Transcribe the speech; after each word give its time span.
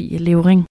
Fie 0.00 0.18
Levering. 0.18 0.64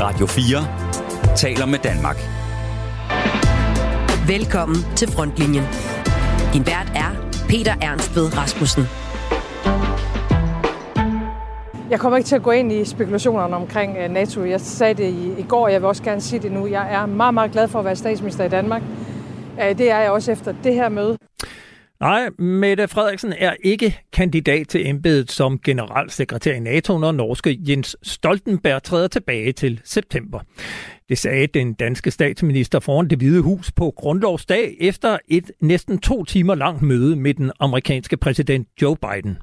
Radio 0.00 0.26
4 0.26 1.36
taler 1.36 1.66
med 1.66 1.78
Danmark. 1.78 2.16
Velkommen 4.28 4.76
til 4.96 5.08
Frontlinjen. 5.08 5.64
Din 6.52 6.66
vært 6.66 6.90
er 7.04 7.10
Peter 7.48 7.74
Ernst 7.88 8.16
ved 8.16 8.26
Rasmussen. 8.38 8.84
Jeg 11.90 12.00
kommer 12.00 12.16
ikke 12.16 12.28
til 12.28 12.36
at 12.36 12.42
gå 12.42 12.50
ind 12.50 12.72
i 12.72 12.84
spekulationerne 12.84 13.56
omkring 13.56 13.96
øh, 13.96 14.10
NATO. 14.10 14.44
Jeg 14.44 14.60
sagde 14.60 14.94
det 14.94 15.10
i, 15.12 15.40
i 15.40 15.42
går, 15.42 15.64
og 15.64 15.72
jeg 15.72 15.80
vil 15.80 15.88
også 15.88 16.02
gerne 16.02 16.20
sige 16.20 16.42
det 16.42 16.52
nu. 16.52 16.66
Jeg 16.66 16.94
er 16.94 17.06
meget, 17.06 17.34
meget 17.34 17.52
glad 17.52 17.68
for 17.68 17.78
at 17.78 17.84
være 17.84 17.96
statsminister 17.96 18.44
i 18.44 18.48
Danmark. 18.48 18.82
Øh, 19.62 19.78
det 19.78 19.90
er 19.90 19.98
jeg 19.98 20.10
også 20.10 20.32
efter 20.32 20.54
det 20.64 20.74
her 20.74 20.88
møde. 20.88 21.27
Nej, 22.00 22.30
Mette 22.38 22.88
Frederiksen 22.88 23.34
er 23.38 23.54
ikke 23.64 24.00
kandidat 24.12 24.68
til 24.68 24.86
embedet 24.86 25.32
som 25.32 25.58
generalsekretær 25.58 26.54
i 26.54 26.60
NATO, 26.60 26.98
når 26.98 27.12
norske 27.12 27.60
Jens 27.68 27.96
Stoltenberg 28.02 28.82
træder 28.82 29.08
tilbage 29.08 29.52
til 29.52 29.80
september. 29.84 30.40
Det 31.08 31.18
sagde 31.18 31.46
den 31.46 31.74
danske 31.74 32.10
statsminister 32.10 32.80
foran 32.80 33.10
det 33.10 33.18
hvide 33.18 33.42
hus 33.42 33.72
på 33.72 33.92
grundlovsdag 33.96 34.76
efter 34.80 35.18
et 35.28 35.50
næsten 35.60 35.98
to 35.98 36.24
timer 36.24 36.54
langt 36.54 36.82
møde 36.82 37.16
med 37.16 37.34
den 37.34 37.52
amerikanske 37.60 38.16
præsident 38.16 38.68
Joe 38.82 38.96
Biden. 38.96 39.38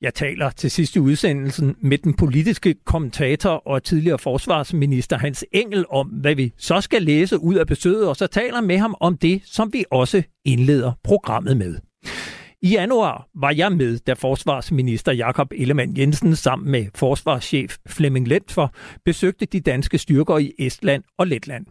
Jeg 0.00 0.14
taler 0.14 0.50
til 0.50 0.70
sidst 0.70 0.96
i 0.96 0.98
udsendelsen 0.98 1.76
med 1.80 1.98
den 1.98 2.14
politiske 2.14 2.74
kommentator 2.84 3.50
og 3.50 3.82
tidligere 3.82 4.18
forsvarsminister 4.18 5.18
Hans 5.18 5.44
Engel 5.52 5.84
om, 5.90 6.06
hvad 6.06 6.34
vi 6.34 6.52
så 6.58 6.80
skal 6.80 7.02
læse 7.02 7.38
ud 7.38 7.54
af 7.54 7.66
besøget, 7.66 8.08
og 8.08 8.16
så 8.16 8.26
taler 8.26 8.60
med 8.60 8.78
ham 8.78 8.94
om 9.00 9.16
det, 9.16 9.42
som 9.44 9.72
vi 9.72 9.84
også 9.90 10.22
indleder 10.44 10.92
programmet 11.04 11.56
med. 11.56 11.76
I 12.62 12.68
januar 12.68 13.28
var 13.34 13.50
jeg 13.50 13.72
med, 13.72 13.98
da 13.98 14.12
forsvarsminister 14.12 15.12
Jakob 15.12 15.52
Ellemann 15.56 15.98
Jensen 15.98 16.36
sammen 16.36 16.70
med 16.70 16.86
forsvarschef 16.94 17.76
Flemming 17.86 18.28
Lentfer 18.28 18.68
besøgte 19.04 19.46
de 19.46 19.60
danske 19.60 19.98
styrker 19.98 20.38
i 20.38 20.52
Estland 20.58 21.02
og 21.18 21.26
Letland. 21.26 21.66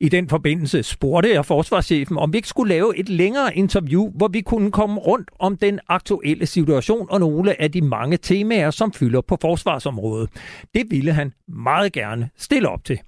I 0.00 0.08
den 0.08 0.28
forbindelse 0.28 0.82
spurgte 0.82 1.34
jeg 1.34 1.46
forsvarschefen, 1.46 2.18
om 2.18 2.32
vi 2.32 2.38
ikke 2.38 2.48
skulle 2.48 2.68
lave 2.68 2.98
et 2.98 3.08
længere 3.08 3.56
interview, 3.56 4.10
hvor 4.10 4.28
vi 4.28 4.40
kunne 4.40 4.72
komme 4.72 5.00
rundt 5.00 5.30
om 5.38 5.56
den 5.56 5.80
aktuelle 5.88 6.46
situation 6.46 7.06
og 7.10 7.20
nogle 7.20 7.60
af 7.62 7.72
de 7.72 7.80
mange 7.80 8.16
temaer, 8.16 8.70
som 8.70 8.92
fylder 8.92 9.20
på 9.20 9.38
forsvarsområdet. 9.40 10.30
Det 10.74 10.82
ville 10.90 11.12
han 11.12 11.32
meget 11.48 11.92
gerne 11.92 12.30
stille 12.36 12.68
op 12.68 12.84
til. 12.84 12.98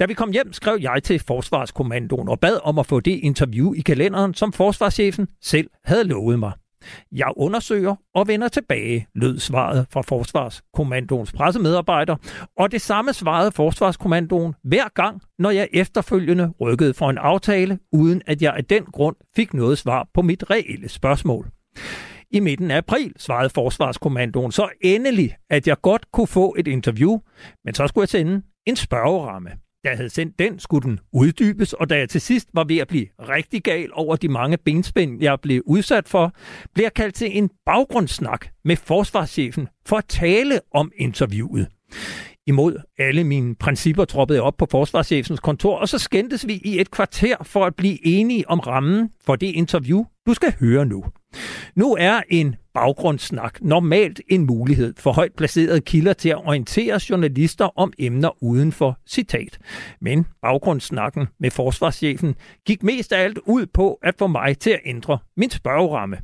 Da 0.00 0.06
vi 0.06 0.14
kom 0.14 0.30
hjem, 0.30 0.52
skrev 0.52 0.78
jeg 0.80 1.02
til 1.02 1.18
Forsvarskommandoen 1.26 2.28
og 2.28 2.40
bad 2.40 2.60
om 2.62 2.78
at 2.78 2.86
få 2.86 3.00
det 3.00 3.20
interview 3.22 3.72
i 3.72 3.80
kalenderen, 3.80 4.34
som 4.34 4.52
forsvarschefen 4.52 5.28
selv 5.42 5.70
havde 5.84 6.04
lovet 6.04 6.38
mig. 6.38 6.52
Jeg 7.12 7.32
undersøger 7.36 7.94
og 8.14 8.28
vender 8.28 8.48
tilbage, 8.48 9.06
lød 9.14 9.38
svaret 9.38 9.86
fra 9.92 10.02
Forsvarskommandoens 10.02 11.32
pressemedarbejder, 11.32 12.16
og 12.58 12.72
det 12.72 12.80
samme 12.80 13.12
svarede 13.12 13.52
Forsvarskommandoen 13.52 14.54
hver 14.64 14.88
gang, 14.94 15.22
når 15.38 15.50
jeg 15.50 15.68
efterfølgende 15.72 16.52
rykkede 16.60 16.94
for 16.94 17.10
en 17.10 17.18
aftale, 17.18 17.78
uden 17.92 18.22
at 18.26 18.42
jeg 18.42 18.54
af 18.56 18.64
den 18.64 18.84
grund 18.84 19.16
fik 19.36 19.54
noget 19.54 19.78
svar 19.78 20.08
på 20.14 20.22
mit 20.22 20.50
reelle 20.50 20.88
spørgsmål. 20.88 21.50
I 22.30 22.40
midten 22.40 22.70
af 22.70 22.76
april 22.76 23.12
svarede 23.18 23.50
Forsvarskommandoen 23.50 24.52
så 24.52 24.68
endelig, 24.80 25.36
at 25.50 25.68
jeg 25.68 25.76
godt 25.82 26.12
kunne 26.12 26.26
få 26.26 26.54
et 26.58 26.68
interview, 26.68 27.18
men 27.64 27.74
så 27.74 27.86
skulle 27.86 28.02
jeg 28.02 28.08
sende 28.08 28.42
en 28.66 28.76
spørgeramme. 28.76 29.50
Da 29.84 29.90
jeg 29.90 29.98
havde 29.98 30.10
sendt 30.10 30.38
den, 30.38 30.58
skulle 30.58 30.88
den 30.88 31.00
uddybes, 31.12 31.72
og 31.72 31.90
da 31.90 31.98
jeg 31.98 32.08
til 32.08 32.20
sidst 32.20 32.48
var 32.54 32.64
ved 32.64 32.78
at 32.78 32.88
blive 32.88 33.06
rigtig 33.18 33.62
gal 33.62 33.90
over 33.92 34.16
de 34.16 34.28
mange 34.28 34.56
benspænd, 34.56 35.22
jeg 35.22 35.40
blev 35.40 35.62
udsat 35.66 36.08
for, 36.08 36.32
blev 36.74 36.84
jeg 36.84 36.94
kaldt 36.94 37.14
til 37.14 37.38
en 37.38 37.50
baggrundssnak 37.66 38.46
med 38.64 38.76
forsvarschefen 38.76 39.68
for 39.86 39.96
at 39.96 40.04
tale 40.08 40.60
om 40.74 40.92
interviewet. 40.96 41.68
Imod 42.46 42.76
alle 42.98 43.24
mine 43.24 43.54
principper 43.54 44.04
troppede 44.04 44.36
jeg 44.36 44.44
op 44.44 44.56
på 44.56 44.66
forsvarschefens 44.70 45.40
kontor, 45.40 45.76
og 45.76 45.88
så 45.88 45.98
skændtes 45.98 46.46
vi 46.46 46.60
i 46.64 46.80
et 46.80 46.90
kvarter 46.90 47.36
for 47.42 47.64
at 47.64 47.76
blive 47.76 48.06
enige 48.06 48.50
om 48.50 48.60
rammen 48.60 49.10
for 49.24 49.36
det 49.36 49.46
interview, 49.46 50.04
du 50.26 50.34
skal 50.34 50.54
høre 50.60 50.86
nu. 50.86 51.04
Nu 51.74 51.96
er 51.98 52.20
en 52.28 52.56
baggrundssnak 52.74 53.62
normalt 53.62 54.20
en 54.28 54.46
mulighed 54.46 54.94
for 54.98 55.12
højt 55.12 55.32
placerede 55.36 55.80
kilder 55.80 56.12
til 56.12 56.28
at 56.28 56.46
orientere 56.46 57.00
journalister 57.10 57.78
om 57.78 57.92
emner 57.98 58.42
uden 58.42 58.72
for 58.72 58.98
citat. 59.06 59.58
Men 60.00 60.26
baggrundssnakken 60.42 61.26
med 61.40 61.50
forsvarschefen 61.50 62.34
gik 62.66 62.82
mest 62.82 63.12
af 63.12 63.24
alt 63.24 63.38
ud 63.38 63.66
på 63.66 63.98
at 64.02 64.14
få 64.18 64.26
mig 64.26 64.58
til 64.58 64.70
at 64.70 64.80
ændre 64.84 65.18
min 65.36 65.50
spørgeramme. 65.50 66.18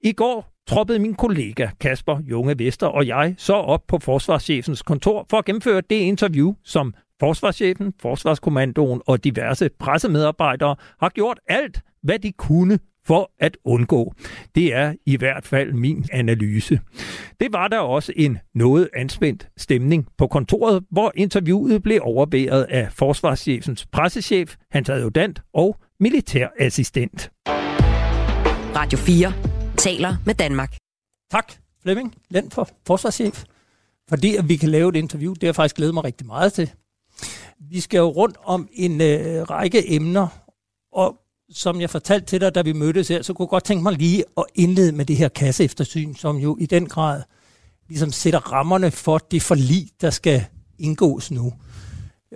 I 0.00 0.12
går 0.12 0.52
troppede 0.68 0.98
min 0.98 1.14
kollega 1.14 1.68
Kasper 1.80 2.20
Junge 2.20 2.58
Vester 2.58 2.86
og 2.86 3.06
jeg 3.06 3.34
så 3.38 3.54
op 3.54 3.86
på 3.88 3.98
forsvarschefens 3.98 4.82
kontor 4.82 5.26
for 5.30 5.38
at 5.38 5.44
gennemføre 5.44 5.82
det 5.90 5.96
interview, 5.96 6.54
som 6.64 6.94
forsvarschefen, 7.20 7.92
forsvarskommandoen 8.00 9.02
og 9.06 9.24
diverse 9.24 9.70
pressemedarbejdere 9.78 10.76
har 11.00 11.08
gjort 11.08 11.38
alt, 11.48 11.80
hvad 12.02 12.18
de 12.18 12.32
kunne 12.32 12.78
for 13.06 13.30
at 13.38 13.56
undgå. 13.64 14.14
Det 14.54 14.74
er 14.74 14.94
i 15.06 15.16
hvert 15.16 15.46
fald 15.46 15.72
min 15.72 16.04
analyse. 16.12 16.80
Det 17.40 17.52
var 17.52 17.68
der 17.68 17.78
også 17.78 18.12
en 18.16 18.38
noget 18.54 18.88
anspændt 18.96 19.48
stemning 19.56 20.08
på 20.18 20.26
kontoret, 20.26 20.84
hvor 20.90 21.12
interviewet 21.14 21.82
blev 21.82 22.00
overværet 22.02 22.62
af 22.62 22.92
forsvarschefens 22.92 23.86
pressechef, 23.86 24.56
hans 24.70 24.88
adjutant 24.88 25.42
og 25.54 25.76
militærassistent. 26.00 27.30
Radio 28.76 28.98
4 28.98 29.32
taler 29.76 30.16
med 30.26 30.34
Danmark. 30.34 30.76
Tak, 31.30 31.52
Flemming 31.82 32.14
Lend 32.30 32.50
for 32.50 32.68
forsvarschef. 32.86 33.44
Fordi 34.08 34.36
at 34.36 34.48
vi 34.48 34.56
kan 34.56 34.68
lave 34.68 34.88
et 34.88 34.96
interview, 34.96 35.32
det 35.32 35.42
har 35.42 35.48
jeg 35.48 35.54
faktisk 35.54 35.76
glædet 35.76 35.94
mig 35.94 36.04
rigtig 36.04 36.26
meget 36.26 36.52
til. 36.52 36.70
Vi 37.70 37.80
skal 37.80 37.98
jo 37.98 38.08
rundt 38.08 38.36
om 38.44 38.68
en 38.72 39.00
øh, 39.00 39.42
række 39.42 39.94
emner, 39.94 40.28
og 40.92 41.16
som 41.50 41.80
jeg 41.80 41.90
fortalte 41.90 42.26
til 42.26 42.40
dig, 42.40 42.54
da 42.54 42.62
vi 42.62 42.72
mødtes 42.72 43.08
her, 43.08 43.22
så 43.22 43.32
kunne 43.32 43.44
jeg 43.44 43.50
godt 43.50 43.64
tænke 43.64 43.82
mig 43.82 43.92
lige 43.92 44.24
at 44.38 44.44
indlede 44.54 44.92
med 44.92 45.04
det 45.04 45.16
her 45.16 45.28
kasseeftersyn, 45.28 46.14
som 46.14 46.36
jo 46.36 46.56
i 46.60 46.66
den 46.66 46.86
grad 46.86 47.22
ligesom 47.88 48.12
sætter 48.12 48.52
rammerne 48.52 48.90
for 48.90 49.18
det 49.18 49.42
forlig, 49.42 49.88
der 50.00 50.10
skal 50.10 50.44
indgås 50.78 51.30
nu. 51.30 51.52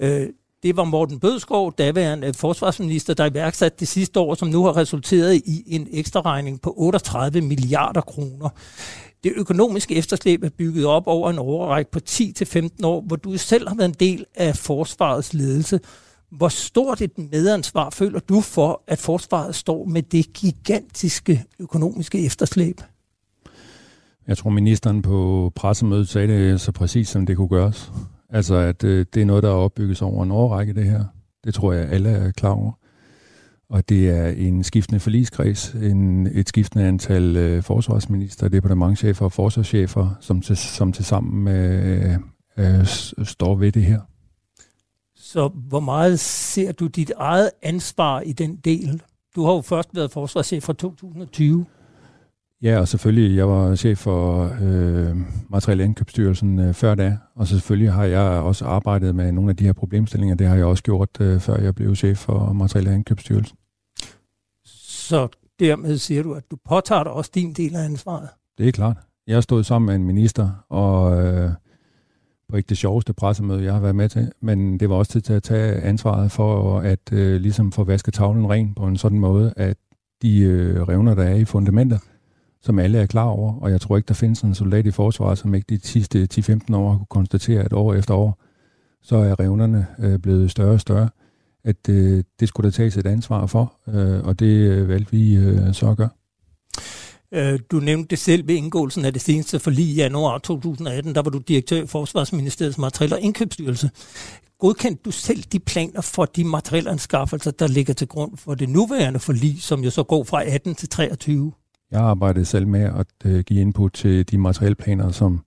Øh, 0.01 0.29
det 0.63 0.77
var 0.77 0.85
Morten 0.85 1.21
Bødskov, 1.21 1.73
daværende 1.79 2.35
forsvarsminister, 2.35 3.15
der 3.15 3.31
iværksatte 3.31 3.79
det 3.81 3.89
sidste 3.89 4.21
år, 4.21 4.35
som 4.35 4.49
nu 4.49 4.65
har 4.65 4.77
resulteret 4.77 5.35
i 5.35 5.63
en 5.67 5.89
ekstra 5.91 6.21
regning 6.21 6.61
på 6.61 6.75
38 6.77 7.41
milliarder 7.41 8.01
kroner. 8.01 8.49
Det 9.25 9.33
økonomiske 9.37 9.95
efterslæb 9.95 10.45
er 10.45 10.49
bygget 10.49 10.87
op 10.87 11.07
over 11.07 11.31
en 11.31 11.39
overrække 11.39 11.91
på 11.91 12.01
10-15 12.11 12.69
år, 12.83 13.01
hvor 13.01 13.17
du 13.17 13.37
selv 13.37 13.69
har 13.69 13.75
været 13.75 13.89
en 13.89 13.95
del 14.01 14.25
af 14.35 14.57
forsvarets 14.57 15.35
ledelse. 15.35 15.81
Hvor 16.31 16.49
stort 16.49 17.01
et 17.01 17.19
medansvar 17.19 17.91
føler 17.91 18.21
du 18.21 18.41
for, 18.41 18.83
at 18.87 18.99
forsvaret 18.99 19.55
står 19.55 19.85
med 19.85 20.03
det 20.03 20.33
gigantiske 20.33 21.45
økonomiske 21.59 22.27
efterslæb? 22.27 22.81
Jeg 24.29 24.39
tror, 24.39 24.51
ministeren 24.51 25.03
på 25.03 25.53
pressemødet 25.55 26.09
sagde 26.09 26.29
det 26.29 26.61
så 26.61 26.73
præcis, 26.73 27.09
som 27.09 27.27
det 27.27 27.37
kunne 27.37 27.49
gøres. 27.49 27.93
Altså, 28.31 28.55
at 28.55 28.85
øh, 28.85 29.07
det 29.15 29.23
er 29.23 29.27
noget, 29.27 29.43
der 29.43 29.49
er 29.49 29.55
opbygges 29.55 30.03
over 30.03 30.23
en 30.23 30.31
årrække, 30.31 30.75
det 30.75 30.85
her. 30.85 31.05
Det 31.45 31.55
tror 31.55 31.73
jeg, 31.73 31.89
alle 31.89 32.11
er 32.11 32.31
klar 32.31 32.51
over. 32.51 32.73
Og 33.69 33.89
det 33.89 34.11
er 34.11 34.29
en 34.29 34.65
skiftende 34.65 35.01
forligskreds, 35.01 35.71
en, 35.71 36.27
et 36.27 36.49
skiftende 36.49 36.85
antal 36.85 37.37
øh, 37.37 37.63
forsvarsminister, 37.63 38.49
departementchefer 38.49 39.25
og 39.25 39.33
forsvarschefer, 39.33 40.17
som 40.21 40.41
til, 40.41 40.57
som 40.57 40.93
til 40.93 41.05
sammen 41.05 41.49
øh, 41.49 42.19
øh, 42.59 42.87
står 43.25 43.55
ved 43.55 43.73
det 43.73 43.83
her. 43.83 44.01
Så 45.33 45.49
hvor 45.49 45.81
meget 45.81 46.21
ser 46.21 46.73
du 46.73 46.87
dit 46.87 47.13
eget 47.17 47.51
ansvar 47.63 48.21
i 48.21 48.33
den 48.33 48.57
del? 48.57 49.03
Du 49.37 49.45
har 49.45 49.53
jo 49.53 49.61
først 49.61 49.89
været 49.95 50.11
forsvarschef 50.11 50.63
fra 50.63 50.73
2020. 50.73 51.67
Ja, 52.63 52.81
og 52.81 52.89
selvfølgelig, 52.89 53.37
jeg 53.37 53.49
var 53.49 53.75
chef 53.75 53.99
for 53.99 54.51
øh, 54.63 55.17
Materiel 55.51 55.81
Indkøbsstyrelsen 55.81 56.59
øh, 56.59 56.75
før 56.75 56.95
da, 56.95 57.19
og 57.35 57.47
så 57.47 57.55
selvfølgelig 57.55 57.93
har 57.93 58.05
jeg 58.05 58.21
også 58.23 58.65
arbejdet 58.65 59.15
med 59.15 59.33
nogle 59.33 59.51
af 59.51 59.57
de 59.57 59.65
her 59.65 59.73
problemstillinger. 59.73 60.37
Det 60.37 60.47
har 60.47 60.57
jeg 60.57 60.65
også 60.65 60.83
gjort, 60.83 61.09
øh, 61.21 61.41
før 61.41 61.57
jeg 61.57 61.75
blev 61.75 61.97
chef 61.97 62.19
for 62.19 62.53
Materiel 62.53 62.87
Indkøbsstyrelsen. 62.87 63.59
Så 64.65 65.29
dermed 65.61 65.99
siger 65.99 66.23
du, 66.23 66.35
at 66.35 66.51
du 66.51 66.57
påtager 66.69 67.03
dig 67.03 67.13
også 67.13 67.31
din 67.35 67.53
del 67.53 67.77
af 67.77 67.85
ansvaret? 67.85 68.29
Det 68.59 68.69
er 68.69 68.73
klart. 68.73 68.97
Jeg 69.27 69.43
stået 69.43 69.67
sammen 69.67 69.87
med 69.87 69.95
en 69.95 70.05
minister, 70.05 70.51
og 70.69 71.25
øh, 71.25 71.51
på 72.49 72.57
ikke 72.57 72.69
det 72.69 72.79
sjoveste 72.79 73.13
pressemøde, 73.13 73.65
jeg 73.65 73.73
har 73.73 73.81
været 73.81 73.97
med 73.97 74.09
til, 74.09 74.33
men 74.41 74.81
det 74.81 74.91
var 74.91 74.97
også 74.97 75.13
tid 75.13 75.21
til 75.21 75.33
at 75.33 75.43
tage 75.43 75.81
ansvaret 75.81 76.33
for 76.33 76.81
at 76.81 77.13
øh, 77.13 77.41
ligesom 77.41 77.73
få 77.73 77.85
vasket 77.85 78.15
tavlen 78.15 78.51
ren 78.51 78.75
på 78.75 78.87
en 78.87 78.97
sådan 78.97 79.19
måde, 79.19 79.55
at 79.57 79.77
de 80.23 80.41
øh, 80.41 80.83
revner, 80.83 81.15
der 81.15 81.23
er 81.23 81.35
i 81.35 81.45
fundamentet, 81.45 82.01
som 82.63 82.79
alle 82.79 82.99
er 82.99 83.07
klar 83.07 83.25
over, 83.25 83.55
og 83.61 83.71
jeg 83.71 83.81
tror 83.81 83.97
ikke, 83.97 84.09
der 84.09 84.15
findes 84.15 84.43
en 84.43 84.55
soldat 84.55 84.87
i 84.87 84.91
forsvaret, 84.91 85.39
som 85.39 85.55
ikke 85.55 85.67
de 85.69 85.81
sidste 85.87 86.29
10-15 86.35 86.77
år 86.77 86.91
har 86.91 86.97
kunne 86.99 87.07
konstatere, 87.07 87.63
at 87.63 87.73
år 87.73 87.95
efter 87.95 88.15
år, 88.15 88.43
så 89.03 89.17
er 89.17 89.41
revnerne 89.41 89.87
øh, 89.99 90.19
blevet 90.19 90.51
større 90.51 90.73
og 90.73 90.81
større, 90.81 91.09
at 91.65 91.89
øh, 91.89 92.25
det 92.41 92.49
skulle 92.49 92.65
der 92.65 92.71
tages 92.73 92.97
et 92.97 93.07
ansvar 93.07 93.47
for, 93.47 93.75
øh, 93.89 94.27
og 94.27 94.39
det 94.41 94.71
øh, 94.71 94.89
valgte 94.89 95.11
vi 95.11 95.37
øh, 95.37 95.75
så 95.75 95.91
at 95.91 95.97
gøre. 95.97 96.09
Øh, 97.33 97.59
du 97.71 97.81
nævnte 97.81 98.09
det 98.09 98.19
selv 98.19 98.49
ved 98.49 98.55
indgåelsen 98.55 99.05
af 99.05 99.13
det 99.13 99.23
seneste 99.23 99.59
forlig 99.59 99.85
i 99.85 99.95
januar 99.95 100.39
2018. 100.39 101.15
Der 101.15 101.23
var 101.23 101.31
du 101.31 101.39
direktør 101.39 101.83
i 101.83 101.87
Forsvarsministeriets 101.87 102.79
materiel- 102.79 103.13
og 103.13 103.21
indkøbsstyrelse. 103.21 103.91
Godkendte 104.59 105.03
du 105.05 105.11
selv 105.11 105.43
de 105.43 105.59
planer 105.59 106.01
for 106.01 106.25
de 106.25 106.45
materielanskaffelser, 106.45 107.51
der 107.51 107.67
ligger 107.67 107.95
til 107.95 108.09
grund 108.09 108.37
for 108.37 108.55
det 108.55 108.69
nuværende 108.69 109.19
forlig, 109.19 109.63
som 109.63 109.85
jo 109.85 109.91
så 109.91 110.03
går 110.03 110.25
fra 110.25 110.45
18 110.45 110.75
til 110.75 110.89
23? 110.89 111.53
Jeg 111.91 112.01
arbejdede 112.01 112.45
selv 112.45 112.67
med 112.67 112.81
at 112.81 113.07
øh, 113.25 113.41
give 113.41 113.61
input 113.61 113.93
til 113.93 114.31
de 114.31 114.39
materielplaner, 114.39 115.11
som 115.11 115.41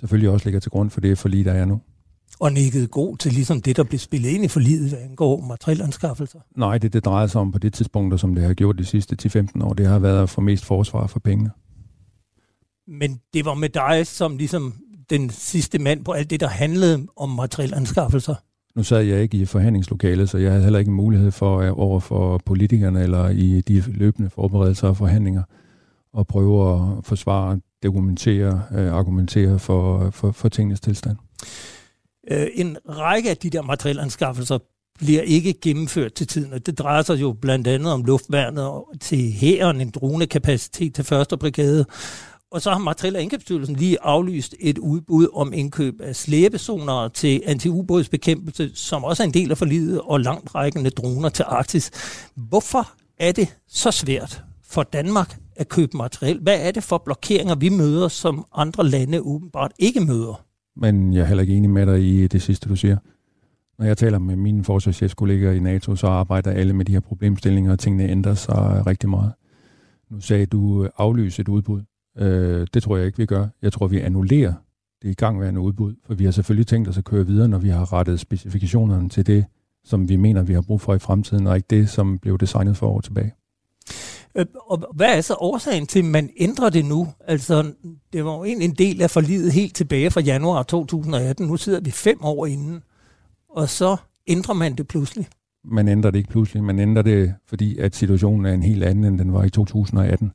selvfølgelig 0.00 0.30
også 0.30 0.46
ligger 0.46 0.60
til 0.60 0.70
grund 0.70 0.90
for 0.90 1.00
det 1.00 1.18
forlig, 1.18 1.44
der 1.44 1.52
er 1.52 1.64
nu. 1.64 1.80
Og 2.42 2.52
nikket 2.52 2.90
god 2.90 3.16
til 3.16 3.32
ligesom 3.32 3.60
det, 3.60 3.76
der 3.76 3.84
blev 3.84 3.98
spillet 3.98 4.28
ind 4.28 4.44
i 4.44 4.48
forliget, 4.48 4.88
hvad 4.88 4.98
angår 4.98 5.40
materielanskaffelser? 5.40 6.38
Nej, 6.56 6.78
det 6.78 6.92
det 6.92 7.04
drejer 7.04 7.26
sig 7.26 7.40
om 7.40 7.52
på 7.52 7.58
det 7.58 7.72
tidspunkt, 7.72 8.20
som 8.20 8.34
det 8.34 8.44
har 8.44 8.54
gjort 8.54 8.78
de 8.78 8.84
sidste 8.84 9.16
10-15 9.56 9.64
år, 9.64 9.72
det 9.72 9.86
har 9.86 9.98
været 9.98 10.22
at 10.22 10.30
få 10.30 10.40
mest 10.40 10.64
forsvar 10.64 11.06
for 11.06 11.20
pengene. 11.20 11.50
Men 12.88 13.20
det 13.34 13.44
var 13.44 13.54
med 13.54 13.68
dig 13.68 14.06
som 14.06 14.36
ligesom 14.36 14.74
den 15.10 15.30
sidste 15.30 15.78
mand 15.78 16.04
på 16.04 16.12
alt 16.12 16.30
det, 16.30 16.40
der 16.40 16.48
handlede 16.48 17.06
om 17.16 17.30
materielanskaffelser? 17.30 18.34
Nu 18.74 18.82
sad 18.82 19.02
jeg 19.02 19.22
ikke 19.22 19.36
i 19.36 19.44
forhandlingslokalet, 19.44 20.28
så 20.28 20.38
jeg 20.38 20.50
havde 20.50 20.62
heller 20.62 20.78
ikke 20.78 20.90
mulighed 20.90 21.30
for 21.30 21.58
øh, 21.58 21.78
over 21.78 22.00
for 22.00 22.40
politikerne 22.46 23.02
eller 23.02 23.28
i 23.28 23.60
de 23.60 23.84
løbende 23.86 24.30
forberedelser 24.30 24.88
og 24.88 24.96
forhandlinger 24.96 25.42
at 26.18 26.26
prøve 26.26 26.74
at 26.74 27.04
forsvare, 27.04 27.60
dokumentere, 27.82 28.62
øh, 28.74 28.92
argumentere 28.92 29.58
for, 29.58 30.10
for, 30.10 30.32
for 30.32 30.48
tingens 30.48 30.80
tilstand. 30.80 31.16
Øh, 32.30 32.46
en 32.54 32.76
række 32.88 33.30
af 33.30 33.36
de 33.36 33.50
der 33.50 33.62
materielanskaffelser 33.62 34.58
bliver 34.98 35.22
ikke 35.22 35.54
gennemført 35.62 36.12
til 36.12 36.26
tiden, 36.26 36.52
og 36.52 36.66
det 36.66 36.78
drejer 36.78 37.02
sig 37.02 37.20
jo 37.20 37.32
blandt 37.32 37.66
andet 37.66 37.92
om 37.92 38.04
luftværnet 38.04 38.70
til 39.00 39.32
hæren, 39.32 39.80
en 39.80 39.90
dronekapacitet 39.90 40.94
til 40.94 41.04
første 41.04 41.36
brigade, 41.36 41.84
og 42.52 42.62
så 42.62 42.70
har 42.70 42.78
Materiel- 42.78 43.16
og 43.16 43.22
Indkøbsstyrelsen 43.22 43.76
lige 43.76 44.02
aflyst 44.02 44.54
et 44.60 44.78
udbud 44.78 45.28
om 45.32 45.52
indkøb 45.52 46.00
af 46.00 46.16
slæbezoner 46.16 47.08
til 47.08 47.42
antiubådsbekæmpelse, 47.46 48.70
som 48.74 49.04
også 49.04 49.22
er 49.22 49.26
en 49.26 49.34
del 49.34 49.50
af 49.50 49.58
forlidet, 49.58 50.00
og 50.00 50.20
langt 50.20 50.54
rækkende 50.54 50.90
droner 50.90 51.28
til 51.28 51.44
Arktis. 51.48 51.90
Hvorfor 52.36 52.88
er 53.18 53.32
det 53.32 53.48
så 53.68 53.90
svært 53.90 54.42
for 54.64 54.82
Danmark 54.82 55.36
at 55.56 55.68
købe 55.68 55.96
materiel? 55.96 56.38
Hvad 56.42 56.60
er 56.60 56.70
det 56.70 56.84
for 56.84 56.98
blokeringer, 57.04 57.54
vi 57.54 57.68
møder, 57.68 58.08
som 58.08 58.44
andre 58.54 58.88
lande 58.88 59.20
åbenbart 59.20 59.72
ikke 59.78 60.00
møder? 60.00 60.44
Men 60.76 61.12
jeg 61.12 61.20
er 61.20 61.24
heller 61.24 61.42
ikke 61.42 61.54
enig 61.54 61.70
med 61.70 61.86
dig 61.86 62.02
i 62.02 62.26
det 62.26 62.42
sidste, 62.42 62.68
du 62.68 62.76
siger. 62.76 62.96
Når 63.78 63.86
jeg 63.86 63.96
taler 63.96 64.18
med 64.18 64.36
mine 64.36 64.64
forsvarschefskolleger 64.64 65.52
i 65.52 65.58
NATO, 65.58 65.96
så 65.96 66.06
arbejder 66.06 66.50
alle 66.50 66.72
med 66.72 66.84
de 66.84 66.92
her 66.92 67.00
problemstillinger, 67.00 67.72
og 67.72 67.78
tingene 67.78 68.08
ændrer 68.08 68.34
sig 68.34 68.86
rigtig 68.86 69.08
meget. 69.08 69.32
Nu 70.10 70.20
sagde 70.20 70.46
du 70.46 70.84
øh, 70.84 70.90
aflyse 70.98 71.40
et 71.40 71.48
udbud. 71.48 71.82
Øh, 72.18 72.66
det 72.74 72.82
tror 72.82 72.96
jeg 72.96 73.06
ikke, 73.06 73.18
vi 73.18 73.26
gør. 73.26 73.46
Jeg 73.62 73.72
tror, 73.72 73.86
vi 73.86 74.00
annullerer 74.00 74.52
det 75.02 75.10
i 75.10 75.14
gangværende 75.14 75.60
udbud, 75.60 75.94
for 76.06 76.14
vi 76.14 76.24
har 76.24 76.30
selvfølgelig 76.30 76.66
tænkt 76.66 76.88
os 76.88 76.98
at 76.98 77.04
køre 77.04 77.26
videre, 77.26 77.48
når 77.48 77.58
vi 77.58 77.68
har 77.68 77.92
rettet 77.92 78.20
specifikationerne 78.20 79.08
til 79.08 79.26
det, 79.26 79.44
som 79.84 80.08
vi 80.08 80.16
mener, 80.16 80.42
vi 80.42 80.52
har 80.52 80.62
brug 80.62 80.80
for 80.80 80.94
i 80.94 80.98
fremtiden, 80.98 81.46
og 81.46 81.56
ikke 81.56 81.66
det, 81.70 81.88
som 81.88 82.18
blev 82.18 82.38
designet 82.38 82.76
for 82.76 82.86
år 82.86 83.00
tilbage. 83.00 83.32
Øh, 84.34 84.46
og 84.66 84.86
hvad 84.94 85.16
er 85.16 85.20
så 85.20 85.34
årsagen 85.34 85.86
til, 85.86 85.98
at 85.98 86.04
man 86.04 86.30
ændrer 86.36 86.70
det 86.70 86.84
nu? 86.84 87.08
Altså, 87.20 87.72
det 88.12 88.24
var 88.24 88.36
jo 88.36 88.44
en 88.44 88.74
del 88.74 89.02
af 89.02 89.10
forlidet 89.10 89.52
helt 89.52 89.74
tilbage 89.74 90.10
fra 90.10 90.20
januar 90.20 90.62
2018. 90.62 91.46
Nu 91.46 91.56
sidder 91.56 91.80
vi 91.80 91.90
fem 91.90 92.18
år 92.24 92.46
inden, 92.46 92.82
og 93.48 93.68
så 93.68 93.96
ændrer 94.26 94.54
man 94.54 94.74
det 94.74 94.88
pludselig. 94.88 95.26
Man 95.64 95.88
ændrer 95.88 96.10
det 96.10 96.18
ikke 96.18 96.30
pludselig. 96.30 96.64
Man 96.64 96.78
ændrer 96.78 97.02
det, 97.02 97.34
fordi 97.46 97.78
at 97.78 97.96
situationen 97.96 98.46
er 98.46 98.52
en 98.52 98.62
helt 98.62 98.84
anden, 98.84 99.04
end 99.04 99.18
den 99.18 99.32
var 99.32 99.44
i 99.44 99.50
2018. 99.50 100.32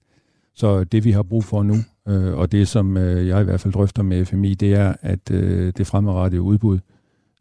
Så 0.56 0.84
det, 0.84 1.04
vi 1.04 1.12
har 1.12 1.24
brug 1.24 1.44
for 1.44 1.64
nu, 1.64 1.76
øh, 2.08 2.38
og 2.38 2.52
det, 2.52 2.68
som 2.68 2.98
øh, 2.98 3.28
jeg 3.28 3.42
i 3.42 3.44
hvert 3.44 3.60
fald 3.60 3.74
drøfter 3.74 4.04
med 4.04 4.26
FMI, 4.26 4.54
det 4.54 4.74
er, 4.74 4.94
at 5.02 5.32
øh, 5.32 5.74
det 5.78 5.88
fremadrettede 5.88 6.42
udbud 6.42 6.80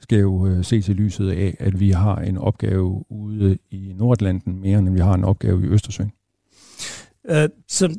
skal 0.00 0.18
jo 0.18 0.46
øh, 0.46 0.64
ses 0.64 0.88
i 0.88 0.92
lyset 0.92 1.30
af, 1.30 1.56
at 1.60 1.80
vi 1.80 1.90
har 1.90 2.16
en 2.16 2.38
opgave 2.38 3.04
ude 3.10 3.58
i 3.70 3.92
Nordlanden 3.96 4.60
mere, 4.60 4.78
end 4.78 4.90
vi 4.90 5.00
har 5.00 5.14
en 5.14 5.24
opgave 5.24 5.64
i 5.64 5.68
Østersøen. 5.68 6.12
Øh, 7.28 7.48
så 7.68 7.96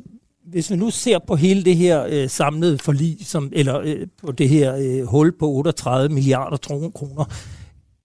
hvis 0.50 0.70
vi 0.70 0.76
nu 0.76 0.90
ser 0.90 1.18
på 1.26 1.36
hele 1.36 1.64
det 1.64 1.76
her 1.76 2.06
øh, 2.10 2.28
samlede 2.28 2.78
forlig, 2.78 3.26
som, 3.26 3.50
eller 3.52 3.80
øh, 3.84 4.06
på 4.22 4.32
det 4.32 4.48
her 4.48 4.74
øh, 4.74 5.06
hul 5.06 5.38
på 5.38 5.50
38 5.50 6.14
milliarder 6.14 6.56
kroner, 6.94 7.24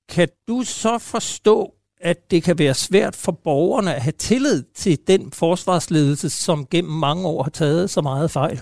kan 0.09 0.27
du 0.47 0.61
så 0.65 0.97
forstå, 0.97 1.73
at 2.01 2.31
det 2.31 2.43
kan 2.43 2.59
være 2.59 2.73
svært 2.73 3.15
for 3.15 3.31
borgerne 3.31 3.95
at 3.95 4.01
have 4.01 4.13
tillid 4.17 4.63
til 4.75 4.97
den 5.07 5.31
forsvarsledelse, 5.31 6.29
som 6.29 6.65
gennem 6.65 6.93
mange 6.93 7.27
år 7.27 7.43
har 7.43 7.49
taget 7.49 7.89
så 7.89 8.01
meget 8.01 8.31
fejl? 8.31 8.61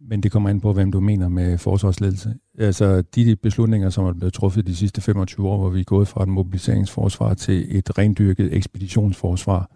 Men 0.00 0.22
det 0.22 0.32
kommer 0.32 0.50
an 0.50 0.60
på, 0.60 0.72
hvem 0.72 0.92
du 0.92 1.00
mener 1.00 1.28
med 1.28 1.58
forsvarsledelse. 1.58 2.34
Altså 2.58 3.02
de 3.02 3.36
beslutninger, 3.36 3.90
som 3.90 4.04
er 4.04 4.12
blevet 4.12 4.34
truffet 4.34 4.66
de 4.66 4.76
sidste 4.76 5.00
25 5.00 5.48
år, 5.48 5.58
hvor 5.58 5.70
vi 5.70 5.80
er 5.80 5.84
gået 5.84 6.08
fra 6.08 6.22
et 6.22 6.28
mobiliseringsforsvar 6.28 7.34
til 7.34 7.78
et 7.78 7.98
rendyrket 7.98 8.56
ekspeditionsforsvar, 8.56 9.70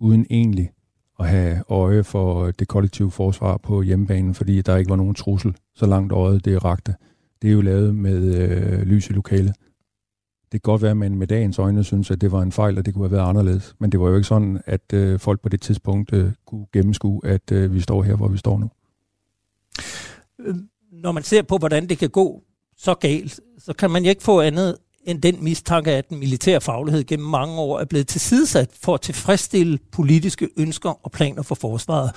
uden 0.00 0.26
egentlig 0.30 0.70
at 1.20 1.28
have 1.28 1.62
øje 1.68 2.04
for 2.04 2.50
det 2.50 2.68
kollektive 2.68 3.10
forsvar 3.10 3.56
på 3.56 3.82
hjemmebanen, 3.82 4.34
fordi 4.34 4.62
der 4.62 4.76
ikke 4.76 4.90
var 4.90 4.96
nogen 4.96 5.14
trussel, 5.14 5.56
så 5.74 5.86
langt 5.86 6.12
øjet 6.12 6.44
det 6.44 6.64
rakte. 6.64 6.94
Det 7.42 7.48
er 7.48 7.52
jo 7.52 7.60
lavet 7.60 7.94
med 7.94 8.34
øh, 8.34 8.82
lys 8.82 9.10
i 9.10 9.12
lokalet. 9.12 9.54
Det 10.52 10.62
kan 10.62 10.70
godt 10.72 10.82
være, 10.82 10.90
at 10.90 10.96
man 10.96 11.14
med 11.14 11.26
dagens 11.26 11.58
øjne 11.58 11.84
synes, 11.84 12.10
at 12.10 12.20
det 12.20 12.32
var 12.32 12.42
en 12.42 12.52
fejl, 12.52 12.78
og 12.78 12.86
det 12.86 12.94
kunne 12.94 13.04
have 13.04 13.16
været 13.16 13.28
anderledes. 13.28 13.74
Men 13.78 13.92
det 13.92 14.00
var 14.00 14.08
jo 14.08 14.14
ikke 14.14 14.28
sådan, 14.28 14.60
at 14.66 14.92
øh, 14.92 15.20
folk 15.20 15.40
på 15.40 15.48
det 15.48 15.60
tidspunkt 15.60 16.12
øh, 16.12 16.32
kunne 16.46 16.66
gennemskue, 16.72 17.20
at 17.24 17.52
øh, 17.52 17.74
vi 17.74 17.80
står 17.80 18.02
her, 18.02 18.16
hvor 18.16 18.28
vi 18.28 18.38
står 18.38 18.58
nu. 18.58 18.70
Øh, 20.38 20.54
når 20.92 21.12
man 21.12 21.22
ser 21.22 21.42
på, 21.42 21.58
hvordan 21.58 21.88
det 21.88 21.98
kan 21.98 22.10
gå 22.10 22.42
så 22.76 22.94
galt, 22.94 23.40
så 23.58 23.72
kan 23.72 23.90
man 23.90 24.04
ikke 24.04 24.22
få 24.22 24.40
andet 24.40 24.76
end 25.06 25.22
den 25.22 25.44
mistanke, 25.44 25.90
at 25.90 26.08
den 26.08 26.18
militære 26.18 26.60
faglighed 26.60 27.04
gennem 27.04 27.28
mange 27.28 27.58
år 27.58 27.80
er 27.80 27.84
blevet 27.84 28.06
tilsidesat 28.06 28.70
for 28.82 28.94
at 28.94 29.00
tilfredsstille 29.00 29.78
politiske 29.92 30.48
ønsker 30.56 31.04
og 31.04 31.10
planer 31.12 31.42
for 31.42 31.54
forsvaret. 31.54 32.10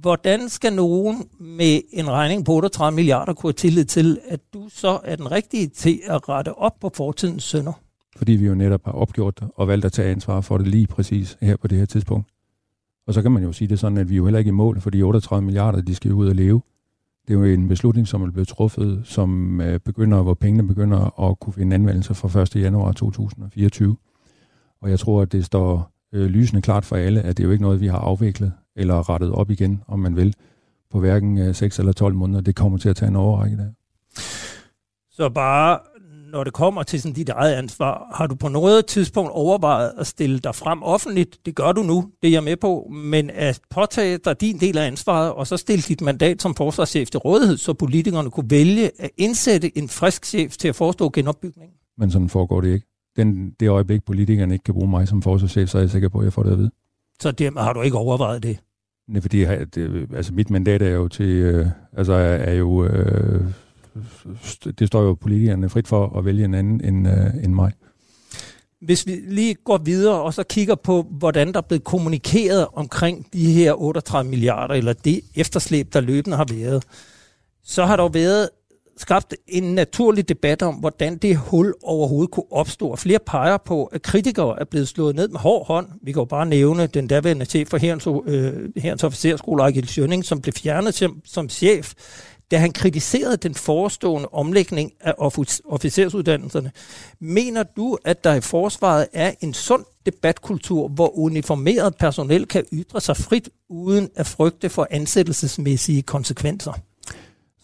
Hvordan 0.00 0.48
skal 0.48 0.72
nogen 0.72 1.24
med 1.40 1.80
en 1.92 2.10
regning 2.10 2.44
på 2.44 2.52
38 2.52 2.94
milliarder 2.94 3.32
kunne 3.34 3.48
have 3.48 3.52
tillid 3.52 3.84
til, 3.84 4.18
at 4.28 4.40
du 4.54 4.68
så 4.68 5.00
er 5.04 5.16
den 5.16 5.30
rigtige 5.30 5.66
til 5.66 6.00
at 6.06 6.28
rette 6.28 6.54
op 6.54 6.72
på 6.80 6.90
fortidens 6.94 7.44
sønder? 7.44 7.72
Fordi 8.16 8.32
vi 8.32 8.46
jo 8.46 8.54
netop 8.54 8.80
har 8.84 8.92
opgjort 8.92 9.40
det 9.40 9.48
og 9.56 9.68
valgt 9.68 9.84
at 9.84 9.92
tage 9.92 10.10
ansvar 10.10 10.40
for 10.40 10.58
det 10.58 10.66
lige 10.66 10.86
præcis 10.86 11.38
her 11.40 11.56
på 11.56 11.68
det 11.68 11.78
her 11.78 11.86
tidspunkt. 11.86 12.28
Og 13.06 13.14
så 13.14 13.22
kan 13.22 13.32
man 13.32 13.42
jo 13.42 13.52
sige 13.52 13.68
det 13.68 13.78
sådan, 13.78 13.98
at 13.98 14.08
vi 14.08 14.14
er 14.14 14.16
jo 14.16 14.24
heller 14.24 14.38
ikke 14.38 14.48
i 14.48 14.52
mål, 14.52 14.80
for 14.80 14.90
de 14.90 15.02
38 15.02 15.44
milliarder, 15.44 15.80
de 15.80 15.94
skal 15.94 16.08
jo 16.08 16.16
ud 16.16 16.28
og 16.28 16.34
leve. 16.34 16.62
Det 17.28 17.34
er 17.34 17.38
jo 17.38 17.44
en 17.44 17.68
beslutning, 17.68 18.08
som 18.08 18.22
er 18.22 18.30
blevet 18.30 18.48
truffet, 18.48 19.00
som 19.04 19.60
øh, 19.60 19.80
begynder, 19.80 20.22
hvor 20.22 20.34
pengene 20.34 20.66
begynder 20.68 21.20
at 21.20 21.40
kunne 21.40 21.52
finde 21.52 21.74
anvendelse 21.74 22.14
fra 22.14 22.40
1. 22.40 22.56
januar 22.56 22.92
2024. 22.92 23.96
Og 24.82 24.90
jeg 24.90 24.98
tror, 24.98 25.22
at 25.22 25.32
det 25.32 25.44
står 25.44 25.92
øh, 26.12 26.26
lysende 26.26 26.62
klart 26.62 26.84
for 26.84 26.96
alle, 26.96 27.22
at 27.22 27.36
det 27.36 27.42
er 27.42 27.46
jo 27.46 27.52
ikke 27.52 27.62
noget, 27.62 27.80
vi 27.80 27.86
har 27.86 27.98
afviklet 27.98 28.52
eller 28.76 29.10
rettet 29.10 29.32
op 29.32 29.50
igen, 29.50 29.82
om 29.88 29.98
man 29.98 30.16
vil, 30.16 30.34
på 30.90 31.00
hverken 31.00 31.38
øh, 31.38 31.54
6 31.54 31.78
eller 31.78 31.92
12 31.92 32.14
måneder. 32.14 32.40
Det 32.40 32.56
kommer 32.56 32.78
til 32.78 32.88
at 32.88 32.96
tage 32.96 33.08
en 33.08 33.16
overrække 33.16 33.56
der. 33.56 33.70
Så 35.10 35.28
bare 35.28 35.78
når 36.32 36.44
det 36.44 36.52
kommer 36.52 36.82
til 36.82 37.02
sådan 37.02 37.14
dit 37.14 37.28
eget 37.28 37.54
ansvar, 37.54 38.12
har 38.14 38.26
du 38.26 38.34
på 38.34 38.48
noget 38.48 38.86
tidspunkt 38.86 39.30
overvejet 39.30 39.92
at 39.98 40.06
stille 40.06 40.38
dig 40.38 40.54
frem 40.54 40.82
offentligt? 40.82 41.38
Det 41.46 41.54
gør 41.54 41.72
du 41.72 41.82
nu, 41.82 42.10
det 42.22 42.28
er 42.28 42.32
jeg 42.32 42.44
med 42.44 42.56
på, 42.56 42.90
men 42.92 43.30
at 43.30 43.60
påtage 43.70 44.18
dig 44.18 44.40
din 44.40 44.60
del 44.60 44.78
af 44.78 44.86
ansvaret, 44.86 45.32
og 45.32 45.46
så 45.46 45.56
stille 45.56 45.82
dit 45.82 46.00
mandat 46.00 46.42
som 46.42 46.54
forsvarschef 46.54 47.10
til 47.10 47.18
rådighed, 47.18 47.56
så 47.56 47.74
politikerne 47.74 48.30
kunne 48.30 48.50
vælge 48.50 48.90
at 48.98 49.10
indsætte 49.16 49.78
en 49.78 49.88
frisk 49.88 50.26
chef 50.26 50.56
til 50.56 50.68
at 50.68 50.76
forestå 50.76 51.10
genopbygningen? 51.10 51.76
Men 51.98 52.10
sådan 52.10 52.28
foregår 52.28 52.60
det 52.60 52.74
ikke. 52.74 52.86
Den, 53.16 53.50
det 53.60 53.68
øjeblik, 53.68 54.04
politikerne 54.04 54.54
ikke 54.54 54.64
kan 54.64 54.74
bruge 54.74 54.90
mig 54.90 55.08
som 55.08 55.22
forsvarschef, 55.22 55.68
så 55.68 55.78
er 55.78 55.82
jeg 55.82 55.90
sikker 55.90 56.08
på, 56.08 56.18
at 56.18 56.24
jeg 56.24 56.32
får 56.32 56.42
det 56.42 56.52
at 56.52 56.58
vide. 56.58 56.70
Så 57.20 57.30
det, 57.30 57.52
har 57.58 57.72
du 57.72 57.82
ikke 57.82 57.96
overvejet 57.96 58.42
det? 58.42 58.58
Nej, 59.08 59.20
fordi 59.20 59.40
det, 59.74 60.08
altså 60.14 60.34
mit 60.34 60.50
mandat 60.50 60.82
er 60.82 60.90
jo 60.90 61.08
til, 61.08 61.28
øh, 61.28 61.66
altså 61.96 62.12
er, 62.12 62.36
er 62.36 62.54
jo 62.54 62.84
øh, 62.84 63.44
det 64.78 64.88
står 64.88 65.02
jo 65.02 65.14
politikerne 65.14 65.68
frit 65.68 65.88
for 65.88 66.18
at 66.18 66.24
vælge 66.24 66.44
en 66.44 66.54
anden 66.54 66.84
end, 66.84 67.08
øh, 67.08 67.44
end 67.44 67.54
mig. 67.54 67.72
Hvis 68.80 69.06
vi 69.06 69.20
lige 69.28 69.54
går 69.54 69.78
videre 69.78 70.22
og 70.22 70.34
så 70.34 70.42
kigger 70.42 70.74
på, 70.74 71.06
hvordan 71.10 71.52
der 71.52 71.58
er 71.58 71.66
blevet 71.68 71.84
kommunikeret 71.84 72.66
omkring 72.72 73.26
de 73.32 73.52
her 73.52 73.72
38 73.82 74.30
milliarder, 74.30 74.74
eller 74.74 74.92
det 74.92 75.20
efterslæb, 75.34 75.92
der 75.92 76.00
løbende 76.00 76.36
har 76.36 76.46
været, 76.50 76.84
så 77.64 77.84
har 77.84 77.96
der 77.96 78.02
jo 78.02 78.10
været 78.12 78.48
skabt 78.96 79.34
en 79.48 79.62
naturlig 79.74 80.28
debat 80.28 80.62
om, 80.62 80.74
hvordan 80.74 81.16
det 81.16 81.36
hul 81.36 81.74
overhovedet 81.82 82.30
kunne 82.30 82.52
opstå. 82.52 82.96
Flere 82.96 83.18
peger 83.26 83.56
på, 83.56 83.84
at 83.84 84.02
kritikere 84.02 84.60
er 84.60 84.64
blevet 84.64 84.88
slået 84.88 85.16
ned 85.16 85.28
med 85.28 85.40
hård 85.40 85.66
hånd. 85.66 85.86
Vi 86.02 86.12
kan 86.12 86.20
jo 86.20 86.24
bare 86.24 86.46
nævne 86.46 86.86
den 86.86 87.06
daværende 87.06 87.44
chef 87.44 87.68
for 87.68 87.76
Herrens, 87.76 88.06
øh, 88.06 88.52
Herrens 88.76 89.04
Officerskole, 89.04 89.62
Ejgil 89.62 89.88
Schønning, 89.88 90.24
som 90.24 90.40
blev 90.40 90.52
fjernet 90.52 90.94
som, 90.94 91.20
som 91.24 91.48
chef 91.48 91.92
da 92.52 92.56
han 92.58 92.72
kritiserede 92.72 93.36
den 93.36 93.54
forestående 93.54 94.28
omlægning 94.32 94.92
af 95.00 95.14
officersuddannelserne. 95.64 96.70
Mener 97.20 97.62
du, 97.62 97.98
at 98.04 98.24
der 98.24 98.34
i 98.34 98.40
forsvaret 98.40 99.06
er 99.12 99.32
en 99.40 99.54
sund 99.54 99.84
debatkultur, 100.06 100.88
hvor 100.88 101.18
uniformeret 101.18 101.94
personel 101.96 102.46
kan 102.46 102.64
ytre 102.72 103.00
sig 103.00 103.16
frit, 103.16 103.48
uden 103.68 104.08
at 104.16 104.26
frygte 104.26 104.68
for 104.68 104.86
ansættelsesmæssige 104.90 106.02
konsekvenser? 106.02 106.72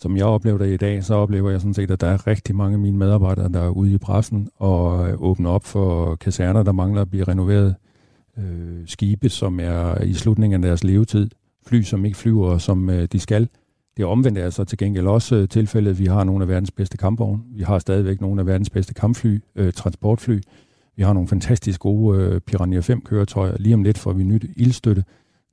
Som 0.01 0.17
jeg 0.17 0.25
oplever 0.25 0.59
det 0.59 0.73
i 0.73 0.77
dag, 0.77 1.05
så 1.05 1.15
oplever 1.15 1.51
jeg 1.51 1.61
sådan 1.61 1.75
set, 1.75 1.91
at 1.91 2.01
der 2.01 2.07
er 2.07 2.27
rigtig 2.27 2.57
mange 2.57 2.75
af 2.75 2.79
mine 2.79 2.97
medarbejdere, 2.97 3.49
der 3.49 3.61
er 3.61 3.69
ude 3.69 3.93
i 3.93 3.99
pressen 3.99 4.49
og 4.57 5.09
øh, 5.09 5.23
åbner 5.23 5.51
op 5.51 5.65
for 5.65 6.15
kaserner, 6.15 6.63
der 6.63 6.73
mangler 6.73 7.01
at 7.03 7.11
blive 7.11 7.25
renoveret. 7.25 7.75
Øh, 8.39 8.83
skibe, 8.87 9.29
som 9.29 9.61
er 9.61 10.03
i 10.03 10.15
slutningen 10.15 10.65
af 10.65 10.69
deres 10.69 10.85
levetid. 10.85 11.31
Fly, 11.67 11.83
som 11.83 12.05
ikke 12.05 12.19
flyver, 12.19 12.59
som 12.59 12.91
øh, 12.91 13.09
de 13.13 13.21
skal. 13.21 13.49
Det 13.99 14.07
omvendte 14.07 14.41
er 14.41 14.51
så 14.51 14.65
til 14.65 14.79
gengæld 14.79 15.07
også 15.07 15.37
øh, 15.37 15.49
tilfældet. 15.49 15.99
Vi 15.99 16.07
har 16.07 16.25
nogle 16.25 16.43
af 16.43 16.49
verdens 16.49 16.71
bedste 16.71 16.97
kampvogne. 16.97 17.43
Vi 17.51 17.63
har 17.63 17.79
stadigvæk 17.79 18.21
nogle 18.21 18.41
af 18.41 18.47
verdens 18.47 18.71
bedste 18.71 18.95
kampfly, 18.95 19.39
øh, 19.57 19.73
transportfly. 19.73 20.41
Vi 20.97 21.03
har 21.03 21.13
nogle 21.13 21.29
fantastisk 21.29 21.81
gode 21.81 22.23
øh, 22.23 22.41
Piranha 22.41 22.81
5-køretøjer. 22.81 23.57
Lige 23.59 23.75
om 23.75 23.83
lidt 23.83 23.99
får 23.99 24.13
vi 24.13 24.25
nyt 24.25 24.45
ildstøtte. 24.57 25.05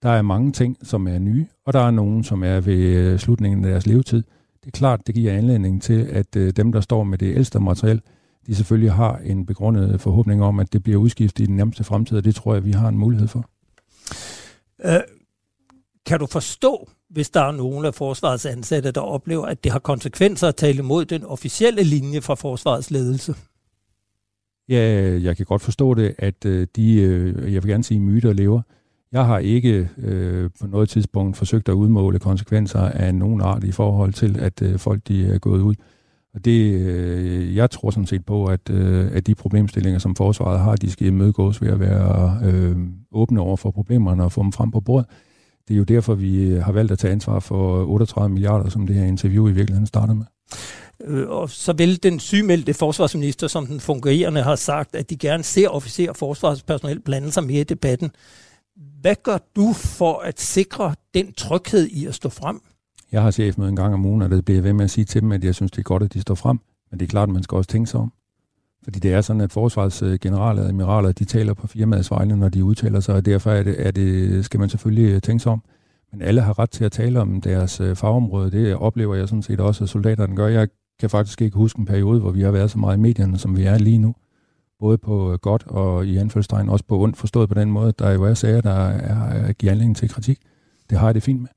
Der 0.04 0.10
er 0.10 0.22
mange 0.22 0.52
ting, 0.52 0.78
som 0.84 1.08
er 1.08 1.20
nye, 1.20 1.46
og 1.66 1.74
der 1.74 1.80
er 1.80 1.92
nogle, 1.92 2.24
som 2.24 2.44
er 2.44 2.60
ved 2.60 2.78
øh, 2.78 3.20
slutningen 3.20 3.66
af 3.66 3.72
deres 3.72 3.88
levetid. 3.88 4.24
Det 4.64 4.68
er 4.68 4.78
klart, 4.78 5.08
det 5.08 5.16
giver 5.16 5.34
anledning 5.34 5.82
til, 5.82 6.08
at 6.12 6.36
øh, 6.36 6.52
dem, 6.52 6.72
der 6.72 6.82
står 6.82 7.04
med 7.04 7.18
det 7.18 7.36
ældste 7.36 7.60
materiel, 7.60 8.02
de 8.48 8.56
selvfølgelig 8.56 8.92
har 8.92 9.18
en 9.18 9.46
begrundet 9.46 10.02
forhåbning 10.02 10.44
om, 10.44 10.60
at 10.60 10.74
det 10.74 10.84
bliver 10.84 10.98
udskiftet 10.98 11.44
i 11.44 11.48
den 11.48 11.56
nærmeste 11.56 11.84
fremtid, 11.84 12.18
og 12.18 12.24
det 12.24 12.36
tror 12.36 12.54
jeg, 12.54 12.66
vi 12.66 12.72
har 12.72 12.88
en 12.90 12.98
mulighed 12.98 13.28
for. 13.28 13.50
Øh, 14.86 15.02
kan 16.06 16.20
du 16.20 16.26
forstå, 16.26 16.90
hvis 17.16 17.30
der 17.30 17.42
er 17.42 17.52
nogen 17.52 17.86
af 17.86 17.94
forsvarets 17.94 18.46
ansatte, 18.46 18.92
der 18.92 19.02
oplever, 19.02 19.46
at 19.46 19.64
det 19.64 19.72
har 19.72 19.80
konsekvenser 19.80 20.48
at 20.48 20.56
tale 20.56 20.78
imod 20.78 21.06
den 21.06 21.24
officielle 21.24 21.84
linje 21.84 22.22
fra 22.22 22.36
forsvarets 22.36 22.92
ledelse? 22.92 23.36
Ja, 24.70 25.20
jeg 25.22 25.38
kan 25.38 25.46
godt 25.46 25.62
forstå 25.62 25.94
det, 25.94 26.16
at 26.18 26.46
øh, 26.46 26.68
de, 26.76 26.96
øh, 26.96 27.54
jeg 27.54 27.64
vil 27.64 27.72
gerne 27.72 27.84
sige, 27.84 28.00
myter 28.00 28.34
lever. 28.34 28.62
Jeg 29.12 29.26
har 29.26 29.40
ikke 29.40 29.90
øh, 29.98 30.50
på 30.62 30.68
noget 30.68 30.90
tidspunkt 30.90 31.38
forsøgt 31.38 31.70
at 31.70 31.74
udmåle 31.74 32.20
konsekvenser 32.20 32.80
af 32.80 33.16
nogen 33.16 33.42
art 33.42 33.64
i 33.64 33.72
forhold 33.72 34.14
til, 34.14 34.40
at 34.40 34.62
øh, 34.62 34.80
folk 34.80 35.02
de 35.08 35.28
er 35.28 35.38
gået 35.38 35.62
ud. 35.62 35.76
Og 36.34 36.46
det, 36.46 36.74
øh, 36.74 37.56
jeg 37.56 37.72
tror 37.72 37.90
sådan 37.90 38.08
set 38.08 38.26
på, 38.26 38.46
at, 38.46 38.70
øh, 38.70 39.08
at 39.12 39.28
de 39.28 39.36
problemstillinger, 39.36 40.00
som 40.00 40.16
forsvaret 40.16 40.60
har, 40.60 40.76
de 40.76 40.92
skal 40.92 41.08
imødegås 41.08 41.62
ved 41.62 41.70
at 41.70 41.80
være 41.80 42.40
øh, 42.44 42.78
åbne 43.12 43.42
over 43.42 43.58
for 43.58 43.72
problemerne 43.72 44.24
og 44.24 44.32
få 44.32 44.44
dem 44.44 44.52
frem 44.52 44.72
på 44.72 44.80
bordet. 44.80 45.06
Det 45.68 45.74
er 45.74 45.78
jo 45.78 45.84
derfor, 45.84 46.16
vi 46.16 46.52
har 46.52 46.72
valgt 46.72 46.92
at 46.92 47.00
tage 47.00 47.12
ansvar 47.12 47.40
for 47.40 47.86
38 47.86 48.30
milliarder, 48.30 48.70
som 48.70 48.88
det 48.88 48.96
her 48.96 49.06
interview 49.06 49.48
i 49.48 49.52
virkeligheden 49.52 49.88
startede 49.88 50.18
med. 50.18 50.26
Øh, 51.04 51.30
og 51.30 51.50
så 51.50 51.74
vil 51.74 52.04
den 52.04 52.20
sygemeldte 52.20 52.74
forsvarsminister, 52.74 53.48
som 53.48 53.68
den 53.68 53.80
fungerende 53.80 54.42
har 54.42 54.56
sagt, 54.56 54.96
at 54.96 55.10
de 55.10 55.18
gerne 55.18 55.44
ser 55.44 55.70
officer 55.70 56.10
og 56.10 56.16
forsvarspersonel 56.16 57.00
blande 57.00 57.32
sig 57.32 57.44
mere 57.44 57.62
i 57.62 57.64
debatten. 57.64 58.12
Hvad 59.02 59.16
gør 59.24 59.38
du 59.56 59.74
for 59.74 60.20
at 60.20 60.40
sikre 60.40 60.96
den 61.14 61.34
tryghed 61.34 61.88
i 61.88 62.06
at 62.06 62.16
stå 62.16 62.30
frem? 62.30 62.62
Jeg 63.12 63.22
har 63.22 63.32
chefmøde 63.32 63.70
en 63.70 63.76
gang 63.76 63.94
om 63.94 64.06
ugen, 64.06 64.22
og 64.22 64.30
det 64.30 64.46
bliver 64.46 64.62
ved 64.62 64.74
med 64.74 64.84
at 64.86 64.92
sige 64.92 65.06
til 65.06 65.22
dem, 65.22 65.32
at 65.32 65.44
jeg 65.44 65.56
synes, 65.56 65.72
det 65.72 65.80
er 65.80 65.84
godt, 65.84 66.04
at 66.04 66.14
de 66.14 66.22
står 66.22 66.36
frem. 66.36 66.60
Men 66.92 67.00
det 67.00 67.06
er 67.06 67.10
klart, 67.10 67.30
at 67.30 67.34
man 67.34 67.44
skal 67.44 67.56
også 67.56 67.70
tænke 67.70 67.90
sig 67.90 68.00
om. 68.00 68.12
Fordi 68.86 69.00
det 69.00 69.14
er 69.14 69.22
sådan, 69.22 69.42
at 69.42 69.52
forsvarets 69.52 70.02
øh, 70.02 70.20
generaler 70.22 70.62
og 70.62 70.68
admiraler, 70.68 71.12
de 71.12 71.26
taler 71.26 71.54
på 71.54 71.68
firmaets 71.68 72.12
vegne, 72.12 72.38
når 72.38 72.50
de 72.50 72.64
udtaler 72.64 73.00
sig, 73.00 73.16
og 73.16 73.26
derfor 73.26 73.52
er 73.52 73.64
det, 73.64 73.88
er 73.88 73.92
det, 73.92 74.46
skal 74.46 74.60
man 74.60 74.70
selvfølgelig 74.70 75.14
øh, 75.14 75.22
tænke 75.22 75.44
sig 75.44 75.52
om. 75.52 75.64
Men 76.12 76.22
alle 76.22 76.42
har 76.42 76.60
ret 76.60 76.70
til 76.70 76.86
at 76.86 76.92
tale 76.92 77.22
om 77.22 77.42
deres 77.42 77.80
øh, 77.80 77.96
fagområde. 77.96 78.52
Det 78.52 78.76
oplever 78.76 79.16
jeg 79.16 79.28
sådan 79.28 79.42
set 79.42 79.60
også, 79.60 79.84
at 79.84 79.90
soldaterne 79.90 80.36
gør. 80.36 80.48
Jeg 80.48 80.68
kan 81.00 81.10
faktisk 81.10 81.42
ikke 81.42 81.58
huske 81.58 81.80
en 81.80 81.86
periode, 81.86 82.20
hvor 82.20 82.32
vi 82.32 82.42
har 82.42 82.52
været 82.52 82.72
så 82.72 82.80
meget 82.80 82.98
i 82.98 83.00
medierne, 83.00 83.38
som 83.38 83.58
vi 83.58 83.64
er 83.64 83.78
lige 83.78 83.98
nu. 83.98 84.16
Både 84.80 84.98
på 84.98 85.38
godt 85.42 85.64
og 85.68 86.06
i 86.06 86.18
anfølgelsestegn 86.18 86.70
også 86.70 86.86
på 86.88 87.00
ondt, 87.00 87.18
forstået 87.18 87.50
på 87.50 87.56
den 87.56 87.72
måde, 87.72 87.94
der 88.00 88.12
jo 88.12 88.24
er 88.24 88.34
sager, 88.34 88.62
der 88.62 88.88
er, 88.88 89.48
er 89.48 89.54
giver 89.54 89.72
anledning 89.72 89.98
til 89.98 90.10
kritik. 90.10 90.40
Det 90.90 90.98
har 90.98 91.08
jeg 91.08 91.16
det 91.16 91.24
fint 91.24 91.42
med. 91.42 91.50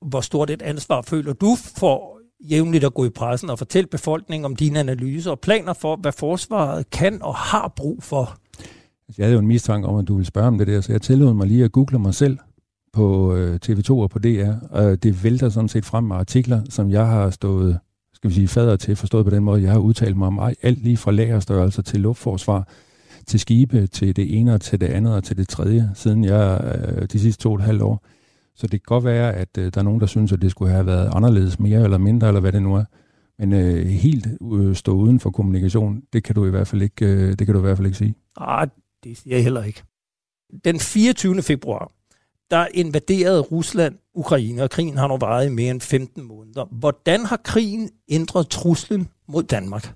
Hvor 0.00 0.20
stort 0.20 0.50
et 0.50 0.62
ansvar 0.62 1.02
føler 1.02 1.32
du 1.32 1.56
for 1.76 2.21
jævnligt 2.50 2.84
at 2.84 2.94
gå 2.94 3.04
i 3.04 3.10
pressen 3.10 3.50
og 3.50 3.58
fortælle 3.58 3.88
befolkningen 3.88 4.44
om 4.44 4.56
dine 4.56 4.80
analyser 4.80 5.30
og 5.30 5.40
planer 5.40 5.72
for, 5.72 5.96
hvad 5.96 6.12
forsvaret 6.12 6.90
kan 6.90 7.22
og 7.22 7.34
har 7.34 7.72
brug 7.76 8.02
for? 8.02 8.38
Altså, 9.08 9.22
jeg 9.22 9.26
havde 9.26 9.32
jo 9.32 9.38
en 9.38 9.46
mistanke 9.46 9.88
om, 9.88 9.96
at 9.96 10.08
du 10.08 10.14
ville 10.14 10.26
spørge 10.26 10.46
om 10.46 10.58
det 10.58 10.66
der, 10.66 10.80
så 10.80 10.92
jeg 10.92 11.02
tillod 11.02 11.34
mig 11.34 11.46
lige 11.46 11.64
at 11.64 11.72
google 11.72 11.98
mig 11.98 12.14
selv 12.14 12.38
på 12.92 13.34
øh, 13.34 13.58
TV2 13.66 13.90
og 13.90 14.10
på 14.10 14.18
DR, 14.18 14.52
og 14.70 15.02
det 15.02 15.24
vælter 15.24 15.48
sådan 15.48 15.68
set 15.68 15.84
frem 15.84 16.04
med 16.04 16.16
artikler, 16.16 16.62
som 16.68 16.90
jeg 16.90 17.06
har 17.06 17.30
stået, 17.30 17.78
skal 18.14 18.30
vi 18.30 18.34
sige, 18.34 18.48
fader 18.48 18.76
til, 18.76 18.96
forstået 18.96 19.24
på 19.24 19.30
den 19.30 19.44
måde, 19.44 19.62
jeg 19.62 19.72
har 19.72 19.78
udtalt 19.78 20.16
mig 20.16 20.26
om 20.26 20.38
alt 20.62 20.82
lige 20.82 20.96
fra 20.96 21.10
lagerstørrelser 21.10 21.82
til 21.82 22.00
luftforsvar, 22.00 22.68
til 23.26 23.40
skibe, 23.40 23.86
til 23.86 24.16
det 24.16 24.38
ene 24.38 24.54
og 24.54 24.60
til 24.60 24.80
det 24.80 24.86
andet 24.86 25.14
og 25.14 25.24
til 25.24 25.36
det 25.36 25.48
tredje, 25.48 25.90
siden 25.94 26.24
jeg 26.24 26.74
øh, 26.74 27.06
de 27.12 27.18
sidste 27.18 27.42
to 27.42 27.52
og 27.52 27.58
et 27.58 27.64
halvt 27.64 27.82
år 27.82 28.04
så 28.54 28.66
det 28.66 28.70
kan 28.70 28.86
godt 28.86 29.04
være, 29.04 29.34
at 29.34 29.58
øh, 29.58 29.72
der 29.74 29.80
er 29.80 29.84
nogen, 29.84 30.00
der 30.00 30.06
synes, 30.06 30.32
at 30.32 30.42
det 30.42 30.50
skulle 30.50 30.72
have 30.72 30.86
været 30.86 31.10
anderledes 31.14 31.58
mere 31.58 31.84
eller 31.84 31.98
mindre, 31.98 32.28
eller 32.28 32.40
hvad 32.40 32.52
det 32.52 32.62
nu 32.62 32.74
er. 32.74 32.84
Men 33.38 33.52
øh, 33.52 33.86
helt 33.86 34.26
øh, 34.52 34.74
stå 34.74 34.92
uden 34.92 35.20
for 35.20 35.30
kommunikation, 35.30 36.02
det 36.12 36.24
kan 36.24 36.34
du 36.34 36.46
i 36.46 36.50
hvert 36.50 36.68
fald 36.68 36.82
ikke, 36.82 37.06
øh, 37.06 37.28
det 37.38 37.46
kan 37.46 37.54
du 37.54 37.58
i 37.58 37.62
hvert 37.62 37.76
fald 37.76 37.86
ikke 37.86 37.98
sige. 37.98 38.14
Ah, 38.36 38.68
det 39.04 39.18
siger 39.18 39.36
jeg 39.36 39.42
heller 39.42 39.62
ikke. 39.62 39.82
Den 40.64 40.80
24. 40.80 41.42
februar, 41.42 41.92
der 42.50 42.66
invaderede 42.74 43.40
Rusland 43.40 43.94
Ukraine, 44.14 44.62
og 44.62 44.70
krigen 44.70 44.96
har 44.96 45.08
nu 45.08 45.16
varet 45.16 45.46
i 45.46 45.48
mere 45.48 45.70
end 45.70 45.80
15 45.80 46.22
måneder. 46.22 46.64
Hvordan 46.64 47.24
har 47.24 47.36
krigen 47.36 47.90
ændret 48.08 48.48
truslen 48.48 49.08
mod 49.28 49.42
Danmark? 49.42 49.94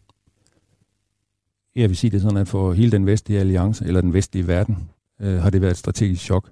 Jeg 1.76 1.88
vil 1.88 1.96
sige 1.96 2.10
det 2.10 2.22
sådan, 2.22 2.36
at 2.36 2.48
for 2.48 2.72
hele 2.72 2.92
den 2.92 3.06
vestlige 3.06 3.40
alliance, 3.40 3.84
eller 3.84 4.00
den 4.00 4.12
vestlige 4.12 4.46
verden, 4.46 4.90
øh, 5.20 5.42
har 5.42 5.50
det 5.50 5.60
været 5.60 5.70
et 5.70 5.78
strategisk 5.78 6.22
chok 6.22 6.50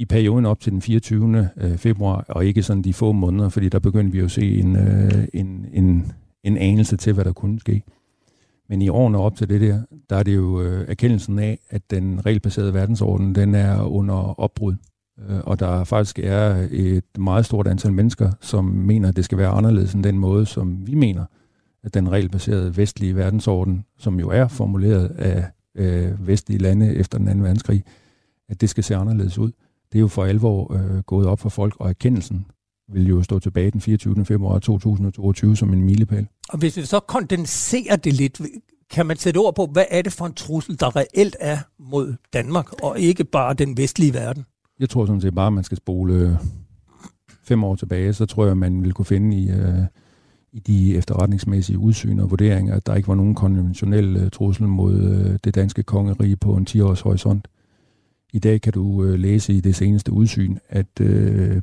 i 0.00 0.04
perioden 0.04 0.46
op 0.46 0.60
til 0.60 0.72
den 0.72 0.82
24. 0.82 1.50
Øh, 1.56 1.78
februar, 1.78 2.24
og 2.28 2.46
ikke 2.46 2.62
sådan 2.62 2.82
de 2.82 2.92
få 2.92 3.12
måneder, 3.12 3.48
fordi 3.48 3.68
der 3.68 3.78
begyndte 3.78 4.12
vi 4.12 4.18
jo 4.18 4.24
at 4.24 4.30
se 4.30 4.58
en, 4.58 4.76
øh, 4.76 5.28
en, 5.34 5.66
en, 5.72 6.12
en 6.44 6.56
anelse 6.56 6.96
til, 6.96 7.12
hvad 7.12 7.24
der 7.24 7.32
kunne 7.32 7.60
ske. 7.60 7.82
Men 8.68 8.82
i 8.82 8.88
årene 8.88 9.18
op 9.18 9.36
til 9.36 9.48
det 9.48 9.60
der, 9.60 9.82
der 10.10 10.16
er 10.16 10.22
det 10.22 10.34
jo 10.34 10.62
øh, 10.62 10.84
erkendelsen 10.88 11.38
af, 11.38 11.58
at 11.70 11.90
den 11.90 12.26
regelbaserede 12.26 12.74
verdensorden, 12.74 13.34
den 13.34 13.54
er 13.54 13.82
under 13.82 14.40
opbrud. 14.40 14.74
Og 15.44 15.60
der 15.60 15.84
faktisk 15.84 16.18
er 16.18 16.68
et 16.70 17.18
meget 17.18 17.46
stort 17.46 17.66
antal 17.66 17.92
mennesker, 17.92 18.30
som 18.40 18.64
mener, 18.64 19.08
at 19.08 19.16
det 19.16 19.24
skal 19.24 19.38
være 19.38 19.48
anderledes 19.48 19.94
end 19.94 20.04
den 20.04 20.18
måde, 20.18 20.46
som 20.46 20.86
vi 20.86 20.94
mener, 20.94 21.24
at 21.82 21.94
den 21.94 22.10
regelbaserede 22.10 22.76
vestlige 22.76 23.16
verdensorden, 23.16 23.84
som 23.98 24.20
jo 24.20 24.28
er 24.28 24.48
formuleret 24.48 25.08
af 25.08 25.44
øh, 25.74 26.26
vestlige 26.26 26.58
lande 26.58 26.94
efter 26.94 27.18
den 27.18 27.28
anden 27.28 27.44
verdenskrig, 27.44 27.84
at 28.48 28.60
det 28.60 28.70
skal 28.70 28.84
se 28.84 28.96
anderledes 28.96 29.38
ud 29.38 29.50
det 29.92 29.98
er 29.98 30.00
jo 30.00 30.08
for 30.08 30.24
alvor 30.24 30.74
øh, 30.74 30.98
gået 31.02 31.26
op 31.26 31.38
for 31.40 31.48
folk, 31.48 31.76
og 31.80 31.88
erkendelsen 31.88 32.46
vil 32.92 33.08
jo 33.08 33.22
stå 33.22 33.38
tilbage 33.38 33.70
den 33.70 33.80
24. 33.80 34.24
februar 34.24 34.58
2022 34.58 35.56
som 35.56 35.72
en 35.72 35.84
milepæl. 35.84 36.26
Og 36.48 36.58
hvis 36.58 36.76
vi 36.76 36.82
så 36.82 37.00
kondenserer 37.00 37.96
det 37.96 38.12
lidt, 38.12 38.40
kan 38.90 39.06
man 39.06 39.16
sætte 39.16 39.38
ord 39.38 39.54
på, 39.54 39.66
hvad 39.72 39.84
er 39.90 40.02
det 40.02 40.12
for 40.12 40.26
en 40.26 40.34
trussel, 40.34 40.80
der 40.80 40.96
reelt 40.96 41.36
er 41.40 41.58
mod 41.78 42.14
Danmark, 42.32 42.82
og 42.82 42.98
ikke 42.98 43.24
bare 43.24 43.54
den 43.54 43.76
vestlige 43.76 44.14
verden? 44.14 44.44
Jeg 44.80 44.88
tror 44.88 45.06
sådan 45.06 45.20
set 45.20 45.34
bare, 45.34 45.46
at 45.46 45.52
man 45.52 45.64
skal 45.64 45.76
spole 45.76 46.14
øh, 46.14 46.30
fem 47.42 47.64
år 47.64 47.74
tilbage, 47.74 48.12
så 48.12 48.26
tror 48.26 48.46
jeg, 48.46 48.56
man 48.56 48.82
vil 48.82 48.92
kunne 48.92 49.06
finde 49.06 49.36
i, 49.36 49.50
øh, 49.50 49.84
i 50.52 50.58
de 50.58 50.96
efterretningsmæssige 50.96 51.78
udsyn 51.78 52.18
og 52.18 52.30
vurderinger, 52.30 52.74
at 52.74 52.86
der 52.86 52.94
ikke 52.94 53.08
var 53.08 53.14
nogen 53.14 53.34
konventionel 53.34 54.16
øh, 54.16 54.30
trussel 54.30 54.68
mod 54.68 55.00
øh, 55.00 55.38
det 55.44 55.54
danske 55.54 55.82
kongerige 55.82 56.36
på 56.36 56.54
en 56.54 56.66
10-års 56.70 57.00
horisont. 57.00 57.48
I 58.32 58.38
dag 58.38 58.60
kan 58.60 58.72
du 58.72 59.04
øh, 59.04 59.18
læse 59.18 59.52
i 59.52 59.60
det 59.60 59.76
seneste 59.76 60.12
udsyn, 60.12 60.58
at 60.68 61.00
øh, 61.00 61.62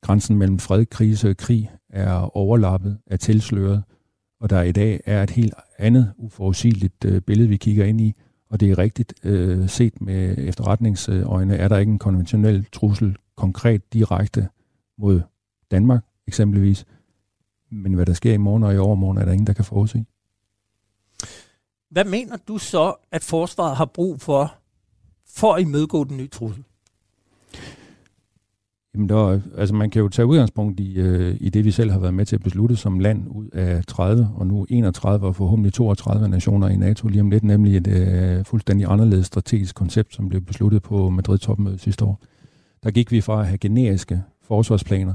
grænsen 0.00 0.36
mellem 0.36 0.58
fred, 0.58 0.86
krise 0.86 1.30
og 1.30 1.36
krig 1.36 1.70
er 1.90 2.36
overlappet, 2.36 2.98
er 3.06 3.16
tilsløret, 3.16 3.82
og 4.40 4.50
der 4.50 4.62
i 4.62 4.72
dag 4.72 5.00
er 5.06 5.22
et 5.22 5.30
helt 5.30 5.54
andet 5.78 6.12
uforudsigeligt 6.16 7.04
øh, 7.04 7.20
billede, 7.20 7.48
vi 7.48 7.56
kigger 7.56 7.84
ind 7.84 8.00
i, 8.00 8.14
og 8.50 8.60
det 8.60 8.70
er 8.70 8.78
rigtigt 8.78 9.14
øh, 9.24 9.68
set 9.68 10.00
med 10.00 10.34
efterretningsøjne, 10.38 11.56
er 11.56 11.68
der 11.68 11.78
ikke 11.78 11.92
en 11.92 11.98
konventionel 11.98 12.66
trussel 12.72 13.16
konkret 13.36 13.92
direkte 13.92 14.48
mod 14.98 15.20
Danmark 15.70 16.04
eksempelvis, 16.26 16.86
men 17.70 17.94
hvad 17.94 18.06
der 18.06 18.12
sker 18.12 18.32
i 18.32 18.36
morgen 18.36 18.62
og 18.62 18.74
i 18.74 18.78
overmorgen, 18.78 19.18
er 19.18 19.24
der 19.24 19.32
ingen, 19.32 19.46
der 19.46 19.52
kan 19.52 19.64
forudse. 19.64 20.04
Hvad 21.90 22.04
mener 22.04 22.36
du 22.48 22.58
så, 22.58 22.94
at 23.10 23.22
forsvaret 23.22 23.76
har 23.76 23.84
brug 23.84 24.20
for 24.20 24.54
for 25.32 25.54
at 25.54 25.62
imødegå 25.62 26.04
den 26.04 26.16
nye 26.16 26.28
trussel? 26.28 26.64
Jamen 28.94 29.08
der, 29.08 29.40
altså 29.56 29.74
man 29.74 29.90
kan 29.90 30.02
jo 30.02 30.08
tage 30.08 30.26
udgangspunkt 30.26 30.80
i, 30.80 30.94
øh, 30.94 31.36
i 31.40 31.50
det, 31.50 31.64
vi 31.64 31.70
selv 31.70 31.90
har 31.90 31.98
været 31.98 32.14
med 32.14 32.26
til 32.26 32.36
at 32.36 32.42
beslutte 32.42 32.76
som 32.76 32.98
land 32.98 33.28
ud 33.28 33.48
af 33.52 33.84
30, 33.86 34.28
og 34.34 34.46
nu 34.46 34.66
31 34.68 35.26
og 35.26 35.36
forhåbentlig 35.36 35.72
32 35.72 36.28
nationer 36.28 36.68
i 36.68 36.76
NATO 36.76 37.08
lige 37.08 37.20
om 37.20 37.30
lidt, 37.30 37.44
nemlig 37.44 37.76
et 37.76 37.86
øh, 37.86 38.44
fuldstændig 38.44 38.86
anderledes 38.90 39.26
strategisk 39.26 39.74
koncept, 39.74 40.14
som 40.14 40.28
blev 40.28 40.40
besluttet 40.40 40.82
på 40.82 41.10
Madrid-topmødet 41.10 41.80
sidste 41.80 42.04
år. 42.04 42.20
Der 42.82 42.90
gik 42.90 43.12
vi 43.12 43.20
fra 43.20 43.40
at 43.40 43.46
have 43.46 43.58
generiske 43.58 44.22
forsvarsplaner 44.42 45.14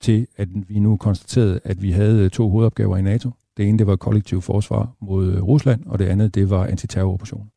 til, 0.00 0.26
at 0.36 0.48
vi 0.68 0.78
nu 0.78 0.96
konstaterede, 0.96 1.60
at 1.64 1.82
vi 1.82 1.90
havde 1.90 2.24
øh, 2.24 2.30
to 2.30 2.50
hovedopgaver 2.50 2.96
i 2.96 3.02
NATO. 3.02 3.30
Det 3.56 3.68
ene, 3.68 3.78
det 3.78 3.86
var 3.86 3.96
kollektiv 3.96 4.42
forsvar 4.42 4.92
mod 5.00 5.40
Rusland, 5.40 5.86
og 5.86 5.98
det 5.98 6.04
andet, 6.04 6.34
det 6.34 6.50
var 6.50 6.66
antiterroroperation. 6.66 7.50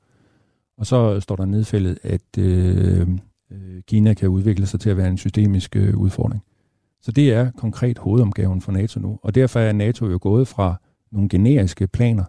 Og 0.78 0.86
så 0.86 1.20
står 1.20 1.36
der 1.36 1.46
nedfældet, 1.46 2.00
at 2.04 2.38
øh, 2.38 3.08
øh, 3.52 3.82
Kina 3.88 4.14
kan 4.14 4.30
udvikle 4.30 4.66
sig 4.66 4.80
til 4.80 4.90
at 4.90 4.98
være 4.98 5.08
en 5.08 5.18
systemisk 5.18 5.76
øh, 5.76 5.98
udfordring. 5.98 6.44
Så 7.02 7.12
det 7.12 7.34
er 7.34 7.52
konkret 7.52 7.98
hovedopgaven 7.98 8.62
for 8.62 8.72
NATO 8.72 9.00
nu. 9.00 9.20
Og 9.22 9.36
derfor 9.36 9.60
er 9.60 9.74
NATO 9.74 10.10
jo 10.10 10.20
gået 10.22 10.48
fra 10.48 10.76
nogle 11.12 11.30
generiske 11.30 11.88
planer 11.88 12.24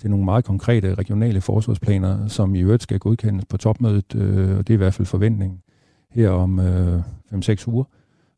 til 0.00 0.10
nogle 0.10 0.24
meget 0.24 0.44
konkrete 0.44 0.94
regionale 0.94 1.40
forsvarsplaner, 1.40 2.28
som 2.28 2.54
i 2.54 2.60
øvrigt 2.60 2.82
skal 2.82 2.98
godkendes 2.98 3.44
på 3.44 3.56
topmødet, 3.56 4.14
øh, 4.14 4.58
og 4.58 4.68
det 4.68 4.74
er 4.74 4.76
i 4.76 4.76
hvert 4.76 4.94
fald 4.94 5.06
forventningen 5.06 5.60
her 6.10 6.30
om 6.30 6.60
øh, 6.60 7.02
5-6 7.32 7.68
uger 7.68 7.84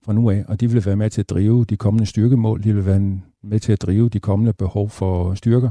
fra 0.05 0.13
nu 0.13 0.31
af, 0.31 0.45
og 0.49 0.61
de 0.61 0.71
vil 0.71 0.87
være 0.87 0.97
med 0.97 1.11
til 1.11 1.21
at 1.21 1.31
drive 1.31 1.65
de 1.65 1.77
kommende 1.77 2.07
styrkemål, 2.07 2.63
de 2.63 2.75
vil 2.75 2.87
være 2.87 3.21
med 3.43 3.61
til 3.61 3.73
at 3.73 3.83
drive 3.83 4.09
de 4.09 4.21
kommende 4.21 4.53
behov 4.53 4.89
for 4.89 5.35
styrker 5.35 5.71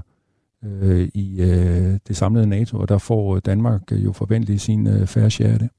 øh, 0.66 1.10
i 1.14 1.42
øh, 1.42 2.00
det 2.08 2.18
samlede 2.18 2.48
NATO, 2.48 2.78
og 2.78 2.90
der 2.90 2.98
får 2.98 3.40
Danmark 3.40 3.82
jo 3.92 4.12
forventeligt 4.12 4.62
sin 4.62 4.88
øh, 4.88 5.08
færre 5.08 5.32
share 5.32 5.50
af 5.50 5.60
det. 5.60 5.70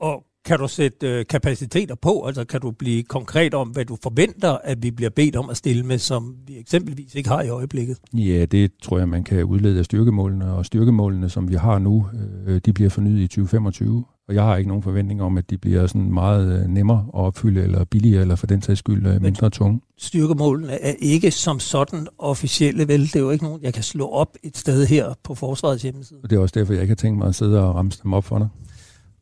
Og 0.00 0.24
kan 0.44 0.58
du 0.58 0.68
sætte 0.68 1.08
øh, 1.08 1.26
kapaciteter 1.26 1.94
på? 1.94 2.24
Altså 2.26 2.44
kan 2.44 2.60
du 2.60 2.70
blive 2.70 3.02
konkret 3.02 3.54
om, 3.54 3.68
hvad 3.68 3.84
du 3.84 3.96
forventer, 4.02 4.58
at 4.64 4.82
vi 4.82 4.90
bliver 4.90 5.10
bedt 5.10 5.36
om 5.36 5.50
at 5.50 5.56
stille 5.56 5.86
med, 5.86 5.98
som 5.98 6.36
vi 6.46 6.58
eksempelvis 6.58 7.14
ikke 7.14 7.28
har 7.28 7.42
i 7.42 7.48
øjeblikket? 7.48 7.98
Ja, 8.14 8.44
det 8.44 8.72
tror 8.82 8.98
jeg, 8.98 9.08
man 9.08 9.24
kan 9.24 9.44
udlede 9.44 9.78
af 9.78 9.84
styrkemålene, 9.84 10.52
og 10.52 10.66
styrkemålene, 10.66 11.28
som 11.28 11.48
vi 11.48 11.54
har 11.54 11.78
nu, 11.78 12.06
øh, 12.46 12.60
de 12.66 12.72
bliver 12.72 12.90
fornyet 12.90 13.20
i 13.20 13.26
2025. 13.26 14.04
Og 14.28 14.34
jeg 14.34 14.42
har 14.42 14.56
ikke 14.56 14.68
nogen 14.68 14.82
forventning 14.82 15.22
om, 15.22 15.38
at 15.38 15.50
de 15.50 15.58
bliver 15.58 15.86
sådan 15.86 16.12
meget 16.12 16.60
øh, 16.60 16.68
nemmere 16.68 17.06
at 17.14 17.20
opfylde, 17.20 17.62
eller 17.62 17.84
billigere, 17.84 18.20
eller 18.20 18.36
for 18.36 18.46
den 18.46 18.62
sags 18.62 18.78
skyld 18.78 19.06
øh, 19.06 19.22
mindre 19.22 19.50
tunge. 19.50 19.80
Styrkemålene 19.98 20.72
er 20.72 20.94
ikke 20.98 21.30
som 21.30 21.60
sådan 21.60 22.06
officielle, 22.18 22.88
vel? 22.88 23.02
Det 23.02 23.16
er 23.16 23.20
jo 23.20 23.30
ikke 23.30 23.44
nogen, 23.44 23.62
jeg 23.62 23.74
kan 23.74 23.82
slå 23.82 24.08
op 24.08 24.36
et 24.42 24.56
sted 24.56 24.86
her 24.86 25.14
på 25.22 25.34
Forsvarets 25.34 25.82
hjemmeside. 25.82 26.20
Og 26.22 26.30
det 26.30 26.36
er 26.36 26.40
også 26.40 26.58
derfor, 26.58 26.72
jeg 26.72 26.82
ikke 26.82 26.90
har 26.90 26.96
tænkt 26.96 27.18
mig 27.18 27.28
at 27.28 27.34
sidde 27.34 27.64
og 27.64 27.74
ramse 27.74 28.00
dem 28.02 28.12
op 28.12 28.24
for 28.24 28.38
dig. 28.38 28.48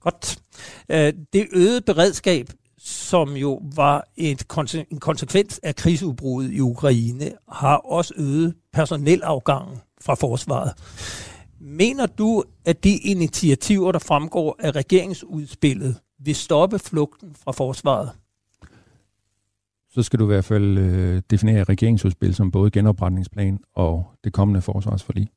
Godt. 0.01 0.39
Øh, 0.89 1.13
det 1.33 1.47
øgede 1.53 1.81
beredskab, 1.81 2.47
som 2.79 3.37
jo 3.37 3.63
var 3.77 4.05
et 4.17 4.45
en 4.91 4.99
konsekvens 4.99 5.61
af 5.63 5.77
krigsudbruddet 5.77 6.53
i 6.53 6.61
Ukraine, 6.61 7.31
har 7.53 7.77
også 7.77 8.15
øget 8.17 8.55
personelafgangen 8.73 9.79
fra 10.01 10.15
forsvaret. 10.15 10.73
Mener 11.61 12.07
du, 12.07 12.45
at 12.65 12.85
de 12.85 12.97
initiativer, 12.97 13.93
der 13.93 13.99
fremgår 13.99 14.57
af 14.59 14.71
regeringsudspillet, 14.71 15.97
vil 16.19 16.35
stoppe 16.35 16.79
flugten 16.79 17.37
fra 17.45 17.53
forsvaret? 17.53 18.11
Så 19.91 20.03
skal 20.03 20.19
du 20.19 20.25
i 20.25 20.27
hvert 20.27 20.45
fald 20.45 20.79
øh, 20.79 21.23
definere 21.31 21.65
regeringsudspil 21.65 22.35
som 22.35 22.51
både 22.51 22.71
genopretningsplan 22.71 23.59
og 23.75 24.05
det 24.25 24.33
kommende 24.33 24.63
forsvarsforlig 24.63 25.29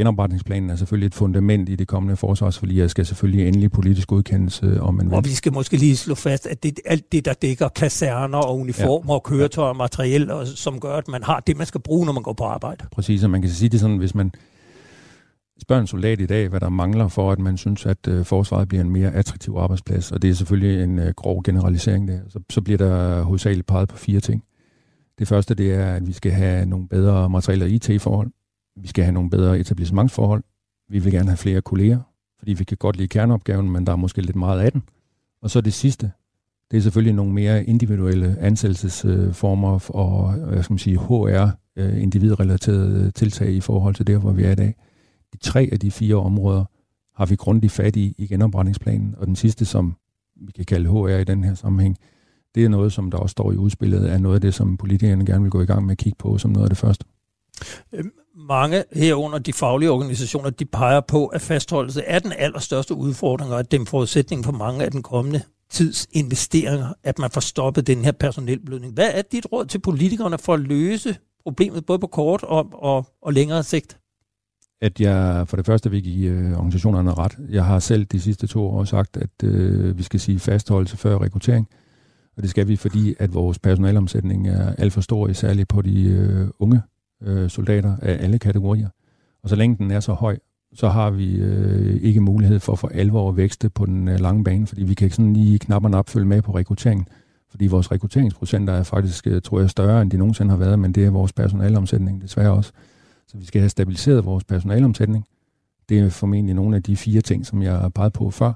genopretningsplanen 0.00 0.70
er 0.70 0.76
selvfølgelig 0.76 1.06
et 1.06 1.14
fundament 1.14 1.68
i 1.68 1.76
det 1.76 1.88
kommende 1.88 2.16
forsvarsforlig, 2.16 2.84
og 2.84 2.90
skal 2.90 3.06
selvfølgelig 3.06 3.48
endelig 3.48 3.72
politisk 3.72 4.08
godkendelse 4.08 4.80
om 4.80 4.94
man 4.94 5.06
vil. 5.06 5.14
Og 5.14 5.24
vi 5.24 5.30
skal 5.30 5.52
måske 5.52 5.76
lige 5.76 5.96
slå 5.96 6.14
fast, 6.14 6.46
at 6.46 6.62
det, 6.62 6.80
alt 6.84 7.12
det, 7.12 7.24
der 7.24 7.32
dækker 7.32 7.68
kaserner 7.68 8.38
og 8.38 8.58
uniformer 8.58 9.12
ja. 9.12 9.14
og 9.14 9.22
køretøjer 9.22 9.68
og 9.68 9.76
materiel, 9.76 10.30
og, 10.30 10.46
som 10.46 10.80
gør, 10.80 10.96
at 10.96 11.08
man 11.08 11.22
har 11.22 11.40
det, 11.40 11.56
man 11.56 11.66
skal 11.66 11.80
bruge, 11.80 12.06
når 12.06 12.12
man 12.12 12.22
går 12.22 12.32
på 12.32 12.44
arbejde. 12.44 12.84
Præcis, 12.92 13.24
og 13.24 13.30
man 13.30 13.42
kan 13.42 13.50
sige 13.50 13.68
det 13.68 13.80
sådan, 13.80 13.96
hvis 13.96 14.14
man 14.14 14.32
Spørg 15.60 15.80
en 15.80 15.86
soldat 15.86 16.20
i 16.20 16.26
dag, 16.26 16.48
hvad 16.48 16.60
der 16.60 16.68
mangler 16.68 17.08
for, 17.08 17.32
at 17.32 17.38
man 17.38 17.56
synes, 17.56 17.86
at 17.86 18.08
øh, 18.08 18.24
forsvaret 18.24 18.68
bliver 18.68 18.84
en 18.84 18.90
mere 18.90 19.14
attraktiv 19.14 19.54
arbejdsplads, 19.58 20.12
og 20.12 20.22
det 20.22 20.30
er 20.30 20.34
selvfølgelig 20.34 20.84
en 20.84 20.98
øh, 20.98 21.12
grov 21.16 21.42
generalisering 21.42 22.08
der, 22.08 22.20
så, 22.28 22.40
så 22.50 22.60
bliver 22.60 22.78
der 22.78 23.22
hovedsageligt 23.22 23.66
peget 23.66 23.88
på 23.88 23.96
fire 23.96 24.20
ting. 24.20 24.44
Det 25.18 25.28
første, 25.28 25.54
det 25.54 25.74
er, 25.74 25.94
at 25.94 26.06
vi 26.06 26.12
skal 26.12 26.32
have 26.32 26.66
nogle 26.66 26.88
bedre 26.88 27.30
materielle 27.30 27.70
IT-forhold. 27.70 28.30
Vi 28.76 28.88
skal 28.88 29.04
have 29.04 29.12
nogle 29.12 29.30
bedre 29.30 29.58
etablissementsforhold. 29.58 30.42
Vi 30.88 30.98
vil 30.98 31.12
gerne 31.12 31.28
have 31.28 31.36
flere 31.36 31.60
kolleger, 31.60 31.98
fordi 32.38 32.52
vi 32.52 32.64
kan 32.64 32.76
godt 32.76 32.96
lide 32.96 33.08
kerneopgaven, 33.08 33.70
men 33.70 33.86
der 33.86 33.92
er 33.92 33.96
måske 33.96 34.22
lidt 34.22 34.36
meget 34.36 34.60
af 34.60 34.72
den. 34.72 34.82
Og 35.42 35.50
så 35.50 35.60
det 35.60 35.72
sidste, 35.72 36.12
det 36.70 36.76
er 36.76 36.80
selvfølgelig 36.80 37.14
nogle 37.14 37.32
mere 37.32 37.64
individuelle 37.64 38.36
ansættelsesformer 38.38 39.90
og 39.90 40.38
øh, 40.38 40.48
hvad 40.48 40.62
skal 40.62 40.72
man 40.72 40.78
sige, 40.78 40.98
HR-individrelaterede 40.98 43.04
øh, 43.06 43.12
tiltag 43.12 43.50
i 43.50 43.60
forhold 43.60 43.94
til 43.94 44.06
der, 44.06 44.18
hvor 44.18 44.32
vi 44.32 44.44
er 44.44 44.50
i 44.50 44.54
dag. 44.54 44.74
De 45.32 45.38
tre 45.38 45.68
af 45.72 45.80
de 45.80 45.90
fire 45.90 46.16
områder 46.16 46.64
har 47.14 47.26
vi 47.26 47.36
grundigt 47.36 47.72
fat 47.72 47.96
i 47.96 48.14
i 48.18 48.26
genopretningsplanen, 48.26 49.14
og 49.18 49.26
den 49.26 49.36
sidste, 49.36 49.64
som 49.64 49.96
vi 50.36 50.52
kan 50.52 50.64
kalde 50.64 50.88
HR 50.88 51.08
i 51.08 51.24
den 51.24 51.44
her 51.44 51.54
sammenhæng, 51.54 51.96
det 52.54 52.64
er 52.64 52.68
noget, 52.68 52.92
som 52.92 53.10
der 53.10 53.18
også 53.18 53.32
står 53.32 53.52
i 53.52 53.56
udspillet, 53.56 54.10
er 54.10 54.18
noget 54.18 54.34
af 54.34 54.40
det, 54.40 54.54
som 54.54 54.76
politikerne 54.76 55.26
gerne 55.26 55.42
vil 55.42 55.50
gå 55.50 55.62
i 55.62 55.66
gang 55.66 55.84
med 55.84 55.92
at 55.92 55.98
kigge 55.98 56.16
på 56.18 56.38
som 56.38 56.50
noget 56.50 56.64
af 56.64 56.70
det 56.70 56.78
første. 56.78 57.04
Øhm, 57.92 58.10
mange 58.48 58.84
herunder 58.92 59.38
de 59.38 59.52
faglige 59.52 59.90
organisationer, 59.90 60.50
de 60.50 60.64
peger 60.64 61.00
på, 61.00 61.26
at 61.26 61.40
fastholdelse 61.40 62.02
er 62.02 62.18
den 62.18 62.32
allerstørste 62.38 62.94
udfordring, 62.94 63.52
og 63.52 63.58
at 63.58 63.70
den 63.70 63.86
forudsætning 63.86 64.44
for 64.44 64.52
mange 64.52 64.84
af 64.84 64.90
den 64.90 65.02
kommende 65.02 65.42
tids 65.70 66.06
investeringer, 66.12 66.92
at 67.02 67.18
man 67.18 67.30
får 67.30 67.40
stoppet 67.40 67.86
den 67.86 68.04
her 68.04 68.12
personelblødning. 68.12 68.94
Hvad 68.94 69.10
er 69.12 69.22
dit 69.22 69.46
råd 69.52 69.66
til 69.66 69.78
politikerne 69.78 70.38
for 70.38 70.54
at 70.54 70.60
løse 70.60 71.16
problemet 71.42 71.86
både 71.86 71.98
på 71.98 72.06
kort 72.06 72.42
og, 72.42 72.68
og, 72.72 73.06
og 73.22 73.32
længere 73.32 73.62
sigt? 73.62 73.99
At 74.80 75.00
jeg 75.00 75.48
for 75.48 75.56
det 75.56 75.66
første 75.66 75.90
vil 75.90 76.02
give 76.02 76.30
øh, 76.30 76.52
organisationerne 76.52 77.14
ret. 77.14 77.38
Jeg 77.50 77.64
har 77.64 77.78
selv 77.78 78.04
de 78.04 78.20
sidste 78.20 78.46
to 78.46 78.66
år 78.66 78.84
sagt, 78.84 79.16
at 79.16 79.44
øh, 79.44 79.98
vi 79.98 80.02
skal 80.02 80.20
sige 80.20 80.38
fastholdelse 80.38 80.96
før 80.96 81.18
rekruttering. 81.18 81.68
Og 82.36 82.42
det 82.42 82.50
skal 82.50 82.68
vi, 82.68 82.76
fordi 82.76 83.14
at 83.18 83.34
vores 83.34 83.58
personalomsætning 83.58 84.48
er 84.48 84.74
alt 84.78 84.92
for 84.92 85.00
stor, 85.00 85.32
særligt 85.32 85.68
på 85.68 85.82
de 85.82 86.04
øh, 86.04 86.48
unge 86.58 86.82
øh, 87.22 87.50
soldater 87.50 87.96
af 88.02 88.24
alle 88.24 88.38
kategorier. 88.38 88.88
Og 89.42 89.48
så 89.48 89.56
længe 89.56 89.76
den 89.76 89.90
er 89.90 90.00
så 90.00 90.12
høj, 90.12 90.38
så 90.74 90.88
har 90.88 91.10
vi 91.10 91.36
øh, 91.36 91.96
ikke 92.02 92.20
mulighed 92.20 92.60
for 92.60 92.74
for 92.74 92.88
alvor 92.88 93.28
at 93.28 93.36
vækste 93.36 93.70
på 93.70 93.86
den 93.86 94.08
øh, 94.08 94.20
lange 94.20 94.44
bane, 94.44 94.66
fordi 94.66 94.82
vi 94.82 94.94
kan 94.94 95.04
ikke 95.04 95.16
sådan 95.16 95.32
lige 95.32 95.58
knap 95.58 95.84
og 95.84 95.90
nap 95.90 96.08
følge 96.08 96.26
med 96.26 96.42
på 96.42 96.54
rekrutteringen. 96.54 97.06
Fordi 97.50 97.66
vores 97.66 97.92
rekrutteringsprocenter 97.92 98.72
er 98.72 98.82
faktisk, 98.82 99.26
øh, 99.26 99.42
tror 99.42 99.60
jeg, 99.60 99.70
større, 99.70 100.02
end 100.02 100.10
de 100.10 100.18
nogensinde 100.18 100.50
har 100.50 100.58
været, 100.58 100.78
men 100.78 100.92
det 100.92 101.04
er 101.04 101.10
vores 101.10 101.32
personalomsætning 101.32 102.22
desværre 102.22 102.52
også. 102.52 102.72
Så 103.30 103.38
vi 103.38 103.44
skal 103.44 103.60
have 103.60 103.68
stabiliseret 103.68 104.24
vores 104.24 104.44
personalomsætning. 104.44 105.24
Det 105.88 105.98
er 105.98 106.08
formentlig 106.08 106.54
nogle 106.54 106.76
af 106.76 106.82
de 106.82 106.96
fire 106.96 107.20
ting, 107.20 107.46
som 107.46 107.62
jeg 107.62 107.78
har 107.78 107.88
peget 107.88 108.12
på 108.12 108.30
før. 108.30 108.52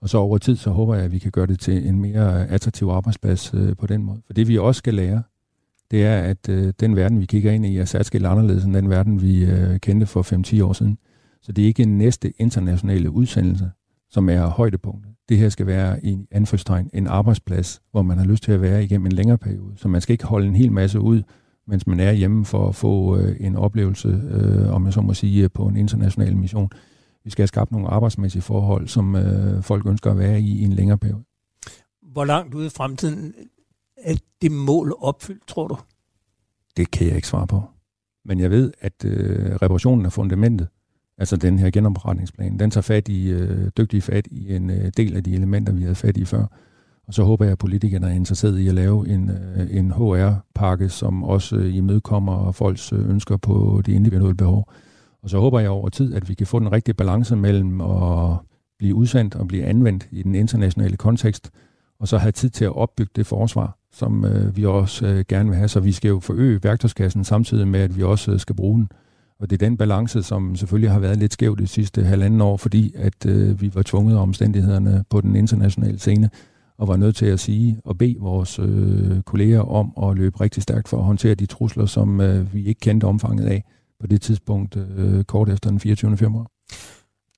Og 0.00 0.08
så 0.08 0.18
over 0.18 0.38
tid, 0.38 0.56
så 0.56 0.70
håber 0.70 0.94
jeg, 0.94 1.04
at 1.04 1.12
vi 1.12 1.18
kan 1.18 1.30
gøre 1.30 1.46
det 1.46 1.60
til 1.60 1.86
en 1.86 2.00
mere 2.00 2.48
attraktiv 2.48 2.88
arbejdsplads 2.88 3.54
øh, 3.54 3.76
på 3.76 3.86
den 3.86 4.02
måde. 4.02 4.20
For 4.26 4.32
det 4.32 4.48
vi 4.48 4.58
også 4.58 4.78
skal 4.78 4.94
lære, 4.94 5.22
det 5.90 6.04
er, 6.04 6.18
at 6.22 6.48
øh, 6.48 6.72
den 6.80 6.96
verden, 6.96 7.20
vi 7.20 7.26
kigger 7.26 7.52
ind 7.52 7.66
i, 7.66 7.78
er 7.78 7.84
særskilt 7.84 8.26
anderledes 8.26 8.64
end 8.64 8.74
den 8.74 8.90
verden, 8.90 9.22
vi 9.22 9.44
øh, 9.44 9.78
kendte 9.78 10.06
for 10.06 10.58
5-10 10.60 10.64
år 10.64 10.72
siden. 10.72 10.98
Så 11.42 11.52
det 11.52 11.62
er 11.62 11.66
ikke 11.66 11.82
en 11.82 11.98
næste 11.98 12.32
internationale 12.38 13.10
udsendelse, 13.10 13.70
som 14.10 14.28
er 14.28 14.46
højdepunktet. 14.46 15.12
Det 15.28 15.38
her 15.38 15.48
skal 15.48 15.66
være 15.66 16.04
i 16.04 16.26
anførstegn 16.30 16.90
en 16.92 17.06
arbejdsplads, 17.06 17.82
hvor 17.90 18.02
man 18.02 18.18
har 18.18 18.24
lyst 18.24 18.42
til 18.42 18.52
at 18.52 18.62
være 18.62 18.84
igennem 18.84 19.06
en 19.06 19.12
længere 19.12 19.38
periode. 19.38 19.72
Så 19.76 19.88
man 19.88 20.00
skal 20.00 20.12
ikke 20.12 20.24
holde 20.24 20.46
en 20.46 20.56
hel 20.56 20.72
masse 20.72 21.00
ud, 21.00 21.22
mens 21.66 21.86
man 21.86 22.00
er 22.00 22.12
hjemme 22.12 22.44
for 22.44 22.68
at 22.68 22.74
få 22.74 23.16
øh, 23.18 23.36
en 23.40 23.56
oplevelse, 23.56 24.08
øh, 24.08 24.74
om 24.74 24.84
jeg 24.84 24.92
så 24.92 25.00
må 25.00 25.14
sige, 25.14 25.48
på 25.48 25.66
en 25.66 25.76
international 25.76 26.36
mission. 26.36 26.70
Vi 27.24 27.30
skal 27.30 27.42
have 27.42 27.48
skabt 27.48 27.72
nogle 27.72 27.88
arbejdsmæssige 27.88 28.42
forhold, 28.42 28.88
som 28.88 29.16
øh, 29.16 29.62
folk 29.62 29.86
ønsker 29.86 30.10
at 30.10 30.18
være 30.18 30.40
i 30.40 30.60
i 30.60 30.64
en 30.64 30.72
længere 30.72 30.98
periode. 30.98 31.22
Hvor 32.12 32.24
langt 32.24 32.54
ude 32.54 32.66
i 32.66 32.70
fremtiden 32.70 33.34
er 33.96 34.16
det 34.42 34.52
mål 34.52 34.96
opfyldt, 34.98 35.46
tror 35.46 35.68
du? 35.68 35.76
Det 36.76 36.90
kan 36.90 37.06
jeg 37.06 37.16
ikke 37.16 37.28
svare 37.28 37.46
på. 37.46 37.62
Men 38.24 38.40
jeg 38.40 38.50
ved, 38.50 38.72
at 38.80 39.04
øh, 39.04 39.54
reparationen 39.62 40.06
af 40.06 40.12
fundamentet, 40.12 40.68
altså 41.18 41.36
den 41.36 41.58
her 41.58 41.70
genopretningsplan, 41.70 42.58
den 42.58 42.70
tager 42.70 42.82
fat 42.82 43.08
i, 43.08 43.30
øh, 43.30 43.70
dygtig 43.76 44.02
fat 44.02 44.28
i 44.30 44.54
en 44.54 44.70
øh, 44.70 44.92
del 44.96 45.16
af 45.16 45.24
de 45.24 45.34
elementer, 45.34 45.72
vi 45.72 45.82
havde 45.82 45.94
fat 45.94 46.16
i 46.16 46.24
før. 46.24 46.46
Og 47.12 47.16
så 47.16 47.24
håber 47.24 47.44
jeg, 47.44 47.52
at 47.52 47.58
politikerne 47.58 48.06
er 48.06 48.14
interesseret 48.14 48.58
i 48.58 48.68
at 48.68 48.74
lave 48.74 49.08
en, 49.08 49.30
øh, 49.30 49.76
en 49.76 49.90
HR-pakke, 49.90 50.88
som 50.88 51.24
også 51.24 51.56
øh, 51.56 51.74
imødekommer 51.74 52.52
folks 52.52 52.92
øh, 52.92 53.10
ønsker 53.10 53.36
på 53.36 53.82
de 53.86 53.92
individuelle 53.92 54.36
behov. 54.36 54.72
Og 55.22 55.30
så 55.30 55.38
håber 55.38 55.60
jeg 55.60 55.70
over 55.70 55.88
tid, 55.88 56.14
at 56.14 56.28
vi 56.28 56.34
kan 56.34 56.46
få 56.46 56.58
den 56.58 56.72
rigtige 56.72 56.94
balance 56.94 57.36
mellem 57.36 57.80
at 57.80 58.36
blive 58.78 58.94
udsendt 58.94 59.34
og 59.34 59.48
blive 59.48 59.64
anvendt 59.64 60.08
i 60.10 60.22
den 60.22 60.34
internationale 60.34 60.96
kontekst, 60.96 61.50
og 62.00 62.08
så 62.08 62.18
have 62.18 62.32
tid 62.32 62.50
til 62.50 62.64
at 62.64 62.76
opbygge 62.76 63.12
det 63.16 63.26
forsvar, 63.26 63.78
som 63.92 64.24
øh, 64.24 64.56
vi 64.56 64.64
også 64.64 65.06
øh, 65.06 65.24
gerne 65.28 65.48
vil 65.48 65.58
have. 65.58 65.68
Så 65.68 65.80
vi 65.80 65.92
skal 65.92 66.08
jo 66.08 66.20
forøge 66.20 66.60
værktøjskassen 66.62 67.24
samtidig 67.24 67.68
med, 67.68 67.80
at 67.80 67.96
vi 67.96 68.02
også 68.02 68.32
øh, 68.32 68.40
skal 68.40 68.56
bruge 68.56 68.78
den. 68.78 68.88
Og 69.40 69.50
det 69.50 69.62
er 69.62 69.66
den 69.66 69.76
balance, 69.76 70.22
som 70.22 70.56
selvfølgelig 70.56 70.90
har 70.90 70.98
været 70.98 71.18
lidt 71.18 71.32
skævt 71.32 71.58
de 71.58 71.66
sidste 71.66 72.04
halvanden 72.04 72.40
år, 72.40 72.56
fordi 72.56 72.94
at 72.96 73.26
øh, 73.26 73.60
vi 73.60 73.74
var 73.74 73.82
tvunget 73.82 74.16
af 74.16 74.22
omstændighederne 74.22 75.04
på 75.10 75.20
den 75.20 75.36
internationale 75.36 75.98
scene, 75.98 76.30
og 76.78 76.88
var 76.88 76.96
nødt 76.96 77.16
til 77.16 77.26
at 77.26 77.40
sige 77.40 77.80
og 77.84 77.98
bede 77.98 78.16
vores 78.20 78.58
øh, 78.58 79.22
kolleger 79.22 79.60
om 79.60 80.10
at 80.10 80.16
løbe 80.16 80.40
rigtig 80.40 80.62
stærkt 80.62 80.88
for 80.88 80.98
at 80.98 81.04
håndtere 81.04 81.34
de 81.34 81.46
trusler, 81.46 81.86
som 81.86 82.20
øh, 82.20 82.54
vi 82.54 82.66
ikke 82.66 82.80
kendte 82.80 83.04
omfanget 83.04 83.46
af 83.46 83.64
på 84.00 84.06
det 84.06 84.22
tidspunkt 84.22 84.76
øh, 84.76 85.24
kort 85.24 85.48
efter 85.48 85.70
den 85.70 85.80
24. 85.80 86.16
februar. 86.16 86.46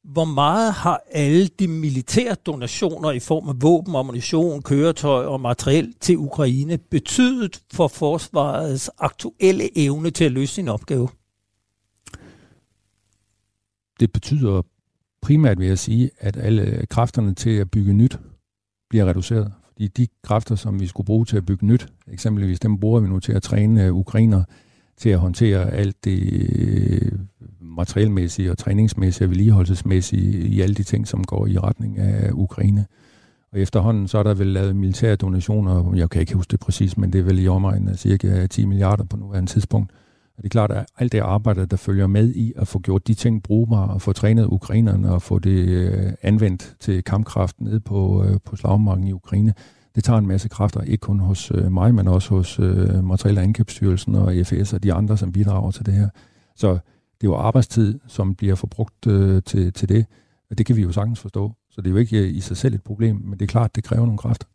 Hvor 0.04 0.24
meget 0.24 0.72
har 0.72 1.00
alle 1.12 1.46
de 1.46 1.68
militære 1.68 2.34
donationer 2.34 3.10
i 3.10 3.20
form 3.20 3.48
af 3.48 3.54
våben, 3.62 3.96
ammunition, 3.96 4.62
køretøj 4.62 5.24
og 5.24 5.40
materiel 5.40 5.94
til 6.00 6.18
Ukraine 6.18 6.78
betydet 6.78 7.62
for 7.72 7.88
forsvarets 7.88 8.90
aktuelle 8.98 9.78
evne 9.78 10.10
til 10.10 10.24
at 10.24 10.32
løse 10.32 10.54
sin 10.54 10.68
opgave? 10.68 11.08
Det 14.00 14.12
betyder 14.12 14.62
primært, 15.22 15.58
vil 15.58 15.68
jeg 15.68 15.78
sige, 15.78 16.10
at 16.18 16.36
alle 16.36 16.86
kræfterne 16.86 17.34
til 17.34 17.50
at 17.50 17.70
bygge 17.70 17.92
nyt 17.92 18.18
bliver 18.90 19.04
reduceret. 19.06 19.52
Fordi 19.72 19.88
de 19.88 20.06
kræfter, 20.22 20.54
som 20.54 20.80
vi 20.80 20.86
skulle 20.86 21.04
bruge 21.04 21.24
til 21.24 21.36
at 21.36 21.46
bygge 21.46 21.66
nyt, 21.66 21.88
eksempelvis 22.08 22.60
dem 22.60 22.78
bruger 22.78 23.00
vi 23.00 23.08
nu 23.08 23.20
til 23.20 23.32
at 23.32 23.42
træne 23.42 23.92
ukrainer 23.92 24.42
til 24.96 25.08
at 25.08 25.18
håndtere 25.18 25.70
alt 25.70 26.04
det 26.04 26.42
øh, 26.48 27.12
materielmæssige 27.60 28.50
og 28.50 28.58
træningsmæssige 28.58 29.26
og 29.26 29.30
vedligeholdelsesmæssige 29.30 30.48
i 30.48 30.60
alle 30.60 30.74
de 30.74 30.82
ting, 30.82 31.08
som 31.08 31.24
går 31.24 31.46
i 31.46 31.58
retning 31.58 31.98
af 31.98 32.30
Ukraine. 32.32 32.86
Og 33.52 33.60
efterhånden 33.60 34.08
så 34.08 34.18
er 34.18 34.22
der 34.22 34.34
vel 34.34 34.46
lavet 34.46 34.76
militære 34.76 35.16
donationer, 35.16 35.94
jeg 35.94 36.10
kan 36.10 36.20
ikke 36.20 36.34
huske 36.34 36.50
det 36.50 36.60
præcis, 36.60 36.96
men 36.96 37.12
det 37.12 37.18
er 37.18 37.22
vel 37.22 37.38
i 37.38 37.48
omegnen 37.48 37.88
af 37.88 37.98
cirka 37.98 38.46
10 38.46 38.66
milliarder 38.66 39.04
på 39.04 39.16
nuværende 39.16 39.50
tidspunkt. 39.50 39.92
Og 40.36 40.42
det 40.42 40.44
er 40.44 40.50
klart, 40.50 40.70
at 40.70 40.86
alt 40.98 41.12
det 41.12 41.20
arbejde, 41.20 41.66
der 41.66 41.76
følger 41.76 42.06
med 42.06 42.34
i 42.34 42.52
at 42.56 42.68
få 42.68 42.78
gjort 42.78 43.06
de 43.06 43.14
ting 43.14 43.42
brugbare, 43.42 43.94
og 43.94 44.02
få 44.02 44.12
trænet 44.12 44.46
ukrainerne 44.46 45.12
og 45.12 45.22
få 45.22 45.38
det 45.38 45.68
øh, 45.68 46.12
anvendt 46.22 46.76
til 46.80 47.04
kampkraft 47.04 47.60
nede 47.60 47.80
på, 47.80 48.24
øh, 48.24 48.36
på 48.44 48.56
slagmarken 48.56 49.06
i 49.06 49.12
Ukraine, 49.12 49.54
det 49.94 50.04
tager 50.04 50.18
en 50.18 50.26
masse 50.26 50.48
kræfter, 50.48 50.80
ikke 50.80 51.00
kun 51.00 51.20
hos 51.20 51.52
øh, 51.54 51.72
mig, 51.72 51.94
men 51.94 52.08
også 52.08 52.28
hos 52.28 52.58
Materiel- 53.02 53.38
og 53.38 53.44
Indkøbsstyrelsen 53.44 54.14
og 54.14 54.36
EFS 54.36 54.72
og 54.72 54.82
de 54.82 54.92
andre, 54.92 55.16
som 55.16 55.32
bidrager 55.32 55.70
til 55.70 55.86
det 55.86 55.94
her. 55.94 56.08
Så 56.56 56.68
det 57.20 57.26
er 57.26 57.32
jo 57.32 57.36
arbejdstid, 57.36 57.98
som 58.06 58.34
bliver 58.34 58.54
forbrugt 58.54 59.06
øh, 59.06 59.42
til, 59.42 59.72
til 59.72 59.88
det, 59.88 60.06
og 60.50 60.58
det 60.58 60.66
kan 60.66 60.76
vi 60.76 60.82
jo 60.82 60.92
sagtens 60.92 61.20
forstå. 61.20 61.52
Så 61.70 61.80
det 61.80 61.86
er 61.86 61.90
jo 61.90 61.96
ikke 61.96 62.28
i 62.28 62.40
sig 62.40 62.56
selv 62.56 62.74
et 62.74 62.82
problem, 62.82 63.16
men 63.16 63.32
det 63.32 63.42
er 63.42 63.46
klart, 63.46 63.76
det 63.76 63.84
kræver 63.84 64.06
nogle 64.06 64.18
kræfter. 64.18 64.46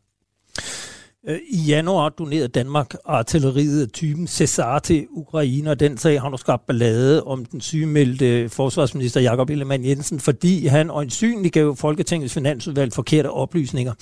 I 1.28 1.58
januar 1.68 2.10
donerede 2.10 2.48
Danmark 2.48 2.94
artilleriet 3.06 3.82
af 3.82 3.90
typen 3.90 4.28
Cesar 4.28 4.80
til 4.80 5.08
Ukraine, 5.10 5.72
og 5.72 5.80
den 5.80 5.98
sag 5.98 6.22
har 6.22 6.30
nu 6.30 6.38
skabt 6.38 6.66
ballade 6.66 7.24
om 7.24 7.46
den 7.46 7.62
sygemeldte 7.62 8.50
forsvarsminister 8.50 9.22
Jakob 9.22 9.50
Ellemann 9.50 9.86
Jensen, 9.86 10.20
fordi 10.20 10.66
han 10.66 10.90
øjensynligt 10.90 11.54
gav 11.54 11.76
Folketingets 11.76 12.34
finansudvalg 12.34 12.94
forkerte 12.94 13.32
oplysninger. 13.32 13.94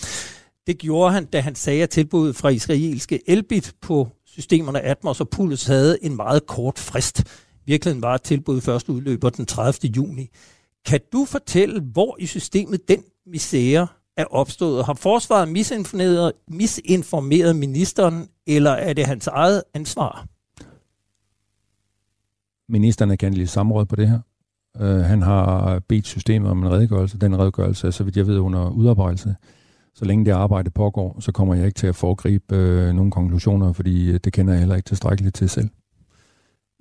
Det 0.68 0.78
gjorde 0.78 1.14
han, 1.14 1.26
da 1.26 1.40
han 1.40 1.56
sagde, 1.56 1.84
at 1.84 1.90
tilbuddet 1.90 2.36
fra 2.36 2.50
israelske 2.50 3.30
Elbit 3.30 3.74
på 3.82 4.08
systemerne 4.26 4.82
Atmos 4.82 5.22
og 5.22 5.30
Puls 5.30 5.66
havde 5.66 5.98
en 6.02 6.16
meget 6.16 6.48
kort 6.48 6.80
frist. 6.80 7.24
Virkeligheden 7.66 8.02
var, 8.02 8.14
at 8.14 8.22
tilbuddet 8.22 8.64
først 8.64 8.90
udløber 8.90 9.30
den 9.30 9.46
30. 9.46 9.92
juni. 9.96 10.28
Kan 10.86 11.00
du 11.14 11.26
fortælle, 11.26 11.82
hvor 11.82 12.16
i 12.20 12.26
systemet 12.26 12.88
den 12.88 13.04
misære 13.28 13.88
er 14.18 14.26
opstået? 14.26 14.86
Har 14.86 14.94
forsvaret 14.94 15.50
misinformeret, 15.50 16.32
misinformeret 16.48 17.56
ministeren, 17.56 18.28
eller 18.48 18.72
er 18.72 18.94
det 18.94 19.06
hans 19.06 19.28
eget 19.28 19.64
ansvar? 19.74 20.26
Ministeren 22.70 23.12
er 23.12 23.16
kendt 23.16 23.50
samråd 23.50 23.86
på 23.86 23.96
det 23.96 24.10
her. 24.10 24.20
Uh, 24.80 24.88
han 24.88 25.22
har 25.22 25.80
bedt 25.80 26.08
systemet 26.08 26.52
om 26.52 26.64
en 26.64 26.72
redegørelse. 26.72 27.18
Den 27.18 27.40
redegørelse 27.40 27.88
er, 27.88 27.92
så 27.92 28.04
vidt 28.04 28.18
jeg 28.18 28.28
ved, 28.28 28.40
under 28.40 28.70
udarbejdelse. 28.70 29.36
Så 29.96 30.06
længe 30.06 30.26
det 30.26 30.32
arbejde 30.32 30.70
pågår, 30.70 31.18
så 31.20 31.32
kommer 31.32 31.56
jeg 31.56 31.66
ikke 31.66 31.78
til 31.78 31.88
at 31.88 31.96
foregribe 31.96 32.56
uh, 32.56 32.96
nogle 32.96 33.12
konklusioner, 33.12 33.74
fordi 33.74 34.18
det 34.18 34.34
kender 34.34 34.54
jeg 34.54 34.60
heller 34.60 34.76
ikke 34.76 34.88
tilstrækkeligt 34.88 35.36
til 35.36 35.50
selv. 35.50 35.70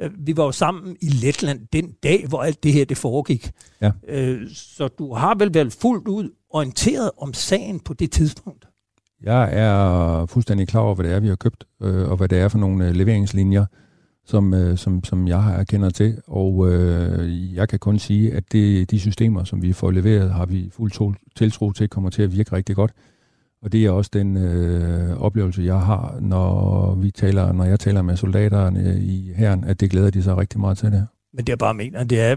Øh, 0.00 0.10
vi 0.18 0.36
var 0.36 0.44
jo 0.44 0.52
sammen 0.52 0.96
i 1.00 1.08
Letland 1.08 1.66
den 1.72 1.92
dag, 2.02 2.26
hvor 2.28 2.42
alt 2.42 2.62
det 2.62 2.72
her 2.72 2.84
det 2.84 2.96
foregik. 2.96 3.50
Ja. 3.80 3.92
Øh, 4.08 4.50
så 4.50 4.88
du 4.88 5.14
har 5.14 5.34
vel 5.34 5.54
været 5.54 5.72
fuldt 5.72 6.08
ud 6.08 6.30
orienteret 6.56 7.10
om 7.18 7.34
sagen 7.34 7.80
på 7.80 7.94
det 7.94 8.10
tidspunkt? 8.10 8.68
Jeg 9.22 9.48
er 9.52 10.26
fuldstændig 10.26 10.68
klar 10.68 10.80
over, 10.80 10.94
hvad 10.94 11.06
det 11.06 11.14
er, 11.14 11.20
vi 11.20 11.28
har 11.28 11.36
købt, 11.36 11.64
øh, 11.82 12.10
og 12.10 12.16
hvad 12.16 12.28
det 12.28 12.38
er 12.38 12.48
for 12.48 12.58
nogle 12.58 12.92
leveringslinjer, 12.92 13.64
som, 14.24 14.76
som, 14.76 15.04
som 15.04 15.28
jeg 15.28 15.42
har 15.42 15.64
kender 15.64 15.90
til. 15.90 16.18
Og 16.26 16.72
øh, 16.72 17.54
jeg 17.54 17.68
kan 17.68 17.78
kun 17.78 17.98
sige, 17.98 18.32
at 18.32 18.52
det, 18.52 18.90
de 18.90 19.00
systemer, 19.00 19.44
som 19.44 19.62
vi 19.62 19.72
får 19.72 19.90
leveret, 19.90 20.32
har 20.32 20.46
vi 20.46 20.70
fuld 20.72 21.14
tiltro 21.36 21.72
til, 21.72 21.88
kommer 21.88 22.10
til 22.10 22.22
at 22.22 22.36
virke 22.36 22.52
rigtig 22.52 22.76
godt. 22.76 22.92
Og 23.62 23.72
det 23.72 23.84
er 23.84 23.90
også 23.90 24.10
den 24.14 24.36
øh, 24.36 25.22
oplevelse, 25.22 25.62
jeg 25.62 25.80
har, 25.80 26.18
når 26.20 26.94
vi 26.94 27.10
taler, 27.10 27.52
når 27.52 27.64
jeg 27.64 27.80
taler 27.80 28.02
med 28.02 28.16
soldaterne 28.16 29.00
i 29.00 29.32
herren, 29.36 29.64
at 29.64 29.80
det 29.80 29.90
glæder 29.90 30.10
de 30.10 30.22
sig 30.22 30.36
rigtig 30.36 30.60
meget 30.60 30.78
til 30.78 30.92
det. 30.92 31.06
Men 31.32 31.44
det 31.44 31.52
er 31.52 31.56
bare 31.56 31.74
mener, 31.74 32.04
det 32.04 32.20
er, 32.20 32.36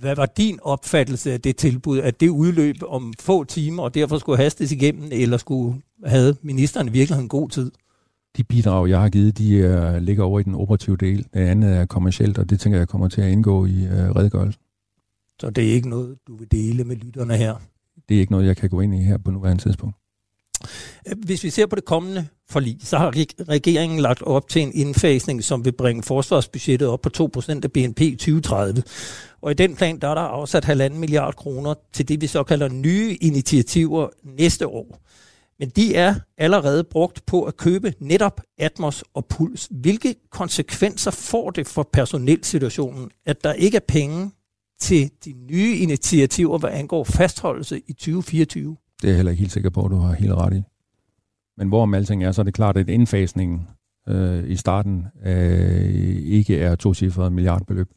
hvad 0.00 0.16
var 0.16 0.26
din 0.26 0.58
opfattelse 0.62 1.32
af 1.32 1.40
det 1.40 1.56
tilbud, 1.56 1.98
at 1.98 2.20
det 2.20 2.28
udløb 2.28 2.76
om 2.88 3.12
få 3.20 3.44
timer, 3.44 3.82
og 3.82 3.94
derfor 3.94 4.18
skulle 4.18 4.38
hastes 4.42 4.72
igennem, 4.72 5.08
eller 5.12 5.36
skulle 5.36 5.80
have 6.04 6.36
ministeren 6.42 6.88
i 6.88 6.90
virkeligheden 6.90 7.24
en 7.24 7.28
god 7.28 7.48
tid? 7.48 7.70
De 8.36 8.44
bidrag, 8.44 8.88
jeg 8.88 9.00
har 9.00 9.08
givet, 9.08 9.38
de 9.38 9.62
er, 9.62 9.98
ligger 9.98 10.24
over 10.24 10.40
i 10.40 10.42
den 10.42 10.54
operative 10.54 10.96
del. 10.96 11.26
Det 11.34 11.40
andet 11.40 11.76
er 11.76 11.86
kommercielt, 11.86 12.38
og 12.38 12.50
det 12.50 12.60
tænker 12.60 12.78
jeg 12.78 12.88
kommer 12.88 13.08
til 13.08 13.20
at 13.20 13.30
indgå 13.30 13.66
i 13.66 13.84
øh, 13.84 14.10
redegørelsen. 14.16 14.62
Så 15.40 15.50
det 15.50 15.68
er 15.68 15.72
ikke 15.72 15.88
noget, 15.88 16.16
du 16.26 16.36
vil 16.36 16.50
dele 16.50 16.84
med 16.84 16.96
lytterne 16.96 17.36
her? 17.36 17.54
det 18.08 18.16
er 18.16 18.20
ikke 18.20 18.32
noget, 18.32 18.46
jeg 18.46 18.56
kan 18.56 18.70
gå 18.70 18.80
ind 18.80 18.94
i 18.94 18.98
her 18.98 19.18
på 19.18 19.30
nuværende 19.30 19.62
tidspunkt. 19.62 19.96
Øh, 21.08 21.16
hvis 21.24 21.44
vi 21.44 21.50
ser 21.50 21.66
på 21.66 21.76
det 21.76 21.84
kommende 21.84 22.26
forlig, 22.50 22.78
så 22.80 22.98
har 22.98 23.10
regeringen 23.48 24.00
lagt 24.00 24.22
op 24.22 24.48
til 24.48 24.62
en 24.62 24.72
indfasning, 24.74 25.44
som 25.44 25.64
vil 25.64 25.72
bringe 25.72 26.02
forsvarsbudgettet 26.02 26.88
op 26.88 27.00
på 27.00 27.30
2% 27.36 27.60
af 27.64 27.72
BNP 27.72 28.00
i 28.00 28.16
2030. 28.16 28.82
Og 29.42 29.50
i 29.50 29.54
den 29.54 29.76
plan, 29.76 29.98
der 29.98 30.08
er 30.08 30.14
der 30.14 30.22
afsat 30.22 30.64
1,5 30.64 30.88
milliard 30.88 31.34
kroner 31.34 31.74
til 31.92 32.08
det, 32.08 32.20
vi 32.20 32.26
så 32.26 32.42
kalder 32.42 32.68
nye 32.68 33.16
initiativer 33.20 34.08
næste 34.24 34.66
år. 34.66 35.00
Men 35.58 35.68
de 35.68 35.94
er 35.94 36.14
allerede 36.38 36.84
brugt 36.84 37.26
på 37.26 37.42
at 37.42 37.56
købe 37.56 37.94
netop 38.00 38.40
Atmos 38.58 39.04
og 39.14 39.26
Puls. 39.26 39.68
Hvilke 39.70 40.14
konsekvenser 40.30 41.10
får 41.10 41.50
det 41.50 41.66
for 41.66 41.88
personelsituationen, 41.92 43.10
at 43.26 43.44
der 43.44 43.52
ikke 43.52 43.76
er 43.76 43.84
penge 43.88 44.30
til 44.80 45.10
de 45.24 45.32
nye 45.50 45.76
initiativer, 45.76 46.58
hvad 46.58 46.70
angår 46.70 47.04
fastholdelse 47.04 47.80
i 47.86 47.92
2024? 47.92 48.76
Det 49.02 49.08
er 49.08 49.08
jeg 49.08 49.16
heller 49.16 49.30
ikke 49.30 49.40
helt 49.40 49.52
sikker 49.52 49.70
på, 49.70 49.84
at 49.84 49.90
du 49.90 49.96
har 49.96 50.14
helt 50.14 50.32
ret 50.32 50.54
i. 50.54 50.62
Men 51.56 51.68
hvor 51.68 51.94
alting 51.96 52.24
er, 52.24 52.32
så 52.32 52.42
er 52.42 52.44
det 52.44 52.54
klart, 52.54 52.76
at 52.76 52.88
indfasningen 52.88 53.68
øh, 54.08 54.50
i 54.50 54.56
starten 54.56 55.06
øh, 55.26 56.16
ikke 56.24 56.58
er 56.60 56.74
to 56.74 56.94
cifrede 56.94 57.30
milliardbeløb. 57.30 57.88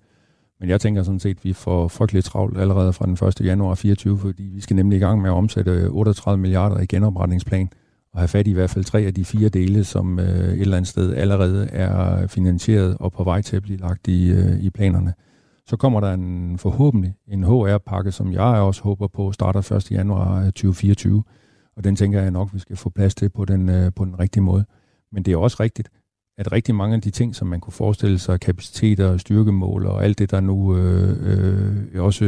Men 0.59 0.69
jeg 0.69 0.81
tænker 0.81 1.03
sådan 1.03 1.19
set, 1.19 1.37
at 1.37 1.45
vi 1.45 1.53
får 1.53 1.87
frygteligt 1.87 2.25
travlt 2.25 2.57
allerede 2.57 2.93
fra 2.93 3.05
den 3.05 3.27
1. 3.27 3.41
januar 3.45 3.75
24, 3.75 4.17
fordi 4.17 4.43
vi 4.43 4.61
skal 4.61 4.75
nemlig 4.75 4.97
i 4.97 4.99
gang 4.99 5.21
med 5.21 5.29
at 5.29 5.33
omsætte 5.33 5.89
38 5.89 6.41
milliarder 6.41 6.79
i 6.79 6.85
genopretningsplan 6.85 7.69
og 8.13 8.19
have 8.19 8.27
fat 8.27 8.47
i 8.47 8.49
i 8.49 8.53
hvert 8.53 8.69
fald 8.69 8.85
tre 8.85 8.99
af 8.99 9.13
de 9.13 9.25
fire 9.25 9.49
dele, 9.49 9.83
som 9.83 10.19
øh, 10.19 10.25
et 10.25 10.61
eller 10.61 10.77
andet 10.77 10.89
sted 10.89 11.15
allerede 11.15 11.67
er 11.67 12.27
finansieret 12.27 12.97
og 12.99 13.11
på 13.11 13.23
vej 13.23 13.41
til 13.41 13.55
at 13.55 13.63
blive 13.63 13.77
lagt 13.77 14.07
i, 14.07 14.31
øh, 14.31 14.59
i 14.59 14.69
planerne. 14.69 15.13
Så 15.71 15.77
kommer 15.77 15.99
der 15.99 16.13
en 16.13 16.57
forhåbentlig 16.57 17.13
en 17.27 17.43
HR-pakke, 17.43 18.11
som 18.11 18.33
jeg 18.33 18.41
også 18.41 18.83
håber 18.83 19.07
på 19.07 19.31
starter 19.31 19.71
1. 19.71 19.91
januar 19.91 20.39
øh, 20.39 20.45
2024. 20.45 21.23
Og 21.75 21.83
den 21.83 21.95
tænker 21.95 22.21
jeg 22.21 22.31
nok, 22.31 22.53
vi 22.53 22.59
skal 22.59 22.75
få 22.75 22.89
plads 22.89 23.15
til 23.15 23.29
på 23.29 23.45
den, 23.45 23.69
øh, 23.69 23.91
på 23.95 24.05
den 24.05 24.19
rigtige 24.19 24.43
måde. 24.43 24.65
Men 25.11 25.23
det 25.23 25.33
er 25.33 25.37
også 25.37 25.57
rigtigt, 25.59 25.89
at 26.37 26.51
rigtig 26.51 26.75
mange 26.75 26.95
af 26.95 27.01
de 27.01 27.09
ting, 27.09 27.35
som 27.35 27.47
man 27.47 27.59
kunne 27.59 27.73
forestille 27.73 28.19
sig, 28.19 28.39
kapaciteter, 28.39 29.17
styrkemål 29.17 29.85
og 29.85 30.03
alt 30.03 30.19
det, 30.19 30.31
der 30.31 30.39
nu 30.39 30.77
øh, 30.77 31.17
øh, 31.95 32.03
også 32.03 32.25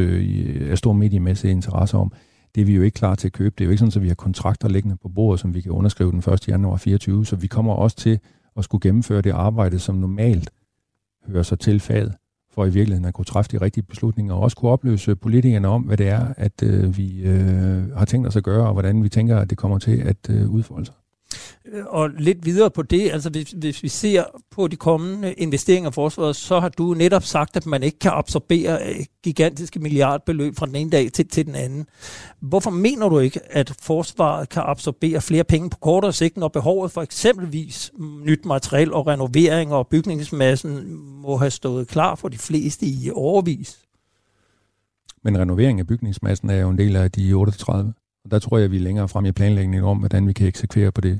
er 0.72 0.76
stor 0.76 0.94
mediemæssig 0.94 1.52
interesse 1.52 1.98
om, 1.98 2.12
det 2.56 2.62
er 2.62 2.66
vi 2.66 2.76
jo 2.76 2.82
ikke 2.82 2.96
klar 2.96 3.16
til 3.16 3.28
at 3.28 3.34
købe. 3.34 3.56
Det 3.58 3.64
er 3.64 3.66
jo 3.66 3.72
ikke 3.72 3.80
sådan, 3.80 4.00
at 4.00 4.04
vi 4.04 4.08
har 4.08 4.16
kontrakter 4.16 4.70
liggende 4.70 4.98
på 4.98 5.10
bordet, 5.10 5.40
som 5.40 5.54
vi 5.54 5.62
kan 5.62 5.72
underskrive 5.72 6.12
den 6.12 6.34
1. 6.34 6.48
januar 6.48 6.78
24. 6.78 7.26
Så 7.26 7.36
vi 7.36 7.48
kommer 7.48 7.74
også 7.74 7.98
til 7.98 8.20
at 8.58 8.64
skulle 8.64 8.82
gennemføre 8.82 9.22
det 9.22 9.32
arbejde, 9.32 9.80
som 9.80 9.96
normalt 9.96 10.50
hører 11.28 11.44
sig 11.44 11.60
til 11.60 11.80
faget 11.80 12.14
for 12.54 12.66
i 12.66 12.70
virkeligheden 12.70 13.06
at 13.06 13.14
kunne 13.14 13.26
træffe 13.26 13.52
de 13.52 13.62
rigtige 13.62 13.84
beslutninger, 13.84 14.34
og 14.34 14.42
også 14.42 14.58
kunne 14.58 14.72
opløse 14.72 15.16
politikerne 15.16 15.68
om, 15.68 15.82
hvad 15.82 15.98
det 15.98 16.08
er, 16.08 16.34
at 16.38 16.64
øh, 16.64 16.98
vi 16.98 17.24
øh, 17.24 17.92
har 17.98 18.06
tænkt 18.06 18.28
os 18.28 18.36
at 18.36 18.44
gøre, 18.44 18.68
og 18.68 18.74
hvordan 18.74 19.04
vi 19.04 19.10
tænker, 19.10 19.38
at 19.38 19.50
det 19.50 19.58
kommer 19.58 19.80
til 19.80 19.98
at 19.98 20.30
øh, 20.30 20.50
udfolde 20.50 20.86
sig. 20.86 20.96
Øh, 21.66 21.86
og 21.86 22.10
lidt 22.10 22.46
videre 22.46 22.70
på 22.72 22.82
det, 22.82 23.12
altså 23.12 23.30
hvis, 23.30 23.52
hvis 23.52 23.84
vi 23.84 23.88
ser 23.88 24.24
på 24.52 24.68
de 24.68 24.76
kommende 24.76 25.34
investeringer 25.34 25.90
i 25.90 25.94
forsvaret, 25.94 26.36
så 26.36 26.60
har 26.60 26.70
du 26.70 26.94
netop 26.94 27.24
sagt, 27.24 27.58
at 27.58 27.66
man 27.66 27.84
ikke 27.84 28.00
kan 28.00 28.12
absorbere 28.12 28.90
øh, 28.90 29.06
gigantiske 29.24 29.80
milliardbeløb 29.80 30.56
fra 30.58 30.66
den 30.66 30.76
ene 30.76 30.90
dag 30.90 31.12
til, 31.12 31.28
til 31.28 31.46
den 31.46 31.56
anden. 31.56 31.86
Hvorfor 32.40 32.70
mener 32.70 33.10
du 33.10 33.20
ikke, 33.20 33.40
at 33.52 33.74
forsvaret 33.82 34.50
kan 34.50 34.64
absorbere 34.66 35.22
flere 35.22 35.44
penge 35.44 35.70
på 35.70 35.78
kortere 35.78 36.14
sigt, 36.14 36.38
når 36.38 36.48
behovet 36.48 36.92
for 36.92 37.02
eksempelvis 37.02 37.92
nyt 38.26 38.46
materiel 38.46 38.94
og 38.94 39.08
renovering 39.08 39.74
og 39.74 39.88
bygningsmassen 39.88 40.94
må 41.22 41.38
have 41.38 41.52
stået 41.52 41.88
klar 41.88 42.16
for 42.16 42.28
de 42.28 42.38
fleste 42.38 42.86
i 42.86 43.12
overvis? 43.14 43.80
Men 45.24 45.38
renovering 45.38 45.80
af 45.80 45.88
bygningsmassen 45.88 46.50
er 46.50 46.56
jo 46.56 46.70
en 46.70 46.78
del 46.78 46.96
af 46.96 47.12
de 47.12 47.34
38. 47.34 47.94
Og 48.26 48.32
der 48.32 48.40
tror 48.40 48.58
jeg, 48.58 48.66
at 48.66 48.72
vi 48.72 48.78
er 48.78 48.82
længere 48.82 49.08
frem 49.08 49.26
i 49.26 49.32
planlægningen 49.32 49.84
om, 49.84 49.98
hvordan 49.98 50.28
vi 50.28 50.34
kan 50.34 50.48
eksekvere 50.48 50.92
på 50.92 51.02
det. 51.02 51.20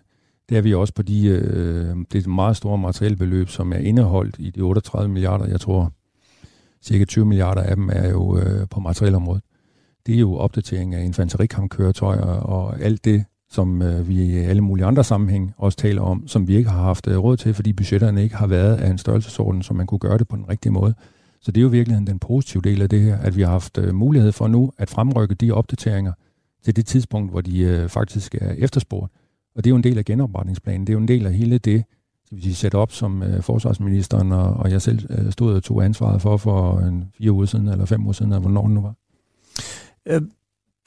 Det 0.50 0.58
er 0.58 0.62
vi 0.62 0.74
også 0.74 0.94
på 0.94 1.02
de, 1.02 1.28
øh, 1.28 1.96
det 2.12 2.28
meget 2.28 2.58
store 2.58 2.78
materielbeløb, 2.78 3.50
som 3.50 3.74
er 3.74 3.78
indeholdt 3.78 4.36
i 4.40 4.50
de 4.50 4.62
38 4.62 5.14
milliarder. 5.14 5.46
Jeg 5.48 5.62
tror, 5.62 5.92
cirka 6.82 7.06
20 7.06 7.26
milliarder 7.26 7.62
af 7.62 7.76
dem 7.76 7.90
er 7.94 8.10
jo 8.10 8.38
øh, 8.38 8.68
på 8.70 8.80
materielområdet. 8.80 9.44
Det 10.06 10.16
er 10.16 10.20
jo 10.20 10.36
opdatering 10.36 10.96
af 10.96 11.04
infanterikampkøretøjer 11.04 12.22
og 12.26 12.82
alt 12.82 13.06
det, 13.06 13.26
som 13.50 13.82
øh, 13.82 14.08
vi 14.08 14.24
i 14.24 14.38
alle 14.38 14.62
mulige 14.62 14.86
andre 14.86 15.04
sammenhæng 15.04 15.54
også 15.58 15.78
taler 15.78 16.02
om, 16.02 16.28
som 16.28 16.48
vi 16.48 16.56
ikke 16.56 16.70
har 16.70 16.84
haft 16.84 17.08
øh, 17.08 17.18
råd 17.18 17.38
til, 17.38 17.54
fordi 17.54 17.74
budgetterne 17.74 18.24
ikke 18.24 18.36
har 18.36 18.48
været 18.48 18.76
af 18.78 18.90
en 18.90 18.98
størrelsesorden, 18.98 19.64
så 19.64 19.74
man 19.74 19.88
kunne 19.88 20.00
gøre 20.00 20.18
det 20.18 20.28
på 20.28 20.36
den 20.36 20.50
rigtige 20.50 20.72
måde. 20.72 20.94
Så 21.42 21.52
det 21.52 21.62
er 21.62 21.64
jo 21.64 21.68
virkelig 21.68 22.08
den 22.08 22.20
positive 22.20 22.62
del 22.62 22.82
af 22.82 22.90
det 22.90 23.02
her, 23.02 23.18
at 23.18 23.38
vi 23.38 23.42
har 23.42 23.50
haft 23.50 23.78
øh, 23.78 23.96
mulighed 23.96 24.32
for 24.32 24.48
nu 24.48 24.72
at 24.78 24.90
fremrykke 24.90 25.36
de 25.36 25.52
opdateringer 25.52 26.14
til 26.64 26.76
det 26.76 26.86
tidspunkt, 26.86 27.32
hvor 27.32 27.42
de 27.42 27.60
øh, 27.60 27.90
faktisk 27.90 28.36
er 28.36 28.54
efterspurgt. 28.58 29.12
Og 29.56 29.64
det 29.64 29.70
er 29.70 29.72
jo 29.72 29.76
en 29.76 29.84
del 29.84 29.98
af 29.98 30.06
genopretningsplanen. 30.06 30.88
Det 30.88 30.94
er 30.94 30.94
jo 30.94 31.00
en 31.00 31.08
del 31.08 31.26
af 31.26 31.34
hele 31.34 31.58
det, 31.58 31.84
som 32.30 32.38
vi 32.38 32.54
sætter 32.54 32.80
op, 32.80 32.92
som 32.92 33.24
øh, 33.24 33.42
forsvarsministeren 33.44 34.32
og, 34.32 34.54
og 34.54 34.72
jeg 34.72 34.82
selv 34.82 35.00
øh, 35.10 35.32
stod 35.32 35.54
og 35.54 35.64
tog 35.64 35.86
ansvaret 35.86 36.22
for 36.22 36.38
for 36.38 36.80
en 36.80 37.06
fire 37.18 37.32
uger 37.32 37.46
siden, 37.46 37.68
eller 37.68 37.86
fem 37.86 38.04
uger 38.04 38.14
siden, 38.14 38.32
eller 38.32 38.42
hvornår 38.42 38.62
det 38.62 38.72
nu 38.72 38.82
var. 38.82 38.96
Øh, 40.06 40.22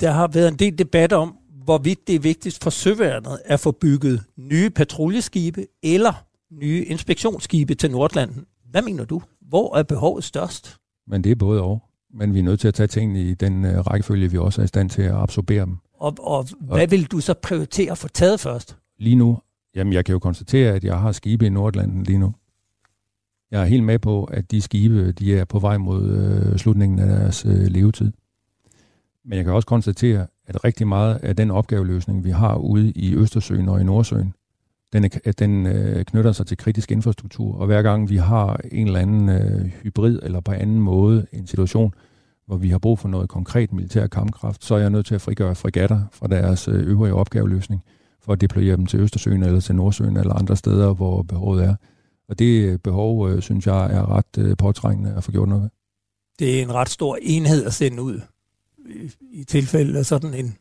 der 0.00 0.10
har 0.10 0.28
været 0.28 0.48
en 0.48 0.56
del 0.56 0.78
debat 0.78 1.12
om, 1.12 1.36
hvorvidt 1.64 2.06
det 2.06 2.14
er 2.14 2.20
vigtigst 2.20 2.64
for 2.64 2.70
søværnet 2.70 3.38
at 3.44 3.60
få 3.60 3.72
bygget 3.72 4.22
nye 4.36 4.70
patruljeskibe 4.70 5.66
eller 5.82 6.12
nye 6.50 6.84
inspektionsskibe 6.84 7.74
til 7.74 7.90
Nordlanden. 7.90 8.44
Hvad 8.70 8.82
mener 8.82 9.04
du? 9.04 9.22
Hvor 9.40 9.76
er 9.76 9.82
behovet 9.82 10.24
størst? 10.24 10.76
Men 11.06 11.24
det 11.24 11.32
er 11.32 11.36
både 11.36 11.62
og. 11.62 11.82
Men 12.14 12.34
vi 12.34 12.38
er 12.38 12.42
nødt 12.42 12.60
til 12.60 12.68
at 12.68 12.74
tage 12.74 12.86
tingene 12.86 13.20
i 13.20 13.34
den 13.34 13.64
uh, 13.64 13.70
rækkefølge, 13.70 14.30
vi 14.30 14.38
også 14.38 14.60
er 14.60 14.64
i 14.64 14.68
stand 14.68 14.90
til 14.90 15.02
at 15.02 15.14
absorbere 15.14 15.64
dem. 15.64 15.76
Og, 15.98 16.14
og 16.18 16.46
hvad 16.60 16.88
vil 16.88 17.06
du 17.06 17.20
så 17.20 17.34
prioritere 17.34 17.92
at 17.92 17.98
få 17.98 18.08
taget 18.08 18.40
først? 18.40 18.76
Lige 18.98 19.16
nu, 19.16 19.38
jamen 19.74 19.92
jeg 19.92 20.04
kan 20.04 20.12
jo 20.12 20.18
konstatere, 20.18 20.72
at 20.72 20.84
jeg 20.84 20.98
har 20.98 21.12
skibe 21.12 21.46
i 21.46 21.48
Nordlanden 21.48 22.02
lige 22.02 22.18
nu. 22.18 22.34
Jeg 23.50 23.62
er 23.62 23.66
helt 23.66 23.84
med 23.84 23.98
på, 23.98 24.24
at 24.24 24.50
de 24.50 24.62
skibe, 24.62 25.12
de 25.12 25.38
er 25.38 25.44
på 25.44 25.58
vej 25.58 25.76
mod 25.76 26.10
øh, 26.10 26.58
slutningen 26.58 26.98
af 26.98 27.06
deres 27.06 27.44
øh, 27.46 27.66
levetid. 27.66 28.12
Men 29.24 29.36
jeg 29.36 29.44
kan 29.44 29.54
også 29.54 29.66
konstatere, 29.66 30.26
at 30.46 30.64
rigtig 30.64 30.88
meget 30.88 31.16
af 31.16 31.36
den 31.36 31.50
opgaveløsning, 31.50 32.24
vi 32.24 32.30
har 32.30 32.56
ude 32.56 32.90
i 32.90 33.14
Østersøen 33.14 33.68
og 33.68 33.80
i 33.80 33.84
Nordsøen, 33.84 34.34
den, 34.92 35.04
er, 35.24 35.32
den 35.32 35.66
øh, 35.66 36.04
knytter 36.04 36.32
sig 36.32 36.46
til 36.46 36.56
kritisk 36.56 36.92
infrastruktur. 36.92 37.56
Og 37.56 37.66
hver 37.66 37.82
gang 37.82 38.10
vi 38.10 38.16
har 38.16 38.60
en 38.72 38.86
eller 38.86 39.00
anden 39.00 39.28
øh, 39.28 39.66
hybrid 39.66 40.18
eller 40.22 40.40
på 40.40 40.52
anden 40.52 40.80
måde 40.80 41.26
en 41.32 41.46
situation, 41.46 41.94
hvor 42.46 42.56
vi 42.56 42.68
har 42.68 42.78
brug 42.78 42.98
for 42.98 43.08
noget 43.08 43.28
konkret 43.28 43.72
militær 43.72 44.06
kampkraft, 44.06 44.64
så 44.64 44.74
er 44.74 44.78
jeg 44.78 44.90
nødt 44.90 45.06
til 45.06 45.14
at 45.14 45.20
frigøre 45.20 45.54
fregatter 45.54 46.00
fra 46.12 46.26
deres 46.26 46.68
øh, 46.68 46.88
øvrige 46.88 47.14
opgaveløsning 47.14 47.82
for 48.20 48.32
at 48.32 48.40
deployere 48.40 48.76
dem 48.76 48.86
til 48.86 49.00
Østersøen 49.00 49.42
eller 49.42 49.60
til 49.60 49.74
Nordsøen 49.74 50.16
eller 50.16 50.34
andre 50.34 50.56
steder, 50.56 50.94
hvor 50.94 51.22
behovet 51.22 51.64
er. 51.64 51.74
Og 52.28 52.38
det 52.38 52.82
behov, 52.82 53.28
øh, 53.28 53.42
synes 53.42 53.66
jeg, 53.66 53.92
er 53.92 54.16
ret 54.16 54.38
øh, 54.38 54.56
påtrængende 54.56 55.14
at 55.16 55.24
få 55.24 55.32
gjort 55.32 55.48
noget 55.48 55.62
ved. 55.62 55.70
Det 56.38 56.58
er 56.58 56.62
en 56.62 56.74
ret 56.74 56.88
stor 56.88 57.18
enhed 57.22 57.64
at 57.64 57.74
sende 57.74 58.02
ud 58.02 58.20
i, 58.88 59.10
i 59.32 59.44
tilfælde 59.44 59.98
af 59.98 60.06
sådan 60.06 60.34
en 60.34 60.56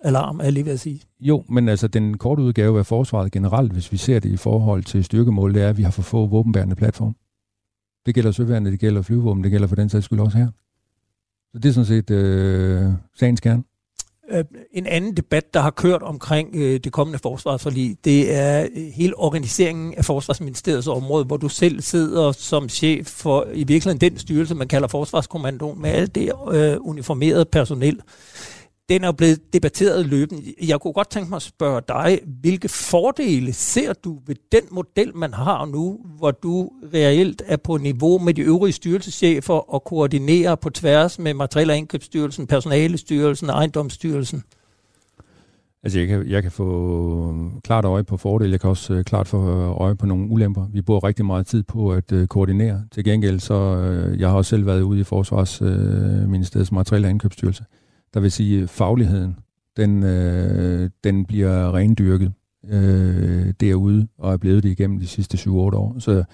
alarm, 0.00 0.40
er 0.40 0.44
jeg 0.44 0.52
lige 0.52 0.64
ved 0.64 0.72
at 0.72 0.80
sige. 0.80 1.00
Jo, 1.20 1.44
men 1.48 1.68
altså 1.68 1.88
den 1.88 2.18
korte 2.18 2.42
udgave 2.42 2.78
af 2.78 2.86
forsvaret 2.86 3.32
generelt, 3.32 3.72
hvis 3.72 3.92
vi 3.92 3.96
ser 3.96 4.20
det 4.20 4.28
i 4.28 4.36
forhold 4.36 4.84
til 4.84 5.04
styrkemål, 5.04 5.54
det 5.54 5.62
er, 5.62 5.68
at 5.68 5.78
vi 5.78 5.82
har 5.82 5.90
for 5.90 6.02
få 6.02 6.26
våbenbærende 6.26 6.76
platform. 6.76 7.16
Det 8.06 8.14
gælder 8.14 8.30
søværende, 8.30 8.70
det 8.70 8.80
gælder 8.80 9.02
flyvåben, 9.02 9.44
det 9.44 9.50
gælder 9.50 9.66
for 9.66 9.76
den 9.76 9.88
sags 9.88 10.04
skyld 10.04 10.20
også 10.20 10.38
her. 10.38 10.48
Så 11.52 11.58
det 11.58 11.68
er 11.68 11.72
sådan 11.72 11.86
set 11.86 12.10
øh, 12.10 12.92
sagens 13.14 13.40
kerne. 13.40 13.62
Øh, 14.30 14.44
en 14.72 14.86
anden 14.86 15.16
debat, 15.16 15.54
der 15.54 15.60
har 15.60 15.70
kørt 15.70 16.02
omkring 16.02 16.50
øh, 16.54 16.80
det 16.84 16.92
kommende 16.92 17.18
forsvarsforlig, 17.18 17.96
det 18.04 18.34
er 18.34 18.66
øh, 18.76 18.92
hele 18.94 19.18
organiseringen 19.18 19.94
af 19.94 20.04
Forsvarsministeriets 20.04 20.86
område, 20.86 21.24
hvor 21.24 21.36
du 21.36 21.48
selv 21.48 21.80
sidder 21.80 22.32
som 22.32 22.68
chef 22.68 23.06
for 23.06 23.46
i 23.52 23.64
virkeligheden 23.64 24.00
den 24.00 24.18
styrelse, 24.18 24.54
man 24.54 24.68
kalder 24.68 24.88
Forsvarskommandoen, 24.88 25.82
med 25.82 25.90
alt 25.90 26.14
det 26.14 26.32
øh, 26.52 26.76
uniformerede 26.80 27.44
personel 27.44 28.00
den 28.88 29.04
er 29.04 29.12
blevet 29.12 29.52
debatteret 29.52 30.06
løbende. 30.06 30.42
Jeg 30.62 30.80
kunne 30.80 30.92
godt 30.92 31.10
tænke 31.10 31.28
mig 31.28 31.36
at 31.36 31.42
spørge 31.42 31.82
dig, 31.88 32.20
hvilke 32.40 32.68
fordele 32.68 33.52
ser 33.52 33.92
du 33.92 34.18
ved 34.26 34.36
den 34.52 34.62
model, 34.70 35.16
man 35.16 35.34
har 35.34 35.64
nu, 35.64 36.00
hvor 36.18 36.30
du 36.30 36.70
reelt 36.94 37.42
er 37.46 37.56
på 37.56 37.76
niveau 37.76 38.18
med 38.18 38.34
de 38.34 38.42
øvrige 38.42 38.72
styrelseschefer 38.72 39.74
og 39.74 39.84
koordinerer 39.84 40.54
på 40.54 40.70
tværs 40.70 41.18
med 41.18 41.34
Materiel- 41.34 41.70
og 41.70 41.76
Indkøbsstyrelsen, 41.76 42.46
Personalestyrelsen 42.46 43.50
og 43.50 43.56
Ejendomsstyrelsen? 43.56 44.42
Altså, 45.82 45.98
jeg 45.98 46.08
kan, 46.08 46.26
jeg 46.26 46.42
kan 46.42 46.52
få 46.52 46.68
øh, 47.32 47.60
klart 47.62 47.84
øje 47.84 48.04
på 48.04 48.16
fordele. 48.16 48.52
Jeg 48.52 48.60
kan 48.60 48.70
også 48.70 48.94
øh, 48.94 49.04
klart 49.04 49.28
få 49.28 49.50
øh, 49.50 49.80
øje 49.80 49.96
på 49.96 50.06
nogle 50.06 50.30
ulemper. 50.30 50.66
Vi 50.72 50.82
bruger 50.82 51.04
rigtig 51.04 51.24
meget 51.24 51.46
tid 51.46 51.62
på 51.62 51.92
at 51.92 52.12
øh, 52.12 52.26
koordinere. 52.26 52.82
Til 52.92 53.04
gengæld, 53.04 53.40
så 53.40 53.54
øh, 53.54 54.20
jeg 54.20 54.28
har 54.28 54.36
også 54.36 54.48
selv 54.48 54.66
været 54.66 54.82
ude 54.82 55.00
i 55.00 55.04
Forsvarsministeriets 55.04 56.70
øh, 56.72 56.74
Materiel- 56.74 57.04
og 57.04 57.10
Indkøbsstyrelse 57.10 57.64
der 58.14 58.20
vil 58.20 58.32
sige, 58.32 58.68
fagligheden, 58.68 59.36
den, 59.76 60.02
øh, 60.02 60.90
den 61.04 61.24
bliver 61.24 61.74
rendyrket 61.74 62.32
øh, 62.68 63.52
derude, 63.60 64.08
og 64.18 64.32
er 64.32 64.36
blevet 64.36 64.62
det 64.62 64.68
igennem 64.68 65.00
de 65.00 65.06
sidste 65.06 65.38
7-8 65.38 65.50
år. 65.50 65.96
Så 65.98 66.24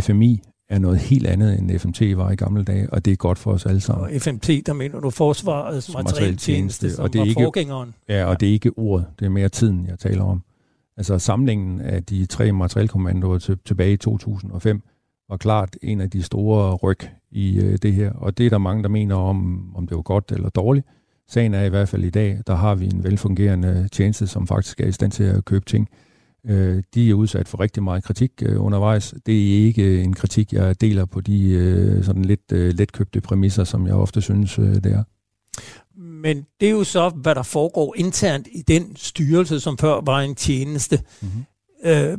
FMI 0.00 0.42
er 0.68 0.78
noget 0.78 0.98
helt 0.98 1.26
andet, 1.26 1.58
end 1.58 1.78
FMT 1.78 2.16
var 2.16 2.30
i 2.30 2.36
gamle 2.36 2.64
dage, 2.64 2.90
og 2.92 3.04
det 3.04 3.12
er 3.12 3.16
godt 3.16 3.38
for 3.38 3.52
os 3.52 3.66
alle 3.66 3.80
sammen. 3.80 4.04
Og 4.04 4.20
FMT, 4.20 4.66
der 4.66 4.72
mener 4.72 5.00
du 5.00 5.10
Forsvarets 5.10 5.94
materieltjeneste, 5.94 6.90
som 6.90 7.04
og 7.04 7.12
det 7.12 7.20
er 7.20 7.24
ikke, 7.24 7.42
forgængeren. 7.42 7.94
Ja, 8.08 8.24
og 8.24 8.40
det 8.40 8.48
er 8.48 8.52
ikke 8.52 8.72
ordet, 8.76 9.06
det 9.18 9.26
er 9.26 9.30
mere 9.30 9.48
tiden, 9.48 9.86
jeg 9.86 9.98
taler 9.98 10.24
om. 10.24 10.42
Altså 10.96 11.18
samlingen 11.18 11.80
af 11.80 12.04
de 12.04 12.26
tre 12.26 12.52
materielkommandoer 12.52 13.38
til, 13.38 13.58
tilbage 13.64 13.92
i 13.92 13.96
2005 13.96 14.82
var 15.28 15.36
klart 15.36 15.76
en 15.82 16.00
af 16.00 16.10
de 16.10 16.22
store 16.22 16.74
ryg 16.74 16.98
i 17.30 17.60
øh, 17.60 17.78
det 17.82 17.92
her, 17.92 18.12
og 18.12 18.38
det 18.38 18.46
er 18.46 18.50
der 18.50 18.58
mange, 18.58 18.82
der 18.82 18.88
mener 18.88 19.14
om, 19.14 19.70
om 19.76 19.86
det 19.86 19.96
var 19.96 20.02
godt 20.02 20.32
eller 20.32 20.48
dårligt. 20.48 20.86
Sagen 21.28 21.54
er 21.54 21.62
i 21.62 21.68
hvert 21.68 21.88
fald 21.88 22.04
i 22.04 22.10
dag, 22.10 22.38
der 22.46 22.54
har 22.54 22.74
vi 22.74 22.84
en 22.84 23.04
velfungerende 23.04 23.88
tjeneste, 23.92 24.26
som 24.26 24.46
faktisk 24.46 24.80
er 24.80 24.86
i 24.86 24.92
stand 24.92 25.12
til 25.12 25.24
at 25.24 25.44
købe 25.44 25.64
ting. 25.64 25.88
Øh, 26.46 26.82
de 26.94 27.10
er 27.10 27.14
udsat 27.14 27.48
for 27.48 27.60
rigtig 27.60 27.82
meget 27.82 28.04
kritik 28.04 28.30
øh, 28.42 28.64
undervejs. 28.64 29.14
Det 29.26 29.34
er 29.34 29.66
ikke 29.66 30.02
en 30.02 30.14
kritik, 30.14 30.52
jeg 30.52 30.80
deler 30.80 31.04
på 31.04 31.20
de 31.20 31.50
øh, 31.50 32.04
sådan 32.04 32.24
lidt 32.24 32.52
letkøbte 32.52 33.20
præmisser, 33.20 33.64
som 33.64 33.86
jeg 33.86 33.94
ofte 33.94 34.20
synes, 34.20 34.54
det 34.54 34.86
er. 34.86 35.04
Men 36.00 36.46
det 36.60 36.66
er 36.66 36.72
jo 36.72 36.84
så, 36.84 37.08
hvad 37.08 37.34
der 37.34 37.42
foregår 37.42 37.94
internt 37.96 38.48
i 38.52 38.62
den 38.62 38.96
styrelse, 38.96 39.60
som 39.60 39.78
før 39.78 40.00
var 40.00 40.20
en 40.20 40.34
tjeneste. 40.34 41.00
Mm-hmm. 41.22 41.44
Øh, 41.84 42.18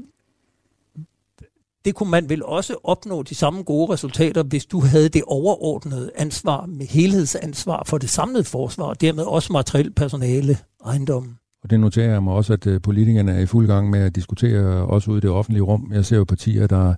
det 1.90 1.96
kunne 1.96 2.12
man 2.12 2.30
vel 2.30 2.46
også 2.46 2.76
opnå 2.84 3.24
de 3.24 3.36
samme 3.36 3.64
gode 3.64 3.94
resultater, 3.94 4.44
hvis 4.44 4.66
du 4.66 4.80
havde 4.80 5.10
det 5.10 5.24
overordnede 5.28 6.12
ansvar 6.16 6.66
med 6.66 6.86
helhedsansvar 6.86 7.84
for 7.86 7.98
det 7.98 8.10
samlede 8.10 8.44
forsvar, 8.44 8.86
og 8.86 9.02
dermed 9.02 9.24
også 9.24 9.54
materiel 9.54 9.92
personale, 9.92 10.58
ejendommen. 10.86 11.38
Og 11.64 11.70
det 11.70 11.80
noterer 11.80 12.12
jeg 12.12 12.24
mig 12.24 12.34
også, 12.34 12.54
at 12.54 12.68
øh, 12.68 12.82
politikerne 12.82 13.32
er 13.32 13.40
i 13.40 13.46
fuld 13.46 13.68
gang 13.68 13.90
med 13.90 14.00
at 14.00 14.16
diskutere, 14.16 14.64
øh, 14.64 14.90
også 14.90 15.12
ude 15.12 15.18
i 15.18 15.22
det 15.22 15.30
offentlige 15.30 15.64
rum. 15.64 15.92
Jeg 15.94 16.06
ser 16.06 16.18
jo 16.18 16.24
partier, 16.24 16.68
der, 16.68 16.94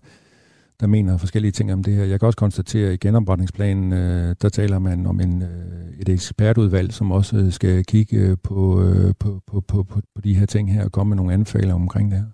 der 0.80 0.88
mener 0.88 1.18
forskellige 1.18 1.52
ting 1.52 1.74
om 1.74 1.84
det 1.84 1.94
her. 1.94 2.04
Jeg 2.04 2.20
kan 2.20 2.28
også 2.28 2.38
konstatere, 2.38 2.88
at 2.88 2.94
i 2.94 2.98
genopretningsplanen, 2.98 3.94
øh, 3.94 4.36
der 4.42 4.50
taler 4.50 4.80
man 4.80 5.06
om 5.06 5.20
en, 5.20 5.44
et 6.00 6.10
ekspertudvalg, 6.10 6.94
som 6.94 7.12
også 7.12 7.52
skal 7.52 7.86
kigge 7.86 8.38
på, 8.38 8.84
på, 9.20 9.42
på, 9.48 9.62
på, 9.68 9.84
på, 9.84 10.02
på 10.16 10.22
de 10.24 10.34
her 10.34 10.46
ting 10.46 10.74
her 10.74 10.86
og 10.86 10.92
komme 10.92 11.10
med 11.10 11.18
nogle 11.18 11.34
anbefalinger 11.34 11.76
omkring 11.76 12.12
det 12.12 12.20
her. 12.20 12.26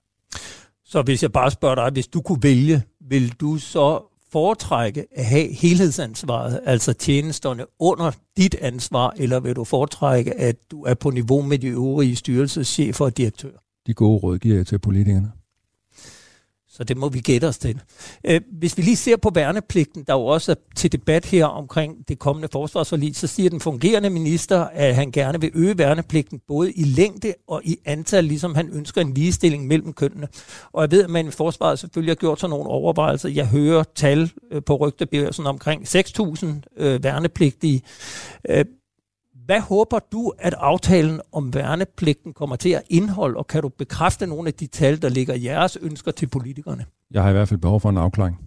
Så 0.89 1.01
hvis 1.01 1.23
jeg 1.23 1.31
bare 1.31 1.51
spørger 1.51 1.75
dig, 1.75 1.89
hvis 1.91 2.07
du 2.07 2.21
kunne 2.21 2.43
vælge, 2.43 2.81
vil 3.09 3.31
du 3.31 3.57
så 3.57 4.01
foretrække 4.31 5.05
at 5.11 5.25
have 5.25 5.53
helhedsansvaret, 5.53 6.59
altså 6.65 6.93
tjenesterne 6.93 7.65
under 7.79 8.11
dit 8.37 8.55
ansvar, 8.61 9.13
eller 9.17 9.39
vil 9.39 9.55
du 9.55 9.63
foretrække, 9.63 10.39
at 10.39 10.55
du 10.71 10.83
er 10.83 10.93
på 10.93 11.09
niveau 11.09 11.41
med 11.41 11.59
de 11.59 11.67
øvrige 11.67 12.15
styrelseschefer 12.15 13.05
og 13.05 13.17
direktører? 13.17 13.57
De 13.87 13.93
gode 13.93 14.19
råd 14.19 14.39
giver 14.39 14.55
jeg 14.55 14.67
til 14.67 14.79
politikerne. 14.79 15.31
Så 16.77 16.83
det 16.83 16.97
må 16.97 17.09
vi 17.09 17.19
gætte 17.19 17.47
os 17.47 17.57
til. 17.57 17.81
Øh, 18.23 18.41
hvis 18.51 18.77
vi 18.77 18.81
lige 18.81 18.95
ser 18.95 19.17
på 19.17 19.31
værnepligten, 19.33 20.03
der 20.03 20.13
jo 20.13 20.25
også 20.25 20.51
er 20.51 20.55
til 20.75 20.91
debat 20.91 21.25
her 21.25 21.45
omkring 21.45 22.07
det 22.07 22.19
kommende 22.19 22.47
forsvarsforlig, 22.51 23.15
så 23.15 23.27
siger 23.27 23.49
den 23.49 23.59
fungerende 23.59 24.09
minister, 24.09 24.67
at 24.73 24.95
han 24.95 25.11
gerne 25.11 25.41
vil 25.41 25.51
øge 25.53 25.77
værnepligten 25.77 26.41
både 26.47 26.71
i 26.71 26.83
længde 26.83 27.33
og 27.47 27.61
i 27.63 27.77
antal, 27.85 28.23
ligesom 28.23 28.55
han 28.55 28.69
ønsker 28.73 29.01
en 29.01 29.13
ligestilling 29.13 29.67
mellem 29.67 29.93
kønnene. 29.93 30.27
Og 30.73 30.81
jeg 30.81 30.91
ved, 30.91 31.03
at 31.03 31.09
man 31.09 31.27
i 31.27 31.31
forsvaret 31.31 31.79
selvfølgelig 31.79 32.11
har 32.11 32.15
gjort 32.15 32.39
sådan 32.39 32.49
nogle 32.49 32.69
overvejelser. 32.69 33.29
Jeg 33.29 33.47
hører 33.47 33.83
tal 33.95 34.31
øh, 34.51 34.61
på 34.65 34.75
rygtebørsen 34.75 35.47
omkring 35.47 35.81
6.000 35.87 36.47
øh, 36.77 37.03
værnepligtige. 37.03 37.81
Øh, 38.49 38.65
hvad 39.47 39.61
håber 39.61 39.99
du, 40.11 40.33
at 40.39 40.53
aftalen 40.57 41.21
om 41.31 41.53
værnepligten 41.53 42.33
kommer 42.33 42.55
til 42.55 42.69
at 42.69 42.81
indeholde, 42.89 43.37
og 43.37 43.47
kan 43.47 43.61
du 43.61 43.69
bekræfte 43.69 44.27
nogle 44.27 44.47
af 44.47 44.53
de 44.53 44.67
tal, 44.67 45.01
der 45.01 45.09
ligger 45.09 45.35
jeres 45.35 45.77
ønsker 45.81 46.11
til 46.11 46.27
politikerne? 46.27 46.85
Jeg 47.11 47.23
har 47.23 47.29
i 47.29 47.33
hvert 47.33 47.47
fald 47.47 47.59
behov 47.59 47.79
for 47.79 47.89
en 47.89 47.97
afklaring. 47.97 48.39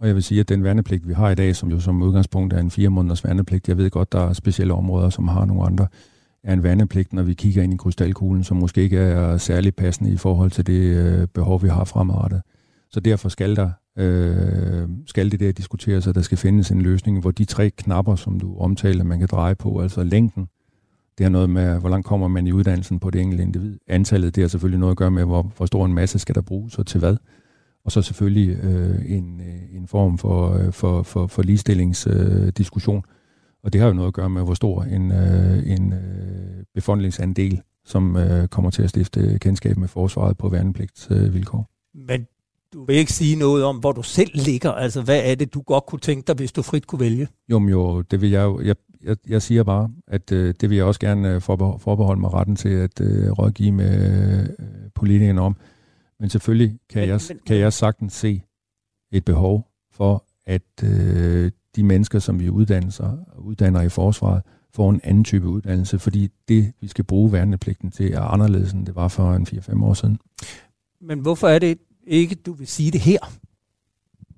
Og 0.00 0.06
jeg 0.06 0.14
vil 0.14 0.22
sige, 0.22 0.40
at 0.40 0.48
den 0.48 0.64
værnepligt, 0.64 1.08
vi 1.08 1.12
har 1.12 1.30
i 1.30 1.34
dag, 1.34 1.56
som 1.56 1.70
jo 1.70 1.80
som 1.80 2.02
udgangspunkt 2.02 2.52
er 2.52 2.58
en 2.58 2.70
fire 2.70 2.88
måneders 2.88 3.24
værnepligt, 3.24 3.68
jeg 3.68 3.78
ved 3.78 3.90
godt, 3.90 4.12
der 4.12 4.28
er 4.28 4.32
specielle 4.32 4.74
områder, 4.74 5.10
som 5.10 5.28
har 5.28 5.44
nogle 5.44 5.62
andre, 5.62 5.86
er 6.44 6.52
en 6.52 6.62
værnepligt, 6.62 7.12
når 7.12 7.22
vi 7.22 7.34
kigger 7.34 7.62
ind 7.62 7.74
i 7.74 7.76
krystalkuglen, 7.76 8.44
som 8.44 8.56
måske 8.56 8.82
ikke 8.82 8.98
er 8.98 9.36
særlig 9.36 9.74
passende 9.74 10.12
i 10.12 10.16
forhold 10.16 10.50
til 10.50 10.66
det 10.66 10.96
øh, 10.96 11.28
behov, 11.28 11.62
vi 11.62 11.68
har 11.68 11.84
fremadrettet. 11.84 12.42
Så 12.94 13.00
derfor 13.00 13.28
skal 13.28 13.56
der 13.56 13.70
øh, 13.98 14.88
skal 15.06 15.30
det 15.30 15.40
der 15.40 15.52
diskuteres, 15.52 16.06
at 16.06 16.14
der 16.14 16.20
skal 16.20 16.38
findes 16.38 16.70
en 16.70 16.82
løsning, 16.82 17.20
hvor 17.20 17.30
de 17.30 17.44
tre 17.44 17.70
knapper, 17.70 18.16
som 18.16 18.40
du 18.40 18.58
omtaler, 18.58 19.04
man 19.04 19.18
kan 19.18 19.28
dreje 19.30 19.54
på, 19.54 19.80
altså 19.80 20.04
længden, 20.04 20.46
det 21.18 21.24
har 21.24 21.30
noget 21.30 21.50
med, 21.50 21.80
hvor 21.80 21.88
langt 21.88 22.06
kommer 22.06 22.28
man 22.28 22.46
i 22.46 22.52
uddannelsen 22.52 23.00
på 23.00 23.10
det 23.10 23.20
enkelte 23.20 23.42
individ. 23.42 23.78
Antallet, 23.86 24.34
det 24.34 24.42
har 24.42 24.48
selvfølgelig 24.48 24.80
noget 24.80 24.90
at 24.90 24.96
gøre 24.96 25.10
med, 25.10 25.24
hvor, 25.24 25.42
hvor 25.56 25.66
stor 25.66 25.86
en 25.86 25.94
masse 25.94 26.18
skal 26.18 26.34
der 26.34 26.40
bruges 26.42 26.78
og 26.78 26.86
til 26.86 27.00
hvad. 27.00 27.16
Og 27.84 27.92
så 27.92 28.02
selvfølgelig 28.02 28.64
øh, 28.64 29.10
en, 29.10 29.40
øh, 29.40 29.76
en 29.76 29.88
form 29.88 30.18
for, 30.18 30.52
øh, 30.52 30.72
for, 30.72 31.02
for, 31.02 31.26
for 31.26 31.42
ligestillingsdiskussion. 31.42 32.96
Øh, 32.96 33.02
og 33.64 33.72
det 33.72 33.80
har 33.80 33.88
jo 33.88 33.94
noget 33.94 34.08
at 34.08 34.14
gøre 34.14 34.30
med, 34.30 34.42
hvor 34.42 34.54
stor 34.54 34.82
en, 34.82 35.12
øh, 35.12 35.70
en 35.70 35.92
øh, 35.92 36.64
befolkningsandel, 36.74 37.60
som 37.84 38.16
øh, 38.16 38.48
kommer 38.48 38.70
til 38.70 38.82
at 38.82 38.90
stifte 38.90 39.38
kendskab 39.38 39.76
med 39.76 39.88
forsvaret 39.88 40.38
på 40.38 40.48
værnepligtsvilkår. 40.48 41.70
Øh, 41.96 42.06
Men 42.06 42.26
du 42.74 42.84
vil 42.84 42.96
ikke 42.96 43.12
sige 43.12 43.36
noget 43.36 43.64
om, 43.64 43.76
hvor 43.76 43.92
du 43.92 44.02
selv 44.02 44.30
ligger. 44.34 44.72
Altså, 44.72 45.02
hvad 45.02 45.22
er 45.24 45.34
det, 45.34 45.54
du 45.54 45.60
godt 45.60 45.86
kunne 45.86 46.00
tænke 46.00 46.26
dig, 46.26 46.36
hvis 46.36 46.52
du 46.52 46.62
frit 46.62 46.86
kunne 46.86 47.00
vælge? 47.00 47.28
Jo, 47.48 47.68
jo, 47.68 48.02
det 48.02 48.20
vil 48.20 48.30
jeg 48.30 48.42
jo. 48.42 48.60
Jeg, 48.60 48.76
jeg, 49.04 49.16
jeg 49.28 49.42
siger 49.42 49.62
bare, 49.62 49.90
at 50.06 50.32
øh, 50.32 50.54
det 50.60 50.70
vil 50.70 50.76
jeg 50.76 50.84
også 50.84 51.00
gerne 51.00 51.34
øh, 51.34 51.40
forbeholde 51.40 52.20
mig 52.20 52.32
retten 52.32 52.56
til 52.56 52.68
at 52.68 53.00
øh, 53.00 53.30
rådgive 53.30 53.72
med 53.72 54.48
øh, 54.58 54.66
politikerne 54.94 55.40
om. 55.40 55.56
Men 56.20 56.30
selvfølgelig 56.30 56.78
kan, 56.90 57.00
men, 57.00 57.08
jeg, 57.08 57.20
men, 57.28 57.38
kan 57.46 57.56
jeg 57.56 57.72
sagtens 57.72 58.12
se 58.12 58.42
et 59.12 59.24
behov 59.24 59.68
for, 59.92 60.24
at 60.46 60.82
øh, 60.82 61.50
de 61.76 61.84
mennesker, 61.84 62.18
som 62.18 62.40
vi 62.40 62.50
uddanner, 62.50 63.16
uddanner 63.38 63.82
i 63.82 63.88
forsvaret, 63.88 64.42
får 64.74 64.90
en 64.90 65.00
anden 65.04 65.24
type 65.24 65.48
uddannelse, 65.48 65.98
fordi 65.98 66.28
det, 66.48 66.72
vi 66.80 66.88
skal 66.88 67.04
bruge 67.04 67.32
værnepligten 67.32 67.90
til, 67.90 68.12
er 68.12 68.20
anderledes, 68.20 68.72
end 68.72 68.86
det 68.86 68.94
var 68.94 69.08
for 69.08 69.32
en 69.32 69.46
4-5 69.50 69.84
år 69.84 69.94
siden. 69.94 70.18
Men 71.00 71.18
hvorfor 71.18 71.48
er 71.48 71.58
det 71.58 71.78
ikke, 72.06 72.34
du 72.34 72.52
vil 72.52 72.66
sige 72.66 72.90
det 72.90 73.00
her? 73.00 73.18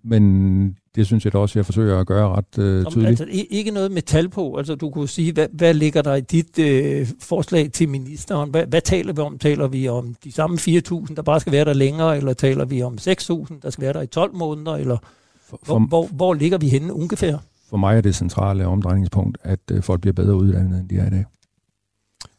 Men 0.08 0.76
det 0.94 1.06
synes 1.06 1.24
jeg 1.24 1.32
da 1.32 1.38
også, 1.38 1.58
jeg 1.58 1.66
forsøger 1.66 2.00
at 2.00 2.06
gøre 2.06 2.28
ret 2.28 2.58
øh, 2.58 2.86
tydeligt. 2.86 3.08
Altså, 3.08 3.46
ikke 3.50 3.70
noget 3.70 3.92
med 3.92 4.02
tal 4.02 4.28
på. 4.28 4.56
Altså, 4.56 4.74
du 4.74 4.90
kunne 4.90 5.08
sige, 5.08 5.32
hvad, 5.32 5.48
hvad 5.52 5.74
ligger 5.74 6.02
der 6.02 6.14
i 6.14 6.20
dit 6.20 6.58
øh, 6.58 7.08
forslag 7.20 7.72
til 7.72 7.88
ministeren? 7.88 8.50
Hvad, 8.50 8.66
hvad 8.66 8.80
taler 8.80 9.12
vi 9.12 9.20
om? 9.20 9.38
Taler 9.38 9.68
vi 9.68 9.88
om 9.88 10.14
de 10.24 10.32
samme 10.32 10.56
4.000, 10.56 11.14
der 11.14 11.22
bare 11.22 11.40
skal 11.40 11.52
være 11.52 11.64
der 11.64 11.72
længere, 11.72 12.16
eller 12.16 12.32
taler 12.32 12.64
vi 12.64 12.82
om 12.82 12.98
6.000, 13.00 13.60
der 13.62 13.70
skal 13.70 13.82
være 13.82 13.92
der 13.92 14.02
i 14.02 14.06
12 14.06 14.34
måneder, 14.34 14.72
eller 14.72 14.98
for, 15.46 15.58
for, 15.62 15.78
hvor, 15.78 15.86
hvor, 15.88 16.06
hvor 16.06 16.34
ligger 16.34 16.58
vi 16.58 16.68
henne 16.68 16.92
ungefær? 16.92 17.36
For 17.70 17.76
mig 17.76 17.96
er 17.96 18.00
det 18.00 18.14
centrale 18.14 18.66
omdrejningspunkt, 18.66 19.38
at 19.42 19.60
øh, 19.70 19.82
folk 19.82 20.00
bliver 20.00 20.14
bedre 20.14 20.34
uddannet, 20.34 20.80
end 20.80 20.88
de 20.88 20.96
er 20.96 21.06
i 21.06 21.10
dag. 21.10 21.24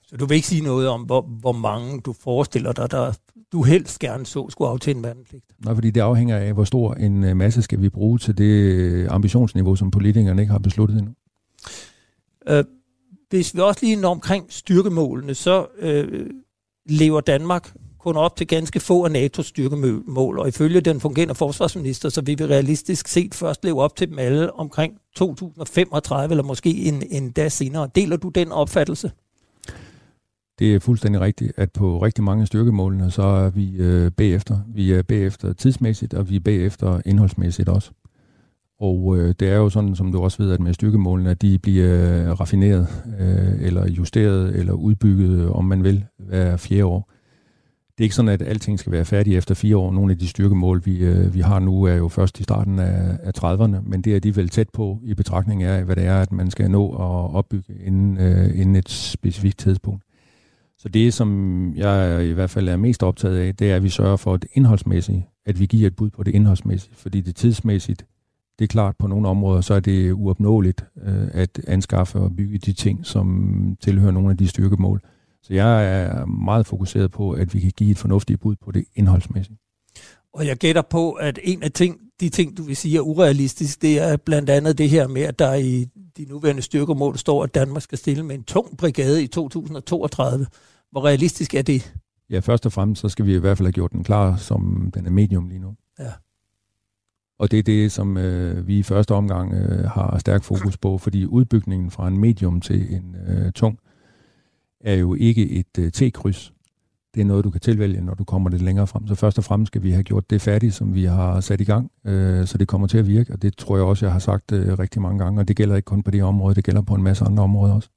Så 0.07 0.17
du 0.17 0.25
vil 0.25 0.35
ikke 0.35 0.47
sige 0.47 0.61
noget 0.61 0.89
om, 0.89 1.01
hvor, 1.01 1.21
hvor 1.21 1.51
mange 1.51 2.01
du 2.01 2.13
forestiller 2.13 2.71
dig, 2.71 2.91
der 2.91 3.13
du 3.51 3.63
helst 3.63 3.99
gerne 3.99 4.25
så 4.25 4.49
skulle 4.49 4.69
aftjene 4.69 5.03
værnepligt? 5.03 5.45
Nej, 5.65 5.73
fordi 5.73 5.91
det 5.91 6.01
afhænger 6.01 6.37
af, 6.37 6.53
hvor 6.53 6.63
stor 6.63 6.93
en 6.93 7.23
øh, 7.23 7.37
masse 7.37 7.61
skal 7.61 7.81
vi 7.81 7.89
bruge 7.89 8.19
til 8.19 8.37
det 8.37 8.43
øh, 8.43 9.07
ambitionsniveau, 9.09 9.75
som 9.75 9.91
politikerne 9.91 10.41
ikke 10.41 10.51
har 10.51 10.59
besluttet 10.59 10.97
endnu. 10.97 11.13
Øh, 12.49 12.63
hvis 13.29 13.55
vi 13.55 13.59
også 13.59 13.79
lige 13.85 13.95
når 13.95 14.09
omkring 14.09 14.45
styrkemålene, 14.49 15.33
så 15.33 15.65
øh, 15.79 16.29
lever 16.85 17.21
Danmark 17.21 17.73
kun 17.99 18.17
op 18.17 18.35
til 18.35 18.47
ganske 18.47 18.79
få 18.79 19.05
af 19.05 19.09
NATO's 19.09 19.43
styrkemål, 19.43 20.39
og 20.39 20.47
ifølge 20.47 20.81
den 20.81 20.99
fungerende 20.99 21.35
forsvarsminister, 21.35 22.09
så 22.09 22.21
vil 22.21 22.39
vi 22.39 22.45
realistisk 22.45 23.07
set 23.07 23.33
først 23.33 23.63
leve 23.63 23.81
op 23.81 23.95
til 23.95 24.09
dem 24.09 24.19
alle 24.19 24.53
omkring 24.53 24.93
2035, 25.15 26.31
eller 26.31 26.43
måske 26.43 26.69
en, 26.69 27.03
en 27.09 27.31
dag 27.31 27.51
senere. 27.51 27.89
Deler 27.95 28.17
du 28.17 28.29
den 28.29 28.51
opfattelse? 28.51 29.11
Det 30.59 30.75
er 30.75 30.79
fuldstændig 30.79 31.21
rigtigt, 31.21 31.53
at 31.57 31.71
på 31.71 31.97
rigtig 31.97 32.23
mange 32.23 32.45
styrkemålene, 32.45 33.11
så 33.11 33.21
er 33.21 33.49
vi 33.49 33.75
øh, 33.77 34.11
bagefter. 34.11 34.59
Vi 34.67 34.91
er 34.91 35.01
bagefter 35.01 35.53
tidsmæssigt, 35.53 36.13
og 36.13 36.29
vi 36.29 36.35
er 36.35 36.39
bagefter 36.39 37.01
indholdsmæssigt 37.05 37.69
også. 37.69 37.91
Og 38.79 39.17
øh, 39.17 39.35
det 39.39 39.49
er 39.49 39.55
jo 39.55 39.69
sådan, 39.69 39.95
som 39.95 40.11
du 40.11 40.19
også 40.19 40.43
ved, 40.43 40.51
at 40.51 40.59
med 40.59 40.73
styrkemålene, 40.73 41.29
at 41.29 41.41
de 41.41 41.59
bliver 41.59 42.23
øh, 42.23 42.39
raffineret, 42.39 42.87
øh, 43.19 43.65
eller 43.67 43.87
justeret, 43.87 44.55
eller 44.55 44.73
udbygget, 44.73 45.49
om 45.49 45.65
man 45.65 45.83
vil, 45.83 46.05
hver 46.17 46.57
fjerde 46.57 46.85
år. 46.85 47.11
Det 47.97 48.03
er 48.03 48.05
ikke 48.05 48.15
sådan, 48.15 48.29
at 48.29 48.41
alting 48.41 48.79
skal 48.79 48.91
være 48.91 49.05
færdigt 49.05 49.37
efter 49.37 49.55
fire 49.55 49.77
år. 49.77 49.91
Nogle 49.91 50.11
af 50.11 50.17
de 50.17 50.27
styrkemål, 50.27 50.81
vi, 50.85 50.97
øh, 50.97 51.33
vi 51.33 51.39
har 51.39 51.59
nu, 51.59 51.83
er 51.83 51.95
jo 51.95 52.07
først 52.07 52.39
i 52.39 52.43
starten 52.43 52.79
af, 52.79 53.17
af 53.23 53.31
30'erne, 53.43 53.89
men 53.89 54.01
det 54.01 54.15
er 54.15 54.19
de 54.19 54.35
vel 54.35 54.49
tæt 54.49 54.69
på 54.69 54.99
i 55.03 55.13
betragtning 55.13 55.63
af, 55.63 55.83
hvad 55.83 55.95
det 55.95 56.05
er, 56.05 56.21
at 56.21 56.31
man 56.31 56.51
skal 56.51 56.71
nå 56.71 56.89
at 56.89 57.35
opbygge 57.35 57.73
inden, 57.85 58.17
øh, 58.17 58.59
inden 58.59 58.75
et 58.75 58.89
specifikt 58.89 59.57
tidspunkt. 59.57 60.06
Så 60.79 60.89
det, 60.89 61.13
som 61.13 61.73
jeg 61.75 62.25
i 62.25 62.31
hvert 62.31 62.49
fald 62.49 62.69
er 62.69 62.75
mest 62.75 63.03
optaget 63.03 63.37
af, 63.37 63.55
det 63.55 63.71
er, 63.71 63.75
at 63.75 63.83
vi 63.83 63.89
sørger 63.89 64.17
for 64.17 64.37
det 64.37 64.49
indholdsmæssige, 64.53 65.27
at 65.45 65.59
vi 65.59 65.65
giver 65.65 65.87
et 65.87 65.95
bud 65.95 66.09
på 66.09 66.23
det 66.23 66.35
indholdsmæssige, 66.35 66.95
fordi 66.95 67.21
det 67.21 67.35
tidsmæssigt, 67.35 68.05
det 68.59 68.65
er 68.65 68.67
klart, 68.67 68.95
på 68.99 69.07
nogle 69.07 69.27
områder, 69.27 69.61
så 69.61 69.73
er 69.73 69.79
det 69.79 70.11
uopnåeligt 70.11 70.85
øh, 71.05 71.27
at 71.31 71.59
anskaffe 71.67 72.19
og 72.19 72.35
bygge 72.35 72.57
de 72.57 72.73
ting, 72.73 73.05
som 73.05 73.77
tilhører 73.81 74.11
nogle 74.11 74.29
af 74.29 74.37
de 74.37 74.47
styrkemål. 74.47 75.01
Så 75.43 75.53
jeg 75.53 76.01
er 76.01 76.25
meget 76.25 76.65
fokuseret 76.65 77.11
på, 77.11 77.31
at 77.31 77.53
vi 77.53 77.59
kan 77.59 77.71
give 77.77 77.91
et 77.91 77.97
fornuftigt 77.97 78.39
bud 78.39 78.55
på 78.55 78.71
det 78.71 78.85
indholdsmæssige. 78.95 79.57
Og 80.33 80.47
jeg 80.47 80.57
gætter 80.57 80.81
på, 80.81 81.11
at 81.11 81.39
en 81.43 81.63
af 81.63 81.71
ting, 81.71 81.99
de 82.19 82.29
ting, 82.29 82.57
du 82.57 82.63
vil 82.63 82.75
sige 82.75 82.97
er 82.97 83.01
urealistisk, 83.01 83.81
det 83.81 83.99
er 83.99 84.17
blandt 84.17 84.49
andet 84.49 84.77
det 84.77 84.89
her 84.89 85.07
med, 85.07 85.21
at 85.21 85.39
der 85.39 85.53
i 85.53 85.85
de 86.17 86.25
nuværende 86.25 86.61
styrkemål 86.61 87.17
står, 87.17 87.43
at 87.43 87.55
Danmark 87.55 87.81
skal 87.81 87.97
stille 87.97 88.23
med 88.23 88.35
en 88.35 88.43
tung 88.43 88.77
brigade 88.77 89.23
i 89.23 89.27
2032. 89.27 90.47
Hvor 90.91 91.05
realistisk 91.05 91.53
er 91.53 91.61
det? 91.61 91.93
Ja, 92.29 92.39
først 92.39 92.65
og 92.65 92.71
fremmest, 92.71 93.01
så 93.01 93.09
skal 93.09 93.25
vi 93.25 93.35
i 93.35 93.39
hvert 93.39 93.57
fald 93.57 93.67
have 93.67 93.73
gjort 93.73 93.91
den 93.91 94.03
klar, 94.03 94.35
som 94.35 94.91
den 94.93 95.05
er 95.05 95.11
medium 95.11 95.47
lige 95.47 95.59
nu. 95.59 95.75
Ja. 95.99 96.11
Og 97.39 97.51
det 97.51 97.59
er 97.59 97.63
det, 97.63 97.91
som 97.91 98.17
øh, 98.17 98.67
vi 98.67 98.79
i 98.79 98.83
første 98.83 99.13
omgang 99.13 99.53
øh, 99.53 99.85
har 99.85 100.17
stærk 100.19 100.43
fokus 100.43 100.77
på, 100.77 100.97
fordi 100.97 101.25
udbygningen 101.25 101.91
fra 101.91 102.07
en 102.07 102.17
medium 102.17 102.61
til 102.61 102.95
en 102.95 103.15
øh, 103.27 103.51
tung 103.51 103.79
er 104.81 104.93
jo 104.93 105.13
ikke 105.13 105.49
et 105.49 105.77
øh, 105.79 105.91
T-kryds 105.91 106.53
det 107.15 107.21
er 107.21 107.25
noget, 107.25 107.43
du 107.45 107.49
kan 107.49 107.61
tilvælge, 107.61 108.01
når 108.01 108.13
du 108.13 108.23
kommer 108.23 108.49
lidt 108.49 108.61
længere 108.61 108.87
frem. 108.87 109.07
Så 109.07 109.15
først 109.15 109.37
og 109.37 109.43
fremmest 109.43 109.69
skal 109.69 109.83
vi 109.83 109.91
have 109.91 110.03
gjort 110.03 110.29
det 110.29 110.41
færdigt, 110.41 110.73
som 110.73 110.95
vi 110.95 111.03
har 111.03 111.39
sat 111.39 111.61
i 111.61 111.63
gang, 111.63 111.91
øh, 112.05 112.45
så 112.47 112.57
det 112.57 112.67
kommer 112.67 112.87
til 112.87 112.97
at 112.97 113.07
virke, 113.07 113.33
og 113.33 113.41
det 113.41 113.57
tror 113.57 113.77
jeg 113.77 113.85
også, 113.85 114.05
jeg 114.05 114.13
har 114.13 114.19
sagt 114.19 114.51
øh, 114.51 114.79
rigtig 114.79 115.01
mange 115.01 115.19
gange, 115.23 115.41
og 115.41 115.47
det 115.47 115.55
gælder 115.55 115.75
ikke 115.75 115.85
kun 115.85 116.03
på 116.03 116.11
det 116.11 116.23
område, 116.23 116.55
det 116.55 116.63
gælder 116.63 116.81
på 116.81 116.93
en 116.93 117.03
masse 117.03 117.25
andre 117.25 117.43
områder 117.43 117.73
også. 117.73 117.89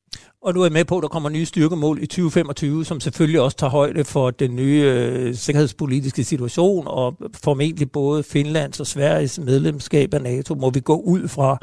Og 0.43 0.55
nu 0.55 0.61
er 0.61 0.65
jeg 0.65 0.73
med 0.73 0.85
på, 0.85 0.97
at 0.99 1.03
der 1.03 1.09
kommer 1.09 1.29
nye 1.29 1.47
styrkemål 1.47 2.03
i 2.03 2.07
2025, 2.07 2.85
som 2.85 3.01
selvfølgelig 3.01 3.41
også 3.41 3.57
tager 3.57 3.71
højde 3.71 4.05
for 4.05 4.31
den 4.31 4.57
nye 4.57 4.83
øh, 4.87 5.35
sikkerhedspolitiske 5.35 6.25
situation, 6.25 6.85
og 6.87 7.17
formentlig 7.45 7.93
både 7.93 8.23
Finlands 8.23 8.81
og 8.81 8.87
Sveriges 8.87 9.39
medlemskab 9.39 10.15
af 10.15 10.23
NATO 10.23 10.55
må 10.55 10.71
vi 10.71 10.81
gå 10.81 10.97
ud 10.97 11.29
fra. 11.29 11.59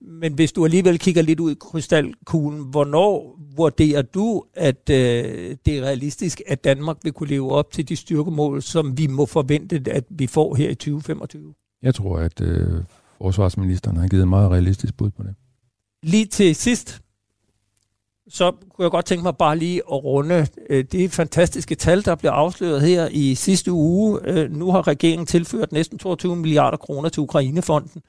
Men 0.00 0.32
hvis 0.32 0.52
du 0.52 0.64
alligevel 0.64 0.98
kigger 0.98 1.22
lidt 1.22 1.40
ud 1.40 1.50
i 1.50 1.56
krystalkuglen, 1.60 2.64
hvornår 2.70 3.40
vurderer 3.56 4.02
du, 4.02 4.44
at 4.54 4.90
øh, 4.90 5.56
det 5.66 5.78
er 5.78 5.82
realistisk, 5.82 6.42
at 6.46 6.64
Danmark 6.64 6.96
vil 7.02 7.12
kunne 7.12 7.28
leve 7.28 7.52
op 7.52 7.70
til 7.70 7.88
de 7.88 7.96
styrkemål, 7.96 8.62
som 8.62 8.98
vi 8.98 9.06
må 9.06 9.26
forvente, 9.26 9.82
at 9.90 10.04
vi 10.10 10.26
får 10.26 10.54
her 10.54 10.70
i 10.70 10.74
2025? 10.74 11.54
Jeg 11.82 11.94
tror, 11.94 12.18
at 12.18 12.40
øh, 12.40 12.82
forsvarsministeren 13.18 13.96
har 13.96 14.08
givet 14.08 14.22
et 14.22 14.28
meget 14.28 14.50
realistisk 14.50 14.96
bud 14.96 15.10
på 15.10 15.22
det. 15.22 15.34
Lige 16.02 16.26
til 16.26 16.54
sidst, 16.54 17.00
så 18.28 18.50
kunne 18.50 18.82
jeg 18.82 18.90
godt 18.90 19.06
tænke 19.06 19.22
mig 19.22 19.36
bare 19.36 19.58
lige 19.58 19.76
at 19.76 20.04
runde 20.04 20.46
øh, 20.70 20.84
det 20.92 21.12
fantastiske 21.12 21.74
tal, 21.74 22.04
der 22.04 22.14
blev 22.14 22.30
afsløret 22.30 22.82
her 22.82 23.08
i 23.12 23.34
sidste 23.34 23.72
uge. 23.72 24.20
Øh, 24.24 24.52
nu 24.52 24.70
har 24.70 24.86
regeringen 24.86 25.26
tilført 25.26 25.72
næsten 25.72 25.98
22 25.98 26.36
milliarder 26.36 26.76
kroner 26.76 27.08
til 27.08 27.20
Ukrainefonden, 27.20 28.02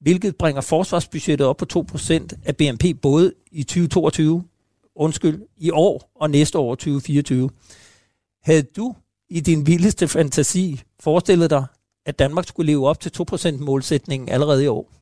hvilket 0.00 0.36
bringer 0.36 0.60
forsvarsbudgettet 0.60 1.46
op 1.46 1.56
på 1.56 1.66
2% 1.94 2.28
af 2.44 2.56
BNP 2.56 2.84
både 3.02 3.32
i 3.52 3.62
2022, 3.62 4.44
undskyld, 4.96 5.42
i 5.56 5.70
år 5.70 6.10
og 6.14 6.30
næste 6.30 6.58
år 6.58 6.74
2024. 6.74 7.50
Havde 8.42 8.62
du 8.62 8.94
i 9.30 9.40
din 9.40 9.66
vildeste 9.66 10.08
fantasi 10.08 10.82
forestillet 11.00 11.50
dig, 11.50 11.64
at 12.06 12.18
Danmark 12.18 12.48
skulle 12.48 12.72
leve 12.72 12.88
op 12.88 13.00
til 13.00 13.12
2% 13.32 13.64
målsætningen 13.64 14.28
allerede 14.28 14.64
i 14.64 14.66
år? 14.66 15.01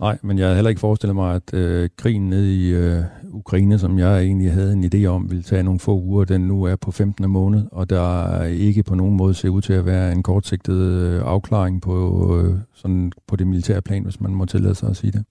Nej, 0.00 0.18
men 0.22 0.38
jeg 0.38 0.46
havde 0.46 0.54
heller 0.54 0.68
ikke 0.68 0.80
forestillet 0.80 1.14
mig, 1.14 1.34
at 1.34 1.54
øh, 1.54 1.88
krigen 1.96 2.30
nede 2.30 2.56
i 2.56 2.68
øh, 2.68 3.04
Ukraine, 3.30 3.78
som 3.78 3.98
jeg 3.98 4.22
egentlig 4.22 4.52
havde 4.52 4.72
en 4.72 4.84
idé 4.84 5.06
om, 5.06 5.30
ville 5.30 5.42
tage 5.42 5.62
nogle 5.62 5.80
få 5.80 6.00
uger. 6.00 6.24
Den 6.24 6.40
nu 6.40 6.64
er 6.64 6.76
på 6.76 6.90
15. 6.90 7.30
måned, 7.30 7.66
og 7.72 7.90
der 7.90 8.24
er 8.24 8.44
ikke 8.44 8.82
på 8.82 8.94
nogen 8.94 9.16
måde 9.16 9.34
ser 9.34 9.48
ud 9.48 9.62
til 9.62 9.72
at 9.72 9.86
være 9.86 10.12
en 10.12 10.22
kortsigtet 10.22 10.80
øh, 10.80 11.22
afklaring 11.24 11.82
på, 11.82 12.38
øh, 12.38 12.58
sådan 12.74 13.12
på 13.26 13.36
det 13.36 13.46
militære 13.46 13.82
plan, 13.82 14.02
hvis 14.02 14.20
man 14.20 14.34
må 14.34 14.46
tillade 14.46 14.74
sig 14.74 14.88
at 14.88 14.96
sige 14.96 15.12
det. 15.12 15.24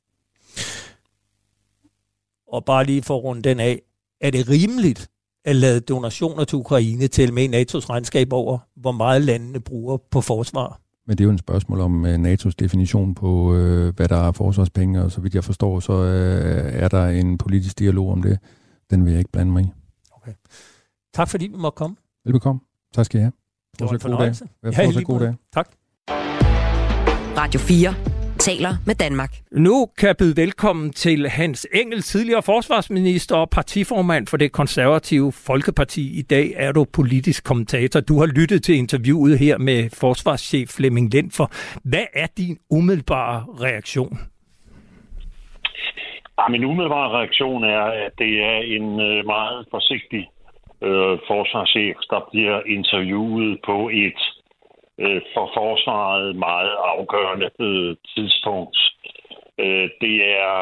Og 2.47 2.65
bare 2.65 2.85
lige 2.85 3.01
for 3.01 3.17
at 3.17 3.23
runde 3.23 3.41
den 3.41 3.59
af, 3.59 3.81
er 4.21 4.31
det 4.31 4.49
rimeligt 4.49 5.09
at 5.45 5.55
lade 5.55 5.79
donationer 5.79 6.43
til 6.43 6.57
Ukraine 6.57 7.07
til 7.07 7.33
med 7.33 7.43
i 7.43 7.61
NATO's 7.61 7.89
regnskab 7.89 8.33
over, 8.33 8.57
hvor 8.75 8.91
meget 8.91 9.21
landene 9.21 9.59
bruger 9.59 9.97
på 10.11 10.21
forsvar? 10.21 10.81
Men 11.09 11.17
det 11.17 11.23
er 11.23 11.25
jo 11.25 11.33
et 11.33 11.39
spørgsmål 11.39 11.79
om 11.79 12.03
uh, 12.03 12.09
NATO's 12.09 12.51
definition 12.59 13.15
på, 13.15 13.27
uh, 13.27 13.55
hvad 13.95 14.07
der 14.07 14.27
er 14.27 14.31
forsvarspenge, 14.31 15.01
og 15.01 15.11
så 15.11 15.21
vidt 15.21 15.35
jeg 15.35 15.43
forstår, 15.43 15.79
så 15.79 15.93
uh, 15.93 16.83
er 16.83 16.87
der 16.87 17.05
en 17.07 17.37
politisk 17.37 17.79
dialog 17.79 18.11
om 18.11 18.21
det. 18.21 18.39
Den 18.89 19.05
vil 19.05 19.11
jeg 19.11 19.19
ikke 19.19 19.31
blande 19.31 19.51
mig 19.51 19.63
i. 19.63 19.67
Okay. 20.11 20.31
Tak 21.13 21.29
fordi 21.29 21.47
vi 21.47 21.57
måtte 21.57 21.75
komme. 21.75 21.95
Velbekomme. 22.25 22.61
Tak 22.93 23.05
skal 23.05 23.19
I 23.19 23.21
have. 23.21 23.31
Det 23.79 23.85
var 23.85 23.93
en 23.93 23.99
fornøjelse. 23.99 24.45
Ja, 24.63 25.01
god 25.03 25.19
dag. 25.19 25.35
Tak. 25.53 25.69
Radio 27.37 27.59
4 27.59 28.08
taler 28.39 28.73
med 28.85 28.95
Danmark. 28.95 29.31
Nu 29.51 29.85
kan 29.97 30.07
jeg 30.07 30.17
byde 30.17 30.41
velkommen 30.41 30.93
til 30.93 31.29
Hans 31.29 31.67
Engel, 31.73 32.01
tidligere 32.01 32.41
forsvarsminister 32.41 33.35
og 33.35 33.49
partiformand 33.49 34.27
for 34.27 34.37
det 34.37 34.51
konservative 34.51 35.31
Folkeparti. 35.47 36.19
I 36.19 36.21
dag 36.21 36.53
er 36.55 36.71
du 36.71 36.85
politisk 36.93 37.43
kommentator. 37.45 37.99
Du 37.99 38.19
har 38.19 38.25
lyttet 38.25 38.63
til 38.63 38.75
interviewet 38.75 39.39
her 39.39 39.57
med 39.57 39.89
forsvarschef 39.99 40.69
Flemming 40.77 41.11
For 41.37 41.47
Hvad 41.89 42.05
er 42.13 42.27
din 42.37 42.57
umiddelbare 42.69 43.45
reaktion? 43.65 44.17
Ja, 46.39 46.47
min 46.49 46.63
umiddelbare 46.65 47.09
reaktion 47.17 47.63
er, 47.63 47.83
at 48.05 48.11
det 48.17 48.33
er 48.51 48.59
en 48.77 48.99
øh, 48.99 49.25
meget 49.25 49.65
forsigtig 49.71 50.23
øh, 50.87 51.15
forsvarschef, 51.29 51.97
der 52.09 52.21
bliver 52.31 52.57
interviewet 52.77 53.59
på 53.65 53.89
et 53.89 54.19
øh, 54.99 55.21
for 55.33 55.51
forsvaret 55.53 56.35
meget 56.35 56.75
afgørende 56.85 57.49
øh, 57.59 57.95
tidspunkt. 58.15 58.77
Øh, 59.59 59.89
det 60.01 60.15
er 60.39 60.55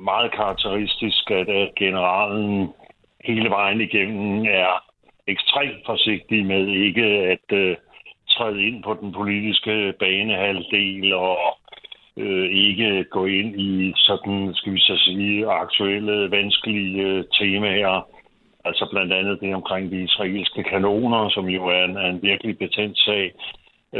meget 0.00 0.32
karakteristisk, 0.32 1.30
at, 1.30 1.48
at 1.48 1.74
generalen 1.74 2.68
hele 3.24 3.50
vejen 3.50 3.80
igennem 3.80 4.44
er 4.44 4.84
ekstremt 5.26 5.86
forsigtig 5.86 6.46
med 6.46 6.66
ikke 6.66 7.04
at 7.04 7.48
øh, 7.52 7.76
træde 8.28 8.62
ind 8.66 8.82
på 8.82 8.94
den 9.00 9.12
politiske 9.12 9.94
banehalvdel 9.98 11.14
og 11.14 11.38
øh, 12.16 12.50
ikke 12.50 13.04
gå 13.04 13.26
ind 13.26 13.60
i 13.60 13.92
sådan, 13.96 14.50
skal 14.54 14.72
vi 14.72 14.80
så 14.80 14.96
sige, 14.96 15.46
aktuelle, 15.46 16.30
vanskelige 16.30 17.02
øh, 17.02 17.24
temaer. 17.40 18.08
Altså 18.64 18.88
blandt 18.90 19.12
andet 19.12 19.40
det 19.40 19.54
omkring 19.54 19.90
de 19.90 20.02
israelske 20.02 20.62
kanoner, 20.62 21.28
som 21.28 21.48
jo 21.48 21.66
er 21.66 21.84
en, 21.84 21.96
er 21.96 22.10
en 22.10 22.22
virkelig 22.22 22.58
betændt 22.58 22.98
sag. 22.98 23.32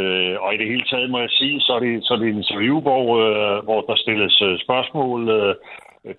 Øh, 0.01 0.37
og 0.43 0.55
i 0.55 0.57
det 0.57 0.67
hele 0.73 0.85
taget 0.91 1.11
må 1.11 1.19
jeg 1.19 1.31
sige, 1.31 1.61
så 1.61 1.73
er 1.73 1.81
det, 1.81 2.05
så 2.05 2.15
er 2.15 2.19
det 2.19 2.29
en 2.29 2.43
interview, 2.43 2.81
hvor, 2.81 3.05
øh, 3.25 3.65
hvor 3.65 3.81
der 3.81 3.97
stilles 3.97 4.43
øh, 4.43 4.59
spørgsmål 4.59 5.29
øh, 5.29 5.55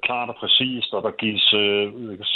klart 0.06 0.30
og 0.30 0.36
præcist, 0.36 0.94
og 0.94 1.04
der 1.04 1.12
gives 1.24 1.54
øh, 1.54 1.88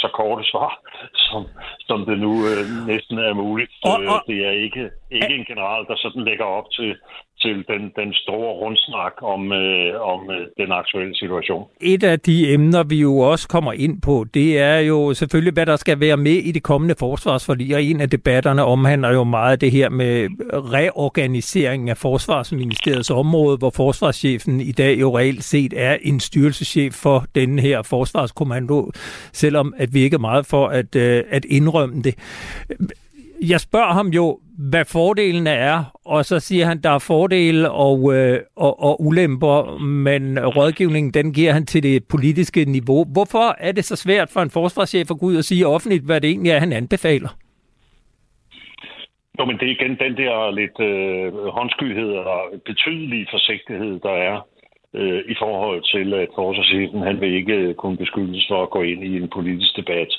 så 0.02 0.08
korte 0.14 0.44
svar, 0.50 0.72
som, 1.26 1.42
som 1.88 1.98
det 2.08 2.18
nu 2.18 2.32
øh, 2.50 2.62
næsten 2.86 3.18
er 3.18 3.34
muligt. 3.34 3.72
Og, 3.84 3.98
og, 4.12 4.18
det 4.26 4.38
er 4.46 4.50
ikke, 4.50 4.90
ikke 5.10 5.34
en 5.34 5.44
general, 5.50 5.84
der 5.88 5.96
sådan 5.96 6.24
lægger 6.24 6.44
op 6.44 6.70
til, 6.70 6.96
til 7.40 7.56
den, 7.70 7.82
den 7.96 8.14
store 8.14 8.52
rundsnak 8.62 9.12
om, 9.22 9.52
øh, 9.52 10.00
om 10.00 10.30
øh, 10.30 10.46
den 10.56 10.72
aktuelle 10.72 11.16
situation. 11.16 11.64
Et 11.80 12.02
af 12.02 12.20
de 12.20 12.52
emner, 12.52 12.82
vi 12.82 13.00
jo 13.00 13.18
også 13.18 13.48
kommer 13.48 13.72
ind 13.72 14.02
på, 14.02 14.26
det 14.34 14.58
er 14.58 14.78
jo 14.78 15.14
selvfølgelig, 15.14 15.52
hvad 15.52 15.66
der 15.66 15.76
skal 15.76 16.00
være 16.00 16.16
med 16.16 16.32
i 16.32 16.52
det 16.52 16.62
kommende 16.62 16.94
forsvarsforlig, 16.98 17.74
og 17.74 17.82
en 17.82 18.00
af 18.00 18.10
debatterne 18.10 18.64
omhandler 18.64 19.12
jo 19.12 19.24
meget 19.24 19.60
det 19.60 19.72
her 19.72 19.88
med 19.88 20.28
reorganiseringen 20.52 21.88
af 21.88 21.96
Forsvarsministeriets 21.96 23.10
område, 23.10 23.56
hvor 23.56 23.70
forsvarschefen 23.70 24.60
i 24.60 24.72
dag 24.72 25.00
jo 25.00 25.18
reelt 25.18 25.44
set 25.44 25.74
er 25.76 25.96
en 26.02 26.20
styrelseschef 26.20 26.94
for 26.94 27.24
den 27.34 27.58
her 27.58 27.82
forsvarskommando, 27.82 28.90
selvom 29.32 29.74
at 29.76 29.94
vi 29.94 30.00
ikke 30.00 30.14
er 30.14 30.18
meget 30.18 30.46
for 30.46 30.66
at, 30.66 30.96
øh, 30.96 31.24
at 31.30 31.44
indrømme 31.44 32.02
det 32.02 32.14
jeg 33.42 33.60
spørger 33.60 33.92
ham 33.92 34.08
jo, 34.08 34.40
hvad 34.70 34.84
fordelene 34.84 35.50
er, 35.50 35.84
og 36.04 36.24
så 36.24 36.40
siger 36.40 36.66
han, 36.66 36.82
der 36.82 36.90
er 36.90 36.98
fordele 36.98 37.70
og, 37.70 38.14
øh, 38.14 38.40
og, 38.56 38.82
og 38.82 39.06
ulemper, 39.06 39.78
men 39.78 40.38
rådgivningen, 40.46 41.14
den 41.14 41.32
giver 41.32 41.52
han 41.52 41.66
til 41.66 41.82
det 41.82 42.04
politiske 42.04 42.64
niveau. 42.64 43.04
Hvorfor 43.04 43.56
er 43.58 43.72
det 43.72 43.84
så 43.84 43.96
svært 43.96 44.30
for 44.32 44.40
en 44.40 44.50
forsvarschef 44.50 45.10
at 45.10 45.18
gå 45.18 45.26
ud 45.26 45.36
og 45.36 45.44
sige 45.44 45.66
offentligt, 45.66 46.04
hvad 46.04 46.20
det 46.20 46.30
egentlig 46.30 46.52
er, 46.52 46.58
han 46.58 46.72
anbefaler? 46.72 47.28
Jo, 49.38 49.44
men 49.44 49.58
det 49.58 49.66
er 49.68 49.72
igen 49.72 49.96
den 50.04 50.16
der 50.16 50.50
lidt 50.50 50.80
øh, 50.80 51.46
håndskyhed 51.58 52.10
og 52.12 52.40
betydelige 52.64 53.26
forsigtighed, 53.30 54.00
der 54.00 54.10
er 54.10 54.46
øh, 54.94 55.22
i 55.32 55.34
forhold 55.38 55.82
til, 55.92 56.14
at 56.14 56.28
forsvarschefen 56.34 57.02
han 57.02 57.20
vil 57.20 57.34
ikke 57.34 57.52
øh, 57.52 57.74
kunne 57.74 57.96
beskyldes 57.96 58.46
for 58.50 58.62
at 58.62 58.70
gå 58.70 58.82
ind 58.82 59.04
i 59.04 59.16
en 59.16 59.28
politisk 59.28 59.76
debat. 59.76 60.10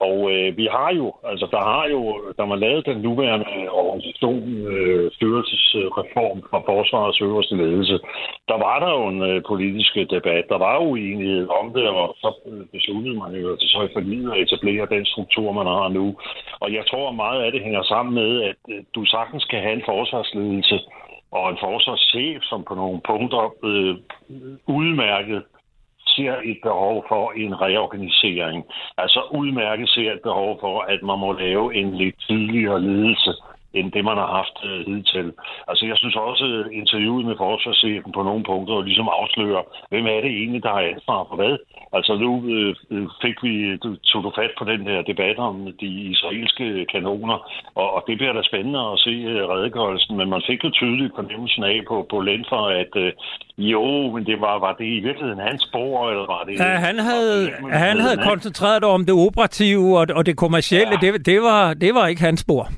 Og 0.00 0.18
øh, 0.32 0.56
vi 0.56 0.66
har 0.76 0.90
jo, 0.94 1.14
altså 1.24 1.46
der 1.50 1.62
har 1.70 1.86
jo, 1.94 2.00
da 2.38 2.44
man 2.44 2.58
lavede 2.58 2.90
den 2.90 2.98
nuværende 3.02 3.46
organisation, 3.70 4.48
øh, 4.72 5.10
styrelsesreform 5.12 6.42
fra 6.50 6.60
forsvarets 6.70 7.20
øverste 7.20 7.56
ledelse, 7.56 7.98
der 8.48 8.58
var 8.66 8.76
der 8.84 8.90
jo 8.98 9.02
en 9.08 9.22
øh, 9.22 9.42
politisk 9.48 9.94
debat, 9.94 10.44
der 10.48 10.58
var 10.58 10.78
uenighed 10.78 11.48
om 11.60 11.72
det, 11.72 11.88
og 11.88 12.16
så 12.22 12.28
øh, 12.50 12.66
besluttede 12.72 13.16
man 13.22 13.32
jo 13.34 13.56
til 13.56 13.68
så 13.68 13.88
for 13.92 14.32
at 14.32 14.40
etablere 14.42 14.86
den 14.94 15.04
struktur, 15.04 15.52
man 15.52 15.66
har 15.66 15.88
nu. 15.88 16.16
Og 16.60 16.72
jeg 16.72 16.84
tror, 16.90 17.12
meget 17.12 17.42
af 17.42 17.52
det 17.52 17.62
hænger 17.62 17.82
sammen 17.82 18.14
med, 18.14 18.42
at 18.42 18.56
øh, 18.68 18.82
du 18.94 19.04
sagtens 19.04 19.44
kan 19.44 19.60
have 19.60 19.74
en 19.74 19.88
forsvarsledelse, 19.92 20.80
og 21.34 21.50
en 21.50 21.58
forsvarschef, 21.60 22.42
som 22.42 22.64
på 22.68 22.74
nogle 22.74 23.00
punkter 23.10 23.44
øh, 23.64 23.94
udmærket 24.66 25.42
ser 26.06 26.34
et 26.44 26.58
behov 26.62 27.04
for 27.08 27.32
en 27.36 27.60
reorganisering. 27.60 28.64
Altså 28.98 29.20
udmærket 29.32 29.88
ser 29.88 30.12
et 30.12 30.22
behov 30.22 30.60
for, 30.60 30.80
at 30.80 31.02
man 31.02 31.18
må 31.18 31.32
lave 31.32 31.74
en 31.74 31.96
lidt 31.96 32.14
tidligere 32.26 32.80
ledelse 32.82 33.32
end 33.78 33.92
det, 33.92 34.04
man 34.04 34.16
har 34.22 34.30
haft 34.40 34.56
øh, 34.68 34.80
hidtil. 34.86 35.28
Altså, 35.68 35.84
jeg 35.90 35.96
synes 35.98 36.16
også, 36.16 36.44
at 36.60 36.72
interviewet 36.80 37.24
med 37.26 37.36
forsvarschefen 37.44 38.12
på 38.12 38.22
nogle 38.22 38.44
punkter 38.50 38.82
ligesom 38.88 39.08
afslører, 39.20 39.62
hvem 39.90 40.06
er 40.06 40.20
det 40.24 40.32
egentlig, 40.40 40.62
der 40.62 40.72
har 40.76 40.92
ansvar 40.94 41.20
for 41.28 41.36
hvad? 41.36 41.54
Altså, 41.96 42.12
nu 42.24 42.30
øh, 42.54 42.74
øh 42.94 43.06
fik 43.24 43.36
vi, 43.46 43.76
du, 43.76 43.88
tog 44.10 44.20
du 44.26 44.30
fat 44.38 44.52
på 44.58 44.64
den 44.72 44.82
her 44.90 45.00
debat 45.10 45.38
om 45.48 45.56
de 45.82 45.90
israelske 46.14 46.86
kanoner, 46.92 47.38
og, 47.80 47.88
og 47.94 48.00
det 48.06 48.14
bliver 48.18 48.32
da 48.32 48.42
spændende 48.50 48.80
at 48.92 48.98
se 49.06 49.14
øh, 49.32 49.42
redegørelsen, 49.52 50.16
men 50.16 50.28
man 50.34 50.42
fik 50.48 50.64
jo 50.64 50.70
tydeligt 50.70 51.12
fornemmelsen 51.18 51.62
af 51.64 51.78
på, 51.88 52.06
på 52.10 52.16
Lenfer, 52.20 52.62
at 52.82 52.92
øh, 53.04 53.12
jo, 53.58 53.84
men 54.14 54.26
det 54.26 54.40
var, 54.40 54.58
var 54.58 54.72
det 54.80 54.84
i 54.84 55.00
virkeligheden 55.08 55.40
hans 55.48 55.62
spor, 55.68 56.10
eller 56.10 56.26
var 56.34 56.42
det... 56.46 56.54
Ja, 56.58 56.74
han 56.88 56.98
havde, 56.98 57.40
det, 57.46 57.72
han 57.72 57.96
havde 58.00 58.18
koncentreret 58.30 58.84
om 58.84 59.00
det 59.06 59.14
operative 59.26 59.98
og, 59.98 60.06
og 60.16 60.26
det 60.26 60.36
kommercielle, 60.36 60.94
ja. 61.02 61.06
det, 61.06 61.26
det, 61.26 61.42
var, 61.42 61.74
det 61.74 61.94
var 61.94 62.06
ikke 62.06 62.22
hans 62.22 62.40
spor. 62.40 62.68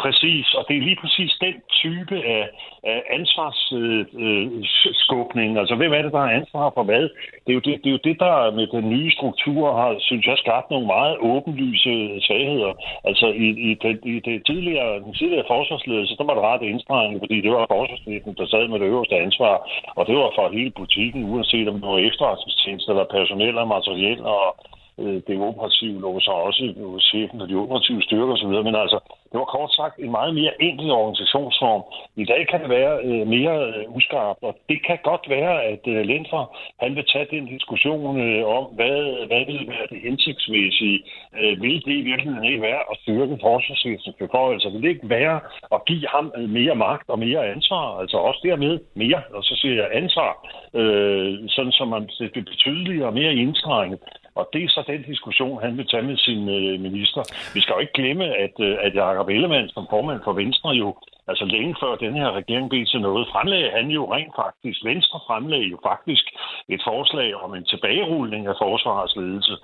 Præcis, 0.00 0.54
og 0.54 0.64
det 0.68 0.76
er 0.76 0.80
lige 0.80 1.00
præcis 1.02 1.32
den 1.40 1.54
type 1.70 2.24
af, 2.24 2.48
af 2.84 3.02
ansvarsskubning. 3.18 5.50
Øh, 5.52 5.58
altså, 5.60 5.74
hvem 5.74 5.92
er 5.92 6.02
det, 6.02 6.12
der 6.12 6.18
har 6.18 6.30
ansvar 6.30 6.70
for 6.74 6.82
hvad? 6.82 7.02
Det 7.44 7.50
er, 7.52 7.58
jo 7.58 7.64
det, 7.66 7.74
det 7.82 7.88
er 7.90 7.96
jo 7.98 8.06
det, 8.08 8.16
der 8.20 8.50
med 8.58 8.66
den 8.66 8.90
nye 8.90 9.10
struktur 9.10 9.76
har, 9.80 9.96
synes 9.98 10.26
jeg, 10.26 10.38
skabt 10.38 10.70
nogle 10.70 10.86
meget 10.86 11.16
åbenlyse 11.20 12.20
svagheder. 12.26 12.72
Altså, 13.04 13.26
i, 13.26 13.48
i, 13.70 13.74
det, 13.82 14.00
i 14.04 14.20
det 14.20 14.46
tidligere, 14.46 15.00
den 15.06 15.14
tidligere 15.14 15.50
forsvarsledelse, 15.54 16.16
der 16.16 16.24
var 16.24 16.34
det 16.34 16.44
ret 16.50 16.62
indstrengende, 16.72 17.20
fordi 17.20 17.40
det 17.40 17.50
var 17.50 17.66
forsvarsledelsen, 17.76 18.34
der 18.38 18.46
sad 18.46 18.68
med 18.68 18.78
det 18.80 18.86
øverste 18.86 19.16
ansvar, 19.26 19.54
og 19.96 20.06
det 20.06 20.16
var 20.16 20.30
for 20.34 20.56
hele 20.58 20.70
butikken, 20.70 21.30
uanset 21.32 21.68
om 21.68 21.80
det 21.80 21.88
var 21.88 21.98
efterretningstjeneste 21.98 22.90
eller 22.92 23.04
personel 23.16 23.58
og 23.58 23.68
materiel 23.68 24.20
og 24.24 24.56
øh, 24.98 25.22
det 25.26 25.40
operative 25.48 26.00
lå 26.00 26.20
så 26.20 26.30
også 26.30 26.74
chefen 27.10 27.40
og 27.40 27.48
de 27.48 27.54
operative 27.54 28.02
styrker 28.02 28.32
osv., 28.32 28.54
men 28.68 28.74
altså, 28.74 28.98
det 29.32 29.38
var 29.42 29.54
kort 29.56 29.72
sagt 29.80 29.98
en 29.98 30.10
meget 30.10 30.34
mere 30.34 30.62
enkel 30.62 30.90
organisationsform. 30.90 31.82
I 32.16 32.24
dag 32.24 32.42
kan 32.50 32.60
det 32.62 32.68
være 32.68 32.94
øh, 33.08 33.26
mere 33.26 33.54
øh, 33.68 33.96
uskarpt, 33.96 34.42
og 34.42 34.52
det 34.68 34.78
kan 34.86 34.98
godt 35.10 35.24
være, 35.28 35.54
at 35.72 35.82
øh, 35.86 36.00
Lindfer, 36.10 36.44
han 36.82 36.96
vil 36.96 37.06
tage 37.12 37.26
den 37.30 37.46
diskussion 37.46 38.20
øh, 38.20 38.44
om, 38.56 38.64
hvad, 38.78 39.26
hvad 39.26 39.42
vil 39.50 39.68
være 39.68 39.86
det 39.90 40.00
hensigtsmæssige. 40.06 40.98
Øh, 41.40 41.62
vil 41.62 41.84
det 41.86 41.94
i 42.00 42.06
virkeligheden 42.10 42.44
ikke 42.44 42.62
være 42.62 42.82
at 42.90 42.98
styrke 43.02 43.38
forsvarsvæsenets 43.42 44.18
beføjelser? 44.18 44.70
Vil 44.70 44.82
det 44.82 44.88
ikke 44.88 45.08
være 45.08 45.40
at 45.74 45.84
give 45.84 46.06
ham 46.08 46.32
øh, 46.36 46.48
mere 46.48 46.74
magt 46.74 47.08
og 47.08 47.18
mere 47.18 47.48
ansvar? 47.54 48.00
Altså 48.00 48.16
også 48.16 48.40
dermed 48.44 48.78
mere, 48.94 49.22
og 49.34 49.42
så 49.44 49.54
siger 49.60 49.74
jeg 49.74 49.88
ansvar, 49.92 50.32
øh, 50.74 51.38
sådan 51.48 51.72
som 51.72 51.88
man 51.88 52.08
det 52.34 52.44
betydeligere 52.44 53.06
og 53.06 53.14
mere 53.14 53.34
indskrænket. 53.34 54.00
Og 54.34 54.48
det 54.52 54.64
er 54.64 54.68
så 54.68 54.82
den 54.86 55.02
diskussion, 55.02 55.62
han 55.62 55.76
vil 55.78 55.86
tage 55.86 56.02
med 56.02 56.16
sin 56.16 56.48
øh, 56.48 56.80
minister. 56.80 57.22
Vi 57.54 57.60
skal 57.60 57.72
jo 57.74 57.78
ikke 57.78 57.98
glemme, 58.00 58.26
at, 58.44 58.54
øh, 58.60 58.76
at 58.80 58.94
Jacob 58.94 59.28
Ellemann 59.28 59.68
som 59.68 59.86
formand 59.90 60.20
for 60.24 60.32
Venstre 60.32 60.70
jo, 60.70 60.96
altså 61.28 61.44
længe 61.44 61.74
før 61.82 61.94
den 61.94 62.14
her 62.14 62.30
regering 62.32 62.68
blev 62.70 62.86
til 62.86 63.00
noget, 63.00 63.28
fremlagde 63.32 63.70
han 63.70 63.86
jo 63.96 64.14
rent 64.14 64.34
faktisk, 64.42 64.84
Venstre 64.84 65.20
fremlagde 65.26 65.68
jo 65.74 65.78
faktisk 65.90 66.24
et 66.68 66.80
forslag 66.86 67.34
om 67.44 67.54
en 67.54 67.64
tilbagerulning 67.64 68.46
af 68.46 68.54
forsvarets 68.62 69.16
ledelse. 69.16 69.54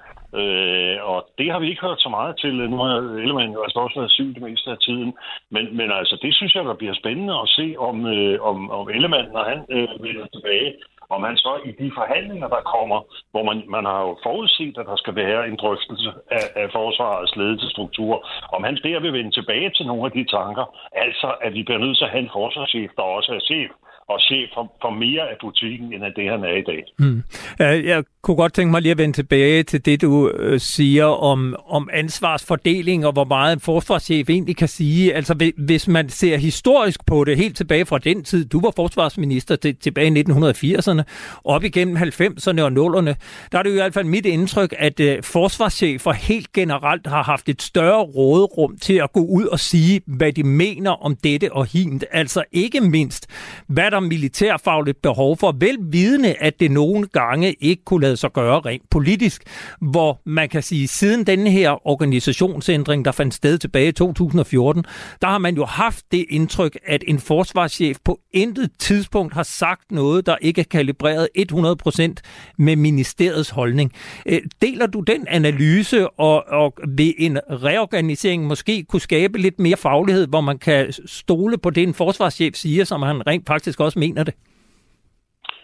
Øh, 0.40 0.96
og 1.10 1.18
det 1.38 1.52
har 1.52 1.58
vi 1.60 1.68
ikke 1.70 1.86
hørt 1.86 2.00
så 2.00 2.08
meget 2.08 2.34
til. 2.38 2.54
Nu 2.70 2.76
har 2.76 2.94
Ellemann 3.22 3.52
jo 3.52 3.62
altså 3.62 3.78
også 3.78 3.98
været 4.00 4.12
syg 4.16 4.30
det 4.34 4.42
meste 4.42 4.70
af 4.70 4.78
tiden. 4.78 5.10
Men, 5.50 5.76
men 5.76 5.92
altså, 5.92 6.18
det 6.22 6.34
synes 6.34 6.54
jeg, 6.54 6.64
der 6.64 6.74
bliver 6.74 6.94
spændende 6.94 7.34
at 7.44 7.48
se, 7.48 7.74
om, 7.78 8.06
øh, 8.06 8.40
om, 8.50 8.70
om 8.70 8.90
Ellemann, 8.90 9.32
når 9.32 9.44
han 9.52 9.60
øh, 9.70 9.88
vender 10.04 10.26
tilbage, 10.34 10.72
om 11.10 11.22
han 11.22 11.36
så 11.36 11.52
i 11.64 11.70
de 11.82 11.90
forhandlinger, 11.98 12.48
der 12.48 12.68
kommer, 12.74 12.98
hvor 13.30 13.42
man, 13.48 13.58
man 13.76 13.84
har 13.84 14.00
jo 14.06 14.12
forudset, 14.22 14.78
at 14.78 14.86
der 14.86 14.96
skal 14.96 15.14
være 15.14 15.48
en 15.48 15.56
drøftelse 15.56 16.10
af, 16.30 16.44
af 16.62 16.68
forsvarets 16.72 17.36
ledelsesstruktur, 17.36 18.14
om 18.56 18.64
han 18.64 18.76
der 18.76 19.00
vil 19.00 19.12
vende 19.12 19.30
tilbage 19.30 19.70
til 19.70 19.86
nogle 19.86 20.04
af 20.06 20.12
de 20.12 20.24
tanker, 20.24 20.66
altså 20.92 21.28
at 21.40 21.54
vi 21.54 21.62
bliver 21.62 21.78
nødt 21.78 21.96
til 21.98 22.04
at 22.04 22.10
have 22.10 22.22
en 22.22 22.34
forsvarschef, 22.38 22.90
der 22.96 23.02
også 23.02 23.32
er 23.34 23.40
chef 23.50 23.70
og 24.08 24.20
chef 24.20 24.48
for, 24.54 24.72
for 24.82 24.90
mere 24.90 25.22
af 25.30 25.36
butikken, 25.40 25.92
end 25.92 26.04
af 26.04 26.12
det, 26.16 26.30
han 26.30 26.44
er 26.44 26.56
i 26.56 26.62
dag. 26.62 26.84
Mm. 26.98 27.22
Jeg 27.58 28.04
kunne 28.22 28.36
godt 28.36 28.52
tænke 28.52 28.70
mig 28.70 28.82
lige 28.82 28.90
at 28.90 28.98
vende 28.98 29.16
tilbage 29.16 29.62
til 29.62 29.84
det, 29.84 30.02
du 30.02 30.30
øh, 30.30 30.60
siger 30.60 31.04
om, 31.04 31.56
om 31.66 31.88
ansvarsfordeling 31.92 33.06
og 33.06 33.12
hvor 33.12 33.24
meget 33.24 33.52
en 33.52 33.60
forsvarschef 33.60 34.30
egentlig 34.30 34.56
kan 34.56 34.68
sige. 34.68 35.14
Altså 35.14 35.52
hvis 35.56 35.88
man 35.88 36.08
ser 36.08 36.36
historisk 36.36 37.06
på 37.06 37.24
det, 37.24 37.36
helt 37.36 37.56
tilbage 37.56 37.86
fra 37.86 37.98
den 37.98 38.24
tid, 38.24 38.44
du 38.44 38.60
var 38.60 38.72
forsvarsminister 38.76 39.56
til, 39.56 39.76
tilbage 39.76 40.18
i 40.18 40.24
1980'erne, 40.30 41.02
op 41.44 41.64
igennem 41.64 41.96
90'erne 41.96 42.60
og 42.60 42.70
0'erne, 42.70 43.14
der 43.52 43.58
er 43.58 43.62
det 43.62 43.70
jo 43.70 43.74
i 43.74 43.78
hvert 43.78 43.94
fald 43.94 44.06
mit 44.06 44.26
indtryk, 44.26 44.74
at 44.78 45.00
øh, 45.00 45.22
forsvarschefer 45.22 46.12
helt 46.12 46.52
generelt 46.52 47.06
har 47.06 47.22
haft 47.22 47.48
et 47.48 47.62
større 47.62 48.02
råderum 48.02 48.76
til 48.78 48.94
at 48.94 49.12
gå 49.12 49.20
ud 49.20 49.44
og 49.44 49.58
sige, 49.60 50.00
hvad 50.06 50.32
de 50.32 50.42
mener 50.42 50.90
om 50.90 51.16
dette 51.16 51.52
og 51.52 51.66
hint. 51.66 52.04
Altså 52.10 52.44
ikke 52.52 52.80
mindst, 52.80 53.26
hvad 53.66 53.90
der 53.90 53.97
militærfagligt 54.00 55.02
behov 55.02 55.36
for, 55.36 55.54
velvidende, 55.58 56.34
at 56.40 56.60
det 56.60 56.70
nogle 56.70 57.06
gange 57.06 57.52
ikke 57.52 57.84
kunne 57.84 58.00
lade 58.00 58.16
sig 58.16 58.32
gøre 58.32 58.60
rent 58.60 58.90
politisk, 58.90 59.42
hvor 59.80 60.20
man 60.24 60.48
kan 60.48 60.62
sige, 60.62 60.88
siden 60.88 61.26
denne 61.26 61.50
her 61.50 61.86
organisationsændring, 61.88 63.04
der 63.04 63.12
fandt 63.12 63.34
sted 63.34 63.58
tilbage 63.58 63.88
i 63.88 63.92
2014, 63.92 64.84
der 65.22 65.28
har 65.28 65.38
man 65.38 65.54
jo 65.54 65.64
haft 65.64 66.04
det 66.12 66.24
indtryk, 66.30 66.78
at 66.86 67.04
en 67.06 67.18
forsvarschef 67.18 67.96
på 68.04 68.20
intet 68.32 68.70
tidspunkt 68.78 69.34
har 69.34 69.42
sagt 69.42 69.92
noget, 69.92 70.26
der 70.26 70.36
ikke 70.40 70.60
er 70.60 70.64
kalibreret 70.70 71.28
100% 71.38 72.14
med 72.58 72.76
ministeriets 72.76 73.50
holdning. 73.50 73.92
Øh, 74.26 74.40
deler 74.62 74.86
du 74.86 75.00
den 75.00 75.26
analyse, 75.28 76.10
og, 76.10 76.44
og 76.48 76.74
vil 76.96 77.14
en 77.18 77.38
reorganisering 77.50 78.46
måske 78.46 78.84
kunne 78.88 79.00
skabe 79.00 79.38
lidt 79.38 79.60
mere 79.60 79.76
faglighed, 79.76 80.26
hvor 80.26 80.40
man 80.40 80.58
kan 80.58 80.92
stole 81.06 81.58
på 81.58 81.70
det, 81.70 81.82
en 81.82 81.94
forsvarschef 81.94 82.54
siger, 82.54 82.84
som 82.84 83.02
han 83.02 83.26
rent 83.26 83.46
faktisk 83.46 83.80
også 83.80 83.87
mener 83.96 84.24
det? 84.24 84.34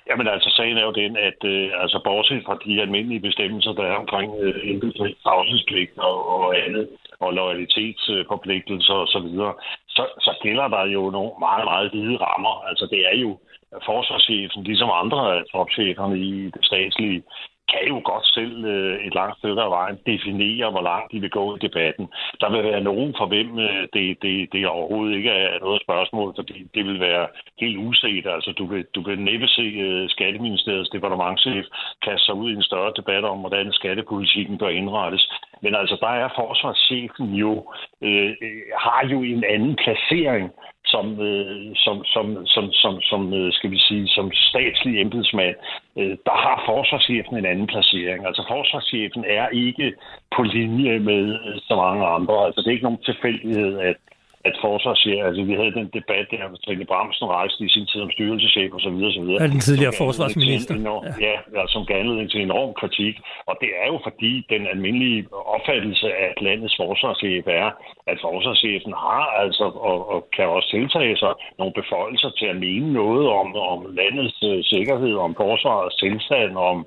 Jamen 0.09 0.29
altså, 0.29 0.51
sagen 0.57 0.77
er 0.77 0.83
jo 0.83 0.93
den, 0.93 1.17
at 1.17 1.41
øh, 1.45 1.71
altså, 1.83 2.01
bortset 2.05 2.43
fra 2.47 2.59
de 2.65 2.81
almindelige 2.81 3.21
bestemmelser, 3.21 3.73
der 3.73 3.83
er 3.83 3.97
omkring 3.97 4.31
øh, 4.41 4.71
indbygget 4.71 5.17
tavshedspligt 5.23 5.99
og, 5.99 6.17
og 6.35 6.59
andet, 6.65 6.89
og 7.21 7.33
loyalitetsforpligtelser 7.35 8.95
osv., 8.95 9.13
så, 9.13 9.19
videre, 9.19 9.55
så, 9.89 10.05
så 10.21 10.33
gælder 10.43 10.69
der 10.69 10.85
jo 10.97 11.11
nogle 11.11 11.33
meget, 11.39 11.65
meget 11.65 11.91
hvide 11.91 12.17
rammer. 12.17 12.65
Altså, 12.69 12.87
det 12.93 13.01
er 13.13 13.17
jo 13.25 13.39
forsvarschefen, 13.85 14.63
ligesom 14.65 14.91
andre 15.03 15.37
af 15.37 15.43
topcheferne 15.53 16.19
i 16.19 16.51
det 16.55 16.65
statslige, 16.65 17.23
kan 17.73 17.89
jo 17.89 18.01
godt 18.05 18.27
selv 18.27 18.65
øh, 18.65 19.07
et 19.07 19.15
langt 19.15 19.39
stykke 19.39 19.63
af 19.63 19.71
vejen 19.71 19.99
definere, 20.07 20.71
hvor 20.71 20.83
langt 20.83 21.13
de 21.13 21.21
vil 21.21 21.31
gå 21.31 21.57
i 21.57 21.59
debatten. 21.59 22.07
Der 22.41 22.51
vil 22.51 22.65
være 22.65 22.81
nogen 22.81 23.15
for 23.19 23.27
hvem 23.27 23.59
øh, 23.59 23.83
det, 23.95 24.23
det, 24.23 24.53
det 24.53 24.67
overhovedet 24.67 25.17
ikke 25.17 25.31
er 25.31 25.61
noget 25.61 25.83
spørgsmål, 25.83 26.35
fordi 26.39 26.57
det 26.75 26.85
vil 26.87 27.01
være 27.01 27.27
helt 27.61 27.79
uset. 27.79 28.27
Altså, 28.27 28.53
du 28.59 28.67
vil, 28.67 28.85
du 28.95 29.01
vil 29.09 29.19
næppe 29.21 29.49
se 29.49 29.67
øh, 29.87 30.09
Skatteministeriets 30.09 30.91
departementchef 30.91 31.65
kaste 32.03 32.25
sig 32.25 32.35
ud 32.35 32.51
i 32.51 32.55
en 32.55 32.69
større 32.71 32.93
debat 32.97 33.25
om, 33.25 33.39
hvordan 33.39 33.73
skattepolitikken 33.73 34.59
bør 34.59 34.69
indrettes. 34.69 35.31
Men 35.65 35.75
altså, 35.81 35.97
der 36.01 36.13
er 36.23 36.29
forsvarschefen 36.41 37.29
jo, 37.45 37.53
øh, 38.07 38.31
øh, 38.47 38.63
har 38.85 39.03
jo 39.13 39.19
en 39.23 39.45
anden 39.55 39.75
placering 39.85 40.47
som, 40.85 41.07
øh, 41.21 41.73
som, 41.85 42.05
som, 42.05 42.47
som, 42.47 42.65
som, 42.73 43.01
som 43.11 43.35
øh, 43.35 43.53
skal 43.53 43.71
vi 43.71 43.79
sige, 43.79 44.09
som 44.09 44.27
statslig 44.33 45.01
embedsmand, 45.01 45.57
øh, 45.99 46.17
der 46.27 46.37
har 46.47 46.63
forsvarschefen 46.67 47.37
en 47.37 47.47
anden 47.53 47.67
placering. 47.67 48.27
Altså 48.27 48.43
forsvarschefen 48.49 49.25
er 49.29 49.49
ikke 49.49 49.93
på 50.37 50.43
linje 50.43 50.99
med 50.99 51.25
øh, 51.47 51.57
så 51.69 51.75
mange 51.77 52.07
andre. 52.07 52.47
Altså 52.47 52.61
det 52.61 52.69
er 52.69 52.77
ikke 52.79 52.89
nogen 52.91 53.09
tilfældighed, 53.11 53.79
at 53.79 53.97
at 54.49 54.55
forsvarschef, 54.65 55.21
altså 55.29 55.43
vi 55.51 55.55
havde 55.61 55.75
den 55.81 55.89
debat 55.99 56.27
der, 56.35 56.49
hvor 56.49 56.59
Trine 56.65 56.87
Bramsen 56.91 57.27
rejste 57.39 57.61
i 57.65 57.69
sin 57.75 57.87
tid 57.91 58.01
som 58.01 58.11
styrelseschef 58.17 58.71
og 58.77 58.81
så 58.87 58.91
videre, 58.95 59.13
så 59.13 59.21
videre. 59.25 59.43
Ja, 59.43 59.49
den 59.55 59.61
tidligere 59.69 59.95
forsvarsminister. 60.05 60.75
Enorm, 60.75 61.05
ja, 61.29 61.37
ja, 61.57 61.63
som 61.75 61.83
gav 61.89 61.97
anledning 62.03 62.31
til 62.31 62.41
en 62.41 62.51
enorm 62.51 62.73
kritik. 62.81 63.15
Og 63.49 63.55
det 63.63 63.71
er 63.83 63.87
jo 63.93 63.99
fordi 64.09 64.33
den 64.55 64.63
almindelige 64.73 65.21
opfattelse 65.55 66.07
af 66.23 66.27
at 66.33 66.39
landets 66.49 66.77
forsvarschef 66.81 67.45
er, 67.63 67.69
at 68.11 68.19
forsvarschefen 68.27 68.93
har 69.07 69.25
altså, 69.43 69.67
og, 69.91 69.99
og 70.13 70.21
kan 70.37 70.47
også 70.57 70.69
tiltage 70.77 71.17
sig 71.23 71.33
nogle 71.59 71.73
beføjelser 71.81 72.31
til 72.39 72.47
at 72.53 72.57
mene 72.67 72.93
noget 72.93 73.27
om, 73.41 73.49
om 73.73 73.81
landets 74.01 74.39
uh, 74.43 74.59
sikkerhed, 74.73 75.15
om 75.27 75.33
forsvarets 75.43 75.97
tilstand, 75.97 76.53
om 76.71 76.87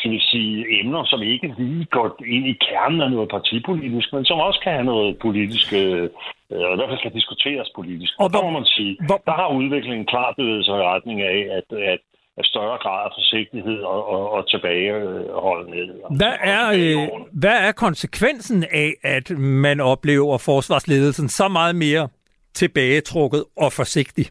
skal 0.00 0.10
vi 0.10 0.20
sige, 0.20 0.80
emner, 0.80 1.04
som 1.04 1.22
ikke 1.22 1.54
lige 1.58 1.84
går 1.84 2.08
ind 2.26 2.46
i 2.46 2.56
kernen 2.68 3.00
af 3.00 3.10
noget 3.10 3.28
partipolitisk, 3.30 4.12
men 4.12 4.24
som 4.24 4.38
også 4.38 4.60
kan 4.60 4.72
have 4.72 4.84
noget 4.84 5.18
politisk 5.18 5.72
øh, 5.72 6.08
og 6.50 6.72
i 6.74 6.76
hvert 6.76 6.90
fald 6.90 6.98
skal 6.98 7.14
diskuteres 7.20 7.68
politisk. 7.78 8.12
Og 8.22 8.28
der 8.32 8.42
må 8.42 8.50
man 8.50 8.64
sige, 8.64 8.92
hvor... 9.06 9.22
der 9.28 9.36
har 9.40 9.48
udviklingen 9.58 10.06
klart 10.06 10.34
bevæget 10.36 10.64
sig 10.64 10.76
i 10.78 10.88
retning 10.92 11.18
af, 11.22 11.38
at, 11.58 11.78
at 11.94 12.00
at 12.40 12.46
større 12.46 12.78
grad 12.78 13.04
af 13.04 13.12
forsigtighed 13.18 13.78
og, 13.82 14.08
og, 14.14 14.30
og 14.32 14.50
tilbageholdenhed. 14.50 15.88
Hvad 16.16 16.36
er, 16.56 16.64
øh, 16.80 17.08
hvad 17.32 17.58
er 17.68 17.72
konsekvensen 17.72 18.64
af, 18.72 18.90
at 19.02 19.30
man 19.38 19.80
oplever 19.80 20.38
forsvarsledelsen 20.38 21.28
så 21.28 21.48
meget 21.48 21.76
mere 21.76 22.08
tilbagetrukket 22.54 23.44
og 23.56 23.72
forsigtig? 23.72 24.26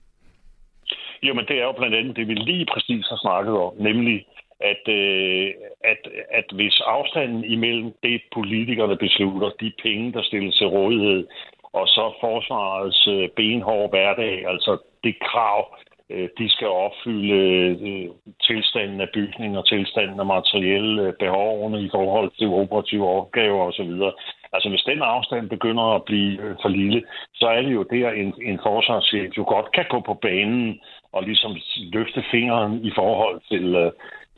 Jamen, 1.23 1.45
det 1.45 1.55
er 1.59 1.63
jo 1.63 1.71
blandt 1.71 1.95
andet 1.95 2.15
det, 2.15 2.27
vi 2.27 2.33
lige 2.33 2.67
præcis 2.73 3.05
har 3.09 3.19
snakket 3.25 3.53
om, 3.53 3.73
nemlig 3.79 4.25
at, 4.71 4.83
øh, 4.99 5.47
at, 5.91 6.01
at 6.39 6.47
hvis 6.57 6.81
afstanden 6.85 7.43
imellem 7.43 7.91
det, 8.03 8.21
politikerne 8.33 8.97
beslutter, 8.97 9.49
de 9.59 9.71
penge, 9.83 10.13
der 10.13 10.23
stilles 10.23 10.55
til 10.55 10.67
rådighed, 10.67 11.27
og 11.73 11.87
så 11.87 12.13
forsvarets 12.19 13.07
øh, 13.07 13.29
benhårde 13.35 13.89
hverdag, 13.89 14.47
altså 14.47 14.77
det 15.03 15.15
krav, 15.19 15.75
øh, 16.09 16.29
de 16.37 16.49
skal 16.49 16.67
opfylde 16.67 17.33
øh, 17.89 18.09
tilstanden 18.47 19.01
af 19.01 19.09
bygninger, 19.13 19.61
tilstanden 19.61 20.19
af 20.19 20.25
materielle 20.25 21.01
øh, 21.01 21.13
behovene 21.19 21.81
i 21.81 21.89
forhold 21.91 22.31
til 22.37 22.47
operative 22.47 23.09
opgaver 23.09 23.63
osv. 23.65 23.91
Altså 24.53 24.69
hvis 24.69 24.81
den 24.81 25.01
afstand 25.01 25.49
begynder 25.49 25.83
at 25.95 26.03
blive 26.03 26.41
øh, 26.41 26.55
for 26.61 26.69
lille, 26.69 27.03
så 27.33 27.47
er 27.47 27.61
det 27.61 27.73
jo 27.73 27.83
der, 27.83 28.11
en, 28.11 28.33
en 28.41 28.59
forsvarschef 28.63 29.37
jo 29.37 29.43
godt 29.47 29.71
kan 29.71 29.85
gå 29.89 29.99
på 29.99 30.13
banen 30.13 30.79
og 31.13 31.23
ligesom 31.23 31.55
løfte 31.93 32.23
fingeren 32.31 32.85
i 32.85 32.91
forhold 32.95 33.41
til, 33.51 33.75
øh, 33.75 33.91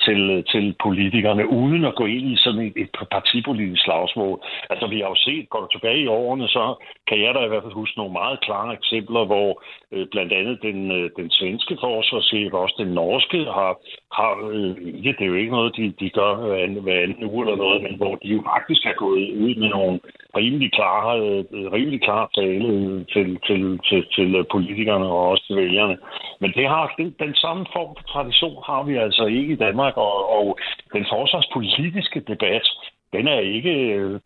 til, 0.05 0.43
til 0.51 0.75
politikerne, 0.83 1.49
uden 1.49 1.85
at 1.85 1.95
gå 1.95 2.05
ind 2.05 2.27
i 2.31 2.35
sådan 2.37 2.61
et, 2.61 2.73
et 2.75 2.89
partipolitisk 3.11 3.83
slagsmål. 3.83 4.39
Altså, 4.69 4.87
vi 4.87 4.99
har 4.99 5.09
jo 5.09 5.15
set, 5.15 5.49
går 5.49 5.59
du 5.59 5.67
tilbage 5.71 6.03
i 6.03 6.07
årene, 6.07 6.47
så 6.47 6.63
kan 7.07 7.21
jeg 7.21 7.33
da 7.33 7.39
i 7.39 7.47
hvert 7.47 7.63
fald 7.63 7.73
huske 7.81 7.97
nogle 7.97 8.13
meget 8.13 8.41
klare 8.41 8.73
eksempler, 8.73 9.25
hvor 9.25 9.63
øh, 9.91 10.07
blandt 10.11 10.33
andet 10.33 10.61
den, 10.61 10.91
øh, 10.91 11.09
den 11.17 11.29
svenske 11.31 11.77
forsvarschef, 11.79 12.53
også 12.53 12.75
den 12.77 12.87
norske, 12.87 13.37
har, 13.37 13.71
har 14.17 14.31
øh, 14.51 15.05
ja, 15.05 15.11
det 15.17 15.21
er 15.21 15.31
jo 15.33 15.41
ikke 15.41 15.51
noget, 15.51 15.75
de, 15.77 15.93
de 15.99 16.09
gør 16.09 16.31
øh, 16.45 16.51
hver, 16.51 16.81
hver 16.81 17.03
anden 17.03 17.23
uge 17.31 17.45
eller 17.45 17.57
noget, 17.57 17.83
men 17.83 17.95
hvor 17.95 18.15
de 18.15 18.27
jo 18.27 18.43
faktisk 18.53 18.83
har 18.83 18.93
gået 18.93 19.31
ud 19.43 19.55
med 19.55 19.69
nogle 19.69 19.99
rimelig 20.35 20.71
klare, 20.71 21.11
øh, 21.19 21.71
rimelig 21.77 22.01
klare 22.01 22.27
tale 22.35 22.67
øh, 22.67 23.05
til, 23.13 23.39
til, 23.47 23.79
til, 23.87 24.05
til 24.15 24.35
øh, 24.35 24.45
politikerne 24.51 25.05
og 25.05 25.29
også 25.29 25.43
til 25.47 25.55
vælgerne. 25.55 25.97
Men 26.41 26.51
det 26.57 26.67
har, 26.67 26.93
den, 26.97 27.15
den 27.19 27.35
samme 27.35 27.65
form 27.73 27.95
for 27.97 28.05
tradition 28.13 28.63
har 28.65 28.83
vi 28.83 28.95
altså 28.95 29.25
ikke 29.25 29.53
i 29.53 29.61
Danmark, 29.65 29.97
og, 29.97 30.15
og 30.37 30.57
den 30.93 31.05
forsvarspolitiske 31.13 32.19
debat, 32.19 32.65
den 33.13 33.27
er 33.27 33.39
ikke, 33.39 33.73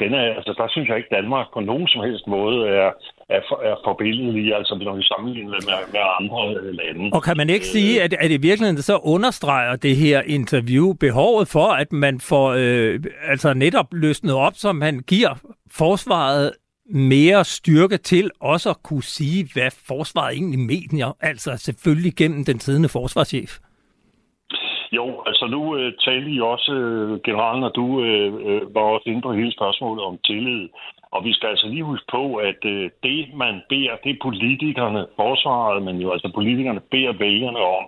den 0.03 0.13
er, 0.13 0.25
altså 0.38 0.53
der 0.57 0.67
synes 0.69 0.89
jeg 0.89 0.97
ikke, 0.97 1.15
Danmark 1.15 1.47
på 1.53 1.59
nogen 1.59 1.88
som 1.88 2.01
helst 2.01 2.27
måde 2.27 2.67
er, 2.67 2.91
er, 3.29 3.41
for, 3.49 3.57
er 3.69 3.75
forbilledelig, 3.86 4.55
altså 4.55 4.75
når 4.83 4.95
vi 4.95 5.03
sammenligner 5.03 5.51
med, 5.51 5.79
med 5.93 6.03
andre 6.19 6.73
lande. 6.73 7.09
Og 7.13 7.23
kan 7.23 7.38
man 7.38 7.49
ikke 7.49 7.63
øh, 7.63 7.75
sige, 7.75 8.03
at, 8.03 8.13
at 8.13 8.31
i 8.31 8.38
virkeligheden 8.38 8.81
så 8.81 8.97
understreger 8.97 9.75
det 9.75 9.95
her 9.95 10.21
interview 10.21 10.93
behovet 10.93 11.47
for, 11.47 11.67
at 11.67 11.91
man 11.91 12.19
får 12.19 12.47
øh, 12.57 12.99
altså 13.27 13.53
netop 13.53 13.88
løsnet 13.91 14.36
op, 14.36 14.53
som 14.55 14.75
man 14.75 14.99
giver 14.99 15.33
forsvaret 15.71 16.51
mere 16.89 17.45
styrke 17.45 17.97
til 17.97 18.31
også 18.39 18.69
at 18.69 18.83
kunne 18.83 19.03
sige, 19.03 19.49
hvad 19.53 19.71
forsvaret 19.88 20.33
egentlig 20.33 20.59
mener, 20.59 21.17
altså 21.21 21.57
selvfølgelig 21.57 22.15
gennem 22.15 22.45
den 22.45 22.59
tidende 22.59 22.89
forsvarschef? 22.89 23.57
Jo, 24.91 25.23
altså 25.25 25.45
nu 25.47 25.77
øh, 25.77 25.93
talte 26.05 26.31
I 26.31 26.41
også, 26.41 26.71
øh, 26.73 27.19
generalen, 27.21 27.63
og 27.63 27.75
du 27.75 28.03
øh, 28.03 28.33
øh, 28.45 28.75
var 28.75 28.81
også 28.81 29.09
inde 29.09 29.21
på 29.21 29.33
hele 29.33 29.51
spørgsmålet 29.51 30.03
om 30.03 30.17
tillid. 30.17 30.69
Og 31.11 31.25
vi 31.25 31.33
skal 31.33 31.47
altså 31.49 31.67
lige 31.67 31.83
huske 31.83 32.05
på, 32.11 32.36
at 32.36 32.65
øh, 32.65 32.89
det, 33.03 33.33
man 33.33 33.61
beder, 33.69 33.95
det 34.03 34.19
politikerne, 34.21 35.05
forsvaret, 35.15 35.83
men 35.83 35.95
jo 36.01 36.11
altså 36.11 36.31
politikerne 36.36 36.81
beder 36.91 37.13
vælgerne 37.13 37.59
om, 37.59 37.86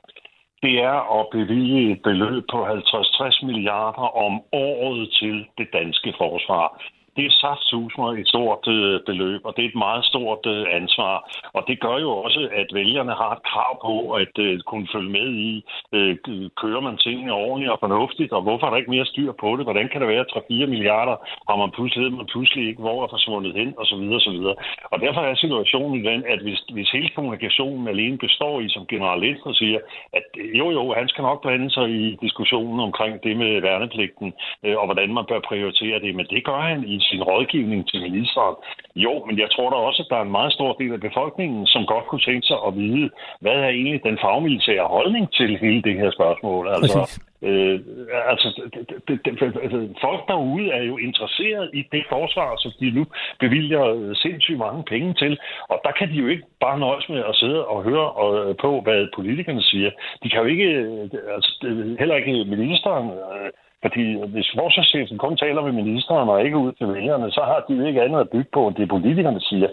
det 0.63 0.73
er 0.79 1.19
at 1.19 1.27
bevilge 1.31 1.91
et 1.91 2.01
beløb 2.01 2.43
på 2.51 2.67
50-60 2.67 3.45
milliarder 3.45 4.07
om 4.25 4.41
året 4.51 5.09
til 5.19 5.45
det 5.57 5.67
danske 5.73 6.13
forsvar 6.17 6.81
det 7.17 7.25
er 7.25 7.39
saftsusmer 7.43 8.07
et 8.11 8.27
stort 8.33 8.67
øh, 8.67 8.99
beløb, 9.09 9.41
og 9.47 9.51
det 9.55 9.61
er 9.63 9.69
et 9.69 9.83
meget 9.87 10.05
stort 10.11 10.43
øh, 10.45 10.65
ansvar. 10.79 11.15
Og 11.57 11.61
det 11.67 11.79
gør 11.85 11.97
jo 12.05 12.11
også, 12.25 12.41
at 12.61 12.69
vælgerne 12.73 13.13
har 13.21 13.31
et 13.35 13.43
krav 13.51 13.71
på 13.87 13.95
at 14.21 14.33
øh, 14.45 14.59
kunne 14.69 14.87
følge 14.93 15.11
med 15.19 15.27
i, 15.49 15.65
øh, 15.95 16.15
kører 16.61 16.81
man 16.87 16.97
tingene 16.97 17.33
ordentligt 17.33 17.71
og 17.71 17.79
fornuftigt, 17.79 18.31
og 18.31 18.41
hvorfor 18.41 18.65
er 18.65 18.71
der 18.71 18.77
ikke 18.81 18.95
mere 18.95 19.11
styr 19.13 19.31
på 19.41 19.49
det? 19.57 19.63
Hvordan 19.65 19.89
kan 19.89 20.01
det 20.01 20.09
være, 20.09 20.25
at 20.25 20.33
3-4 20.35 20.65
milliarder 20.73 21.15
har 21.49 21.57
man 21.61 21.71
pludselig, 21.71 22.13
man 22.13 22.31
pludselig 22.33 22.67
ikke, 22.67 22.81
hvor 22.81 23.03
er 23.03 23.07
forsvundet 23.15 23.53
hen, 23.59 23.73
og 23.77 23.85
så 23.85 23.95
videre, 23.95 24.19
og 24.21 24.25
så 24.27 24.31
videre. 24.37 24.55
Og 24.91 24.97
derfor 24.99 25.21
er 25.21 25.35
situationen 25.35 26.05
den, 26.05 26.23
at 26.33 26.39
hvis, 26.45 26.59
hvis 26.75 26.89
hele 26.89 27.09
kommunikationen 27.09 27.87
alene 27.87 28.17
består 28.17 28.59
i, 28.61 28.69
som 28.69 28.85
general 28.91 29.19
Lindner 29.19 29.53
siger, 29.53 29.79
at 30.13 30.25
jo 30.59 30.67
jo, 30.71 30.93
han 30.93 31.07
skal 31.07 31.21
nok 31.21 31.41
blande 31.41 31.69
sig 31.71 31.87
i 31.89 32.17
diskussionen 32.21 32.79
omkring 32.79 33.23
det 33.23 33.37
med 33.37 33.61
værnepligten, 33.61 34.33
øh, 34.65 34.77
og 34.77 34.85
hvordan 34.85 35.13
man 35.13 35.25
bør 35.29 35.39
prioritere 35.39 35.99
det, 35.99 36.15
men 36.15 36.25
det 36.33 36.45
gør 36.45 36.61
han 36.61 36.83
i 36.83 36.99
sin 37.09 37.23
rådgivning 37.29 37.81
til 37.89 37.99
ministeren. 38.07 38.55
Jo, 38.95 39.13
men 39.27 39.35
jeg 39.43 39.49
tror 39.51 39.69
da 39.69 39.75
også, 39.75 40.01
at 40.03 40.09
der 40.11 40.17
er 40.17 40.25
en 40.25 40.37
meget 40.39 40.53
stor 40.53 40.71
del 40.73 40.93
af 40.93 41.01
befolkningen, 41.07 41.67
som 41.73 41.85
godt 41.93 42.05
kunne 42.07 42.25
tænke 42.29 42.47
sig 42.47 42.59
at 42.67 42.75
vide, 42.75 43.09
hvad 43.43 43.57
er 43.65 43.69
egentlig 43.77 44.01
den 44.03 44.17
fagmilitære 44.23 44.87
holdning 44.95 45.25
til 45.37 45.57
hele 45.63 45.81
det 45.87 45.95
her 46.01 46.11
spørgsmål. 46.17 46.67
Altså, 46.67 47.19
Øh, 47.41 47.79
altså, 48.31 48.47
det, 49.07 49.19
det, 49.25 49.41
altså, 49.41 49.87
folk 50.01 50.27
derude 50.27 50.69
er 50.71 50.83
jo 50.83 50.97
interesseret 50.97 51.69
i 51.73 51.81
det 51.91 52.03
forsvar, 52.09 52.55
som 52.57 52.71
de 52.79 52.91
nu 52.91 53.05
bevilger 53.39 53.83
øh, 53.85 54.15
sindssygt 54.15 54.57
mange 54.57 54.83
penge 54.83 55.13
til. 55.13 55.39
Og 55.69 55.81
der 55.83 55.91
kan 55.91 56.09
de 56.09 56.13
jo 56.13 56.27
ikke 56.27 56.43
bare 56.59 56.79
nøjes 56.79 57.09
med 57.09 57.23
at 57.29 57.35
sidde 57.35 57.65
og 57.65 57.83
høre 57.83 58.11
og, 58.11 58.49
øh, 58.49 58.55
på, 58.61 58.81
hvad 58.81 59.07
politikerne 59.15 59.61
siger. 59.61 59.91
De 60.23 60.29
kan 60.29 60.39
jo 60.39 60.45
ikke, 60.45 60.63
øh, 60.63 61.09
altså, 61.35 61.51
heller 61.99 62.15
ikke 62.15 62.45
ministeren, 62.45 63.11
fordi 63.81 64.03
hvis 64.27 64.51
forsvarschefen 64.55 65.17
kun 65.17 65.37
taler 65.37 65.61
med 65.61 65.71
ministeren 65.71 66.29
og 66.29 66.45
ikke 66.45 66.57
ud 66.57 66.71
til 66.71 66.93
vælgerne, 66.93 67.31
så 67.31 67.41
har 67.41 67.65
de 67.67 67.73
jo 67.73 67.85
ikke 67.85 68.01
andet 68.01 68.19
at 68.19 68.29
bygge 68.29 68.49
på, 68.53 68.67
end 68.67 68.75
det 68.75 68.89
politikerne 68.89 69.41
siger 69.41 69.69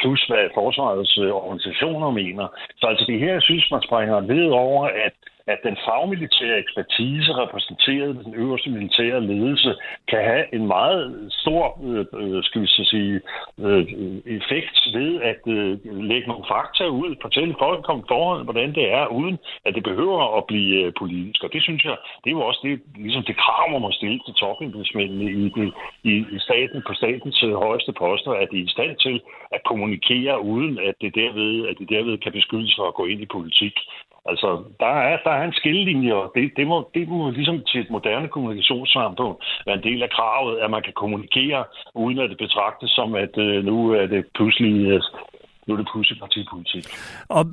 plus 0.00 0.22
hvad 0.24 0.48
forsvarets 0.54 1.18
organisationer 1.18 2.10
mener. 2.10 2.46
Så 2.76 2.86
altså 2.86 3.04
det 3.08 3.20
her, 3.20 3.32
jeg 3.32 3.42
synes, 3.42 3.70
man 3.70 3.82
springer 3.82 4.20
ved 4.20 4.46
over, 4.50 4.84
at 4.84 5.12
at 5.52 5.58
den 5.66 5.76
fagmilitære 5.86 6.58
ekspertise 6.58 7.30
repræsenteret 7.42 8.16
ved 8.16 8.24
den 8.24 8.34
øverste 8.34 8.70
militære 8.70 9.20
ledelse 9.20 9.74
kan 10.10 10.20
have 10.30 10.44
en 10.54 10.66
meget 10.66 11.28
stor 11.30 11.64
øh, 11.88 12.06
øh, 12.20 12.42
skal 12.44 12.62
vi 12.62 12.66
så 12.66 12.84
sige, 12.84 13.20
øh, 13.64 13.82
effekt 14.38 14.76
ved 14.96 15.10
at 15.30 15.42
øh, 15.56 15.70
lægge 16.10 16.28
nogle 16.28 16.44
fakta 16.48 16.84
ud, 16.86 17.10
fortælle 17.22 17.54
folk 17.58 17.88
om 17.88 18.04
forhold, 18.08 18.44
hvordan 18.44 18.74
det 18.74 18.86
er, 18.92 19.06
uden 19.06 19.38
at 19.66 19.74
det 19.74 19.82
behøver 19.82 20.36
at 20.38 20.44
blive 20.44 20.74
øh, 20.84 20.92
politisk. 20.98 21.44
Og 21.44 21.52
det 21.52 21.62
synes 21.62 21.84
jeg, 21.84 21.96
det 22.22 22.28
er 22.30 22.36
jo 22.38 22.46
også 22.50 22.60
det, 22.62 22.80
ligesom 22.94 23.22
det 23.22 23.36
krav, 23.36 23.70
man 23.70 23.80
må 23.80 23.90
stille 23.92 24.20
til 24.26 24.34
topembedsmændene 24.34 25.30
i, 25.42 25.44
i, 26.10 26.14
i 26.36 26.38
staten, 26.38 26.82
på 26.86 26.92
statens 26.94 27.42
øh, 27.42 27.54
højeste 27.54 27.92
poster, 27.92 28.32
at 28.32 28.48
de 28.52 28.58
er 28.60 28.64
i 28.64 28.74
stand 28.76 28.96
til 28.96 29.20
at 29.52 29.60
kommunikere, 29.70 30.42
uden 30.42 30.78
at 30.88 30.94
det 31.00 31.14
derved, 31.14 31.68
at 31.70 31.76
de 31.78 31.94
derved 31.94 32.18
kan 32.18 32.32
beskyldes 32.32 32.74
for 32.78 32.86
at 32.88 32.94
gå 32.94 33.04
ind 33.06 33.20
i 33.20 33.34
politik. 33.36 33.74
Altså, 34.26 34.64
der 34.80 34.86
er, 34.86 35.18
der 35.24 35.30
er 35.30 35.44
en 35.44 35.52
skillelinje, 35.52 36.14
og 36.14 36.32
det, 36.34 36.52
det, 36.56 36.66
må, 36.66 36.90
det 36.94 37.08
må 37.08 37.30
ligesom 37.30 37.62
til 37.66 37.80
et 37.80 37.90
moderne 37.90 38.28
kommunikationssamfund 38.28 39.36
være 39.66 39.76
en 39.76 39.82
del 39.82 40.02
af 40.02 40.10
kravet, 40.10 40.58
at 40.58 40.70
man 40.70 40.82
kan 40.82 40.92
kommunikere, 40.92 41.64
uden 41.94 42.18
at 42.18 42.30
det 42.30 42.38
betragtes 42.38 42.90
som, 42.90 43.14
at 43.14 43.38
øh, 43.38 43.64
nu 43.64 43.90
er 43.90 44.06
det 44.06 44.24
pludselig 44.34 44.86
øh, 44.86 45.02
nu 45.66 45.74
er 45.74 45.78
det 45.78 45.88
pludselig 45.92 46.20
partipolitik. 46.20 46.84
Og, 47.28 47.44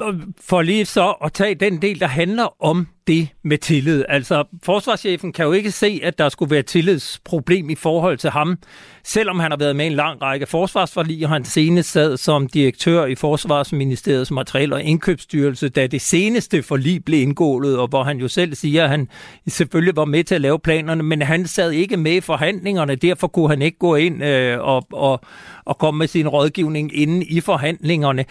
for 0.49 0.61
lige 0.61 0.85
så 0.85 1.15
at 1.25 1.33
tage 1.33 1.55
den 1.55 1.81
del, 1.81 1.99
der 1.99 2.07
handler 2.07 2.63
om 2.63 2.87
det 3.07 3.27
med 3.43 3.57
tillid. 3.57 4.05
Altså, 4.09 4.43
forsvarschefen 4.63 5.33
kan 5.33 5.45
jo 5.45 5.51
ikke 5.51 5.71
se, 5.71 5.99
at 6.03 6.17
der 6.17 6.29
skulle 6.29 6.51
være 6.51 6.61
tillidsproblem 6.61 7.69
i 7.69 7.75
forhold 7.75 8.17
til 8.17 8.29
ham, 8.29 8.57
selvom 9.03 9.39
han 9.39 9.51
har 9.51 9.57
været 9.57 9.75
med 9.75 9.85
i 9.85 9.87
en 9.87 9.93
lang 9.93 10.21
række 10.21 10.45
forsvarsforlig, 10.45 11.23
og 11.25 11.29
han 11.29 11.45
senest 11.45 11.91
sad 11.91 12.17
som 12.17 12.47
direktør 12.47 13.05
i 13.05 13.15
Forsvarsministeriets 13.15 14.31
materiel- 14.31 14.73
og 14.73 14.83
indkøbsstyrelse, 14.83 15.69
da 15.69 15.87
det 15.87 16.01
seneste 16.01 16.63
forlig 16.63 17.05
blev 17.05 17.21
indgået, 17.21 17.77
og 17.77 17.87
hvor 17.87 18.03
han 18.03 18.17
jo 18.17 18.27
selv 18.27 18.55
siger, 18.55 18.83
at 18.83 18.89
han 18.89 19.09
selvfølgelig 19.47 19.95
var 19.95 20.05
med 20.05 20.23
til 20.23 20.35
at 20.35 20.41
lave 20.41 20.59
planerne, 20.59 21.03
men 21.03 21.21
han 21.21 21.47
sad 21.47 21.71
ikke 21.71 21.97
med 21.97 22.13
i 22.13 22.21
forhandlingerne, 22.21 22.95
derfor 22.95 23.27
kunne 23.27 23.49
han 23.49 23.61
ikke 23.61 23.77
gå 23.77 23.95
ind 23.95 24.23
øh, 24.23 24.59
og, 24.59 24.87
og, 24.91 25.19
og 25.65 25.77
komme 25.77 25.97
med 25.97 26.07
sin 26.07 26.27
rådgivning 26.27 26.97
inden 26.97 27.21
i 27.21 27.41
forhandlingerne. 27.41 28.25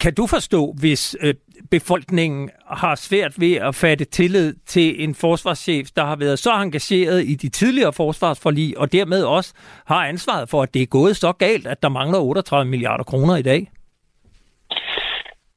Kan 0.00 0.14
du 0.14 0.26
forstå, 0.26 0.74
hvis 0.78 1.16
øh, 1.20 1.34
befolkningen 1.70 2.50
har 2.76 2.94
svært 2.94 3.40
ved 3.40 3.54
at 3.54 3.74
fatte 3.74 4.04
tillid 4.04 4.54
til 4.66 5.04
en 5.04 5.14
forsvarschef, 5.14 5.86
der 5.96 6.04
har 6.04 6.16
været 6.16 6.38
så 6.38 6.50
engageret 6.50 7.20
i 7.24 7.34
de 7.34 7.48
tidligere 7.48 7.92
forsvarsforlig, 7.92 8.78
og 8.78 8.92
dermed 8.92 9.24
også 9.24 9.54
har 9.86 10.06
ansvaret 10.06 10.48
for, 10.48 10.62
at 10.62 10.74
det 10.74 10.82
er 10.82 10.86
gået 10.86 11.16
så 11.16 11.32
galt, 11.32 11.66
at 11.66 11.82
der 11.82 11.88
mangler 11.88 12.18
38 12.18 12.70
milliarder 12.70 13.04
kroner 13.04 13.36
i 13.36 13.42
dag? 13.42 13.60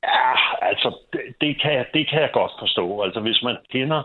Ja, 0.03 0.31
altså, 0.61 0.97
det, 1.13 1.21
det, 1.41 1.61
kan, 1.61 1.85
det 1.93 2.09
kan 2.09 2.21
jeg 2.21 2.29
godt 2.33 2.51
forstå. 2.59 3.01
Altså, 3.01 3.19
hvis 3.19 3.43
man 3.43 3.57
kender 3.71 4.03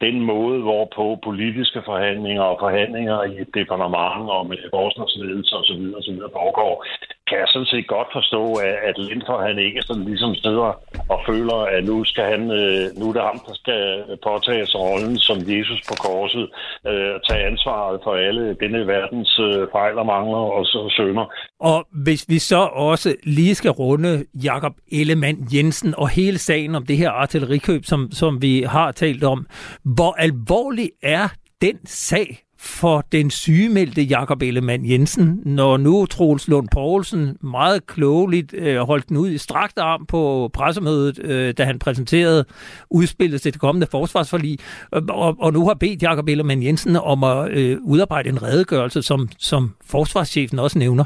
den 0.00 0.20
måde, 0.20 0.60
hvorpå 0.60 1.18
politiske 1.24 1.82
forhandlinger 1.84 2.42
og 2.42 2.56
forhandlinger 2.60 3.22
i 3.22 3.34
et 3.40 3.50
departement 3.54 4.30
og 4.36 4.46
med 4.46 4.58
forsvarsledelse 4.70 5.56
osv. 5.56 5.82
osv. 5.98 6.18
foregår, 6.38 6.84
kan 7.30 7.38
jeg 7.42 7.48
sådan 7.52 7.72
set 7.72 7.86
godt 7.96 8.10
forstå, 8.18 8.42
at, 8.68 8.76
at 8.88 8.94
Lindfor 8.98 9.38
han 9.46 9.58
ikke 9.58 9.82
sådan 9.82 10.04
ligesom 10.04 10.34
sidder 10.34 10.70
og 11.14 11.18
føler, 11.28 11.58
at 11.74 11.84
nu 11.84 12.04
skal 12.04 12.24
han, 12.34 12.42
øh, 12.60 12.84
nu 12.98 13.04
er 13.08 13.12
det 13.16 13.22
ham, 13.30 13.40
der 13.48 13.54
skal 13.62 13.82
påtage 14.28 14.66
sig 14.66 14.80
rollen 14.80 15.18
som 15.18 15.36
Jesus 15.54 15.80
på 15.88 15.94
korset, 16.06 16.44
øh, 16.90 17.14
tage 17.28 17.46
ansvaret 17.50 18.00
for 18.04 18.14
alle 18.26 18.44
denne 18.62 18.86
verdens 18.86 19.32
øh, 19.38 19.66
fejl 19.76 19.98
og 19.98 20.06
mangler 20.06 20.44
og 20.56 20.64
så 20.66 20.80
sønder. 20.96 21.26
Og 21.60 21.78
hvis 22.04 22.22
vi 22.28 22.38
så 22.38 22.62
også 22.90 23.10
lige 23.24 23.54
skal 23.54 23.70
runde 23.70 24.24
Jakob 24.44 24.74
Ellemann 24.92 25.38
Jensen 25.54 25.94
og 25.96 26.08
hele 26.08 26.38
sagen 26.38 26.74
om 26.74 26.86
det 26.86 26.96
her 26.96 27.10
artillerikøb, 27.10 27.84
som, 27.84 28.08
som 28.12 28.42
vi 28.42 28.62
har 28.62 28.92
talt 28.92 29.24
om, 29.24 29.46
hvor 29.84 30.12
alvorlig 30.12 30.90
er 31.02 31.28
den 31.60 31.86
sag 31.86 32.49
for 32.62 33.04
den 33.12 33.30
sygemeldte 33.30 34.02
Jakob 34.02 34.42
Ellemann 34.42 34.90
Jensen, 34.90 35.42
når 35.44 35.76
nu 35.76 36.06
Troels 36.06 36.48
Lund 36.48 36.68
Poulsen 36.72 37.36
meget 37.42 37.86
klogeligt 37.86 38.54
øh, 38.54 38.76
holdt 38.76 39.08
den 39.08 39.16
ud 39.16 39.30
i 39.30 39.38
strakt 39.38 39.78
arm 39.78 40.06
på 40.06 40.50
pressemødet, 40.54 41.16
øh, 41.24 41.54
da 41.58 41.64
han 41.64 41.78
præsenterede 41.78 42.44
udspillet 42.90 43.40
til 43.40 43.52
det 43.52 43.60
kommende 43.60 43.86
forsvarsforlig, 43.90 44.58
og, 44.92 45.36
og 45.40 45.52
nu 45.52 45.66
har 45.66 45.74
bedt 45.74 46.02
Jakob 46.02 46.28
Ellemann 46.28 46.62
Jensen 46.62 46.96
om 46.96 47.24
at 47.24 47.50
øh, 47.58 47.76
udarbejde 47.82 48.28
en 48.28 48.42
redegørelse, 48.42 49.02
som, 49.02 49.28
som 49.38 49.62
forsvarschefen 49.90 50.58
også 50.58 50.78
nævner. 50.78 51.04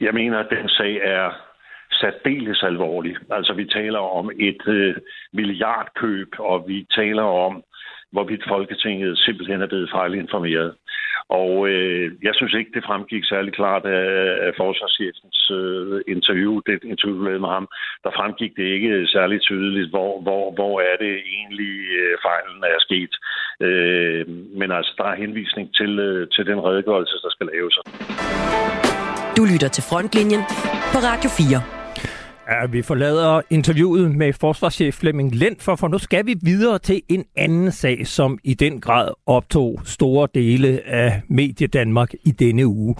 Jeg 0.00 0.14
mener, 0.14 0.38
at 0.38 0.46
den 0.50 0.68
sag 0.68 0.94
er 1.04 1.30
særdeles 1.92 2.62
alvorlig. 2.62 3.16
Altså, 3.30 3.52
vi 3.52 3.64
taler 3.64 3.98
om 3.98 4.30
et 4.40 4.62
øh, 4.68 4.94
milliardkøb, 5.32 6.28
og 6.38 6.64
vi 6.68 6.86
taler 6.96 7.22
om 7.22 7.62
hvorvidt 8.12 8.44
Folketinget 8.48 9.18
simpelthen 9.18 9.62
er 9.62 9.66
blevet 9.66 9.90
fejlinformeret. 9.90 10.74
Og 11.28 11.68
øh, 11.68 12.06
jeg 12.22 12.34
synes 12.34 12.54
ikke, 12.54 12.70
det 12.74 12.84
fremgik 12.88 13.24
særlig 13.24 13.52
klart 13.60 13.84
af, 13.84 14.06
af 14.46 14.52
forsvarschefens 14.56 15.38
øh, 15.58 16.00
interview, 16.16 16.52
det 16.66 16.84
interview 16.92 17.38
med 17.40 17.48
ham. 17.56 17.66
Der 18.04 18.10
fremgik 18.18 18.52
det 18.56 18.66
ikke 18.76 19.06
særlig 19.06 19.40
tydeligt, 19.40 19.90
hvor, 19.90 20.20
hvor, 20.24 20.44
hvor 20.58 20.74
er 20.80 20.96
det 21.04 21.14
egentlig 21.36 21.74
øh, 22.00 22.14
fejlen 22.26 22.60
er 22.74 22.80
sket. 22.86 23.12
Øh, 23.66 24.22
men 24.60 24.68
altså, 24.76 24.92
der 24.98 25.04
er 25.04 25.22
henvisning 25.24 25.74
til, 25.74 25.92
øh, 25.98 26.28
til 26.34 26.46
den 26.46 26.58
redegørelse, 26.66 27.16
der 27.24 27.30
skal 27.30 27.46
laves. 27.54 27.74
Du 29.36 29.42
lytter 29.52 29.70
til 29.76 29.84
Frontlinjen 29.90 30.42
på 30.92 30.98
Radio 31.08 31.30
4. 31.30 31.81
Ja, 32.48 32.66
vi 32.66 32.82
forlader 32.82 33.40
interviewet 33.50 34.14
med 34.14 34.32
forsvarschef 34.32 34.94
Flemming 34.94 35.34
Lent, 35.34 35.62
for, 35.62 35.76
for 35.76 35.88
nu 35.88 35.98
skal 35.98 36.26
vi 36.26 36.34
videre 36.42 36.78
til 36.78 37.02
en 37.08 37.24
anden 37.36 37.72
sag, 37.72 38.06
som 38.06 38.38
i 38.44 38.54
den 38.54 38.80
grad 38.80 39.08
optog 39.26 39.80
store 39.84 40.28
dele 40.34 40.80
af 40.86 41.22
Medie 41.28 41.66
Danmark 41.66 42.12
i 42.24 42.30
denne 42.30 42.66
uge. 42.66 42.94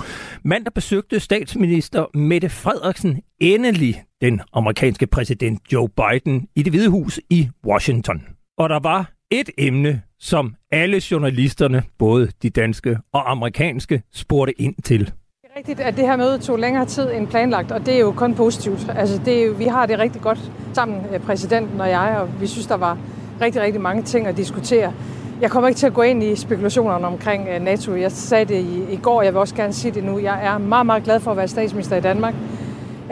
Mandag 0.44 0.74
besøgte 0.74 1.20
statsminister 1.20 2.16
Mette 2.18 2.48
Frederiksen 2.48 3.22
endelig 3.40 4.02
den 4.20 4.40
amerikanske 4.52 5.06
præsident 5.06 5.72
Joe 5.72 5.88
Biden 5.88 6.48
i 6.56 6.62
det 6.62 6.72
hvide 6.72 6.88
hus 6.88 7.20
i 7.30 7.48
Washington. 7.66 8.22
Og 8.58 8.68
der 8.68 8.80
var 8.80 9.12
et 9.30 9.50
emne, 9.58 10.02
som 10.20 10.54
alle 10.72 11.02
journalisterne, 11.10 11.82
både 11.98 12.28
de 12.42 12.50
danske 12.50 12.98
og 13.12 13.30
amerikanske, 13.30 14.02
spurgte 14.12 14.60
ind 14.60 14.74
til 14.84 15.12
rigtigt, 15.56 15.80
at 15.80 15.96
det 15.96 16.06
her 16.06 16.16
møde 16.16 16.38
tog 16.38 16.58
længere 16.58 16.86
tid 16.86 17.12
end 17.12 17.28
planlagt, 17.28 17.72
og 17.72 17.86
det 17.86 17.94
er 17.94 18.00
jo 18.00 18.12
kun 18.12 18.34
positivt. 18.34 18.86
Altså, 18.96 19.20
det 19.24 19.44
er 19.44 19.54
vi 19.54 19.64
har 19.64 19.86
det 19.86 19.98
rigtig 19.98 20.22
godt 20.22 20.38
sammen, 20.72 21.00
øh, 21.14 21.20
præsidenten 21.20 21.80
og 21.80 21.88
jeg, 21.88 22.16
og 22.20 22.40
vi 22.40 22.46
synes, 22.46 22.66
der 22.66 22.76
var 22.76 22.98
rigtig, 23.40 23.62
rigtig 23.62 23.80
mange 23.80 24.02
ting 24.02 24.26
at 24.26 24.36
diskutere. 24.36 24.92
Jeg 25.40 25.50
kommer 25.50 25.68
ikke 25.68 25.78
til 25.78 25.86
at 25.86 25.94
gå 25.94 26.02
ind 26.02 26.22
i 26.22 26.36
spekulationerne 26.36 27.06
omkring 27.06 27.48
øh, 27.48 27.60
NATO. 27.60 27.94
Jeg 27.94 28.12
sagde 28.12 28.44
det 28.44 28.64
i, 28.64 28.92
i 28.92 28.96
går, 28.96 29.22
jeg 29.22 29.32
vil 29.32 29.40
også 29.40 29.54
gerne 29.54 29.72
sige 29.72 29.94
det 29.94 30.04
nu. 30.04 30.18
Jeg 30.18 30.46
er 30.46 30.58
meget, 30.58 30.86
meget 30.86 31.04
glad 31.04 31.20
for 31.20 31.30
at 31.30 31.36
være 31.36 31.48
statsminister 31.48 31.96
i 31.96 32.00
Danmark. 32.00 32.34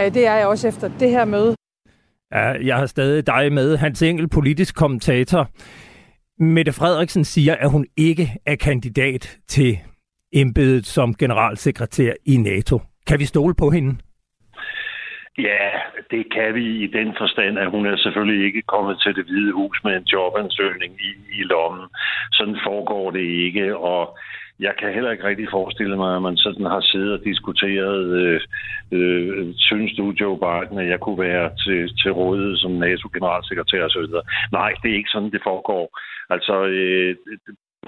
Øh, 0.00 0.14
det 0.14 0.26
er 0.26 0.34
jeg 0.34 0.46
også 0.46 0.68
efter 0.68 0.90
det 1.00 1.10
her 1.10 1.24
møde. 1.24 1.54
Ja, 2.32 2.66
jeg 2.66 2.76
har 2.76 2.86
stadig 2.86 3.26
dig 3.26 3.52
med, 3.52 3.76
hans 3.76 4.02
Engel, 4.02 4.28
politisk 4.28 4.74
kommentator. 4.74 5.48
Mette 6.42 6.72
Frederiksen 6.72 7.24
siger, 7.24 7.54
at 7.54 7.70
hun 7.70 7.86
ikke 7.96 8.36
er 8.46 8.56
kandidat 8.56 9.38
til 9.48 9.78
embedet 10.32 10.86
som 10.86 11.14
generalsekretær 11.14 12.12
i 12.26 12.36
NATO. 12.36 12.80
Kan 13.06 13.18
vi 13.18 13.24
stole 13.24 13.54
på 13.54 13.70
hende? 13.70 13.96
Ja, 15.38 15.68
det 16.10 16.32
kan 16.32 16.54
vi 16.54 16.64
i 16.84 16.86
den 16.86 17.14
forstand, 17.18 17.58
at 17.58 17.70
hun 17.70 17.86
er 17.86 17.96
selvfølgelig 17.96 18.46
ikke 18.46 18.62
kommet 18.62 19.00
til 19.02 19.14
det 19.14 19.24
hvide 19.24 19.52
hus 19.52 19.80
med 19.84 19.96
en 19.96 20.04
jobansøgning 20.04 20.92
i, 21.08 21.10
i 21.40 21.42
lommen. 21.42 21.86
Sådan 22.32 22.58
foregår 22.66 23.10
det 23.10 23.20
ikke, 23.46 23.76
og 23.76 24.18
jeg 24.60 24.74
kan 24.78 24.94
heller 24.94 25.10
ikke 25.10 25.24
rigtig 25.24 25.48
forestille 25.50 25.96
mig, 25.96 26.16
at 26.16 26.22
man 26.22 26.36
sådan 26.36 26.66
har 26.66 26.80
siddet 26.80 27.12
og 27.12 27.24
diskuteret, 27.24 28.04
øh, 28.20 28.40
øh, 28.92 29.46
synes 29.56 29.92
du, 29.96 30.14
Joe 30.20 30.38
Biden, 30.44 30.78
at 30.78 30.88
jeg 30.88 31.00
kunne 31.00 31.18
være 31.18 31.50
til, 31.64 31.96
til 32.00 32.10
rådighed 32.12 32.56
som 32.56 32.72
NATO-generalsekretær 32.72 33.84
osv. 33.84 34.06
Nej, 34.52 34.70
det 34.82 34.90
er 34.90 34.96
ikke 34.96 35.14
sådan, 35.14 35.30
det 35.30 35.42
foregår. 35.44 35.98
Altså, 36.30 36.64
øh, 36.64 37.16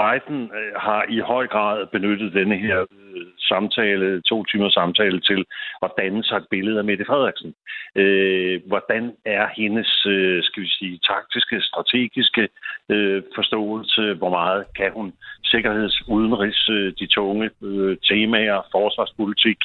Biden 0.00 0.50
øh, 0.58 0.74
har 0.76 1.04
i 1.08 1.18
høj 1.18 1.46
grad 1.46 1.86
benyttet 1.86 2.32
denne 2.32 2.56
her 2.56 2.80
øh, 2.80 3.26
samtale, 3.38 4.22
to 4.22 4.44
timer 4.44 4.70
samtale, 4.70 5.20
til 5.20 5.44
at 5.82 5.90
danne 5.98 6.24
sig 6.24 6.36
et 6.36 6.46
billede 6.50 6.78
af 6.78 6.84
Mette 6.84 7.04
Frederiksen. 7.04 7.54
Øh, 7.96 8.60
hvordan 8.66 9.12
er 9.24 9.46
hendes, 9.56 10.06
øh, 10.06 10.42
skal 10.42 10.62
vi 10.62 10.68
sige, 10.68 11.00
taktiske, 11.12 11.60
strategiske 11.60 12.48
øh, 12.88 13.22
forståelse? 13.34 14.14
Hvor 14.14 14.30
meget 14.30 14.64
kan 14.76 14.92
hun 14.92 15.12
sikkerheds, 15.44 16.08
udenrigs, 16.08 16.68
øh, 16.68 16.92
de 16.98 17.06
tunge 17.06 17.50
øh, 17.62 17.96
temaer, 18.08 18.68
forsvarspolitik? 18.72 19.58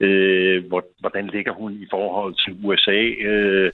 Øh, 0.00 0.64
hvordan 1.00 1.26
ligger 1.26 1.52
hun 1.52 1.72
i 1.72 1.86
forhold 1.90 2.34
til 2.44 2.56
USA? 2.64 3.00
Øh, 3.30 3.70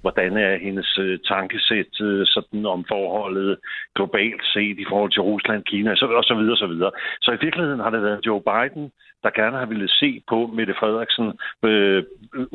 hvordan 0.00 0.36
er 0.36 0.58
hendes 0.58 0.98
øh, 0.98 1.18
tankesæt 1.18 2.00
øh, 2.00 2.26
sådan 2.26 2.66
om 2.66 2.84
forholdet 2.88 3.58
globalt 3.94 4.44
set 4.44 4.78
i 4.78 4.86
forhold 4.88 5.12
til 5.12 5.22
Rusland, 5.22 5.64
Kina 5.64 5.94
så, 5.94 6.06
og 6.06 6.24
så 6.24 6.34
videre, 6.34 6.56
så 6.56 6.66
videre. 6.66 6.90
Så 7.20 7.30
i 7.32 7.42
virkeligheden 7.44 7.80
har 7.80 7.90
det 7.90 8.02
været 8.02 8.26
Joe 8.26 8.42
Biden, 8.50 8.92
der 9.22 9.30
gerne 9.30 9.58
har 9.58 9.66
ville 9.66 9.88
se 9.88 10.22
på 10.28 10.38
Mette 10.56 10.74
Frederiksen 10.80 11.26
øh, 11.62 12.02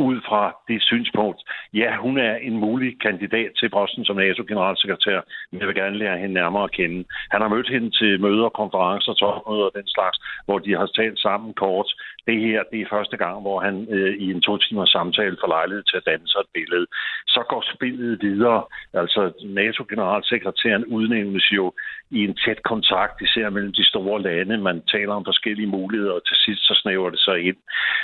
ud 0.07 0.17
fra 0.27 0.41
det 0.67 0.81
synspunkt. 0.83 1.39
Ja, 1.73 1.95
hun 1.95 2.17
er 2.17 2.35
en 2.35 2.57
mulig 2.57 2.99
kandidat 3.01 3.51
til 3.59 3.69
posten 3.69 4.05
som 4.05 4.15
NATO-generalsekretær, 4.15 5.19
men 5.51 5.59
jeg 5.59 5.67
vil 5.67 5.75
gerne 5.75 5.97
lære 5.97 6.17
hende 6.17 6.33
nærmere 6.33 6.63
at 6.63 6.71
kende. 6.71 7.05
Han 7.31 7.41
har 7.41 7.47
mødt 7.47 7.69
hende 7.69 7.89
til 7.99 8.21
møder, 8.21 8.49
konferencer, 8.49 9.13
topmøder 9.13 9.65
og 9.65 9.75
den 9.75 9.87
slags, 9.87 10.17
hvor 10.45 10.59
de 10.59 10.71
har 10.79 10.85
talt 10.85 11.19
sammen 11.19 11.53
kort. 11.53 11.89
Det 12.27 12.37
her, 12.41 12.63
det 12.71 12.81
er 12.81 12.93
første 12.95 13.17
gang, 13.17 13.41
hvor 13.41 13.59
han 13.59 13.87
øh, 13.89 14.13
i 14.23 14.31
en 14.31 14.41
to 14.41 14.57
timers 14.57 14.89
samtale 14.89 15.37
får 15.41 15.47
lejlighed 15.47 15.83
til 15.83 15.97
at 15.97 16.05
danne 16.05 16.27
sig 16.27 16.39
et 16.39 16.53
billede. 16.53 16.87
Så 17.27 17.43
går 17.49 17.63
spillet 17.75 18.21
videre. 18.21 18.63
Altså, 18.93 19.21
NATO-generalsekretæren 19.43 20.85
udnævnes 20.85 21.51
jo 21.51 21.73
i 22.09 22.19
en 22.27 22.35
tæt 22.45 22.63
kontakt, 22.63 23.21
især 23.21 23.49
mellem 23.49 23.73
de 23.73 23.85
store 23.85 24.21
lande. 24.21 24.57
Man 24.57 24.81
taler 24.81 25.13
om 25.13 25.25
forskellige 25.25 25.67
muligheder, 25.67 26.13
og 26.13 26.25
til 26.27 26.37
sidst 26.45 26.61
så 26.67 26.73
snæver 26.81 27.09
det 27.09 27.19
sig 27.19 27.37
ind. 27.47 27.57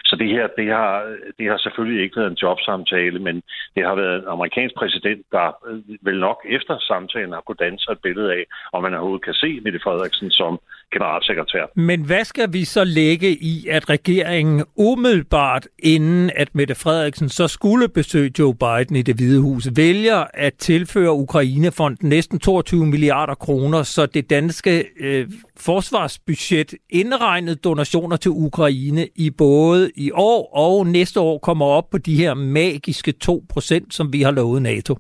Så 0.05 0.15
det 0.15 0.29
her, 0.29 0.47
det 0.57 0.67
har, 0.67 1.17
det 1.37 1.45
har 1.49 1.57
selvfølgelig 1.57 2.03
ikke 2.03 2.19
været 2.19 2.31
en 2.31 2.41
jobsamtale, 2.43 3.19
men 3.19 3.35
det 3.75 3.83
har 3.85 3.95
været 3.95 4.17
en 4.19 4.27
amerikansk 4.27 4.75
præsident, 4.75 5.25
der 5.31 5.47
øh, 5.67 5.79
vel 6.01 6.19
nok 6.19 6.39
efter 6.49 6.79
samtalen 6.79 7.33
har 7.33 7.41
kunnet 7.41 7.59
danne 7.59 7.79
sig 7.79 7.91
et 7.91 8.01
billede 8.03 8.33
af, 8.33 8.43
om 8.73 8.83
man 8.83 8.93
overhovedet 8.93 9.25
kan 9.25 9.33
se 9.33 9.59
Mette 9.63 9.79
Frederiksen 9.79 10.31
som 10.31 10.59
generalsekretær. 10.91 11.63
Men 11.75 12.05
hvad 12.05 12.23
skal 12.23 12.53
vi 12.53 12.63
så 12.63 12.83
lægge 12.83 13.29
i, 13.31 13.67
at 13.69 13.89
regeringen 13.89 14.63
umiddelbart 14.75 15.67
inden 15.79 16.31
at 16.35 16.55
Mette 16.55 16.75
Frederiksen 16.75 17.29
så 17.29 17.47
skulle 17.47 17.87
besøge 17.89 18.31
Joe 18.39 18.55
Biden 18.55 18.95
i 18.95 19.01
det 19.01 19.15
hvide 19.15 19.41
hus, 19.41 19.67
vælger 19.75 20.23
at 20.33 20.53
tilføre 20.53 21.11
Ukrainefonden 21.11 22.09
næsten 22.09 22.39
22 22.39 22.85
milliarder 22.85 23.35
kroner, 23.35 23.83
så 23.83 24.05
det 24.05 24.29
danske 24.29 24.85
øh, 24.99 25.27
forsvarsbudget 25.59 26.73
indregnet 26.89 27.63
donationer 27.63 28.15
til 28.15 28.31
Ukraine 28.31 29.07
i 29.15 29.31
både 29.37 29.91
i 29.95 30.11
år 30.13 30.49
og 30.53 30.87
næste 30.87 31.19
år 31.19 31.37
kommer 31.37 31.65
op 31.65 31.89
på 31.91 31.97
de 31.97 32.15
her 32.15 32.33
magiske 32.33 33.11
2 33.11 33.43
procent, 33.53 33.93
som 33.93 34.13
vi 34.13 34.21
har 34.21 34.31
lovet 34.31 34.61
NATO. 34.61 34.95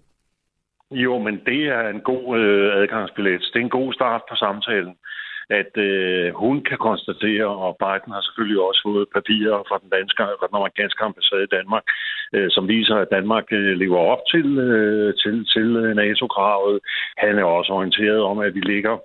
Jo, 0.91 1.17
men 1.19 1.35
det 1.45 1.61
er 1.77 1.89
en 1.89 2.01
god 2.01 2.39
øh, 2.39 2.81
adgangsbillet. 2.81 3.41
Det 3.53 3.59
er 3.59 3.63
en 3.63 3.69
god 3.69 3.93
start 3.93 4.21
på 4.29 4.35
samtalen 4.35 4.93
at 5.59 5.73
øh, 5.87 6.33
hun 6.43 6.57
kan 6.69 6.77
konstatere, 6.77 7.47
og 7.65 7.71
Biden 7.83 8.13
har 8.15 8.21
selvfølgelig 8.23 8.59
også 8.67 8.81
fået 8.87 9.13
papirer 9.17 9.57
fra 9.69 9.77
den, 9.83 9.89
danske, 9.97 10.21
fra 10.39 10.47
den 10.49 10.59
amerikanske 10.59 11.03
ambassade 11.07 11.43
i 11.43 11.53
Danmark, 11.57 11.83
øh, 12.35 12.49
som 12.55 12.67
viser, 12.67 12.95
at 12.95 13.11
Danmark 13.17 13.47
øh, 13.59 13.73
lever 13.83 14.01
op 14.13 14.23
til, 14.33 14.47
øh, 14.69 15.13
til, 15.21 15.35
til 15.53 15.67
øh, 15.83 15.95
NATO-kravet. 16.01 16.79
Han 17.17 17.33
er 17.39 17.43
også 17.43 17.71
orienteret 17.73 18.21
om, 18.31 18.37
at 18.39 18.55
vi 18.55 18.61
ligger 18.73 18.95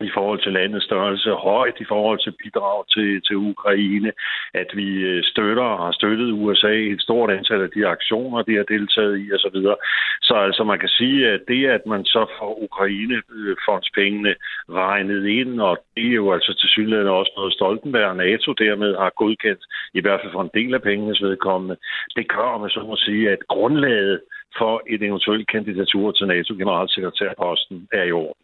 i 0.00 0.10
forhold 0.14 0.42
til 0.42 0.52
landets 0.52 0.84
størrelse, 0.84 1.30
højt 1.30 1.80
i 1.80 1.84
forhold 1.88 2.18
til 2.22 2.34
bidrag 2.42 2.88
til, 2.88 3.22
til 3.22 3.36
Ukraine, 3.36 4.12
at 4.54 4.66
vi 4.74 4.88
øh, 5.10 5.22
støtter 5.24 5.62
og 5.62 5.84
har 5.84 5.92
støttet 5.92 6.32
USA 6.32 6.72
i 6.72 6.90
et 6.90 7.02
stort 7.02 7.30
antal 7.30 7.62
af 7.62 7.70
de 7.70 7.86
aktioner, 7.86 8.42
de 8.42 8.56
har 8.56 8.62
deltaget 8.62 9.18
i 9.18 9.32
osv. 9.32 9.58
Så, 9.62 9.74
så 10.22 10.34
altså 10.34 10.64
man 10.64 10.78
kan 10.78 10.88
sige, 10.88 11.28
at 11.28 11.40
det, 11.48 11.66
at 11.66 11.86
man 11.86 12.04
så 12.04 12.26
får 12.38 12.62
Ukrainefondspengene 12.62 14.28
øh, 14.28 14.74
regnet 14.74 15.26
ind, 15.26 15.60
og 15.60 15.78
det 15.96 16.06
er 16.06 16.18
jo 16.22 16.32
altså 16.32 16.54
til 16.54 16.68
synligheden 16.68 17.08
også 17.08 17.32
noget 17.36 17.52
Stoltenberg 17.52 18.08
og 18.08 18.16
NATO 18.16 18.52
dermed 18.52 18.96
har 18.96 19.12
godkendt, 19.16 19.62
i 19.94 20.00
hvert 20.00 20.20
fald 20.20 20.32
for 20.32 20.42
en 20.42 20.54
del 20.54 20.74
af 20.74 20.82
pengenes 20.82 21.22
vedkommende, 21.22 21.76
det 22.16 22.28
gør, 22.28 22.58
man 22.58 22.70
så 22.70 22.80
må 22.80 22.96
sige, 22.96 23.30
at 23.30 23.38
grundlaget 23.48 24.20
for 24.58 24.82
et 24.86 25.02
eventuelt 25.02 25.48
kandidatur 25.48 26.12
til 26.12 26.26
NATO-generalsekretærposten 26.26 27.88
er 27.92 28.02
i 28.02 28.12
orden. 28.12 28.43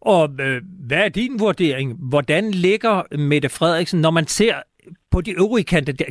Og 0.00 0.30
øh, 0.40 0.62
hvad 0.86 0.98
er 0.98 1.08
din 1.08 1.40
vurdering? 1.40 1.96
Hvordan 2.08 2.50
ligger 2.50 3.16
Mette 3.16 3.48
Frederiksen, 3.48 4.00
når 4.00 4.10
man 4.10 4.26
ser 4.26 4.54
på 5.10 5.20
de 5.20 5.30
øvrige 5.30 5.64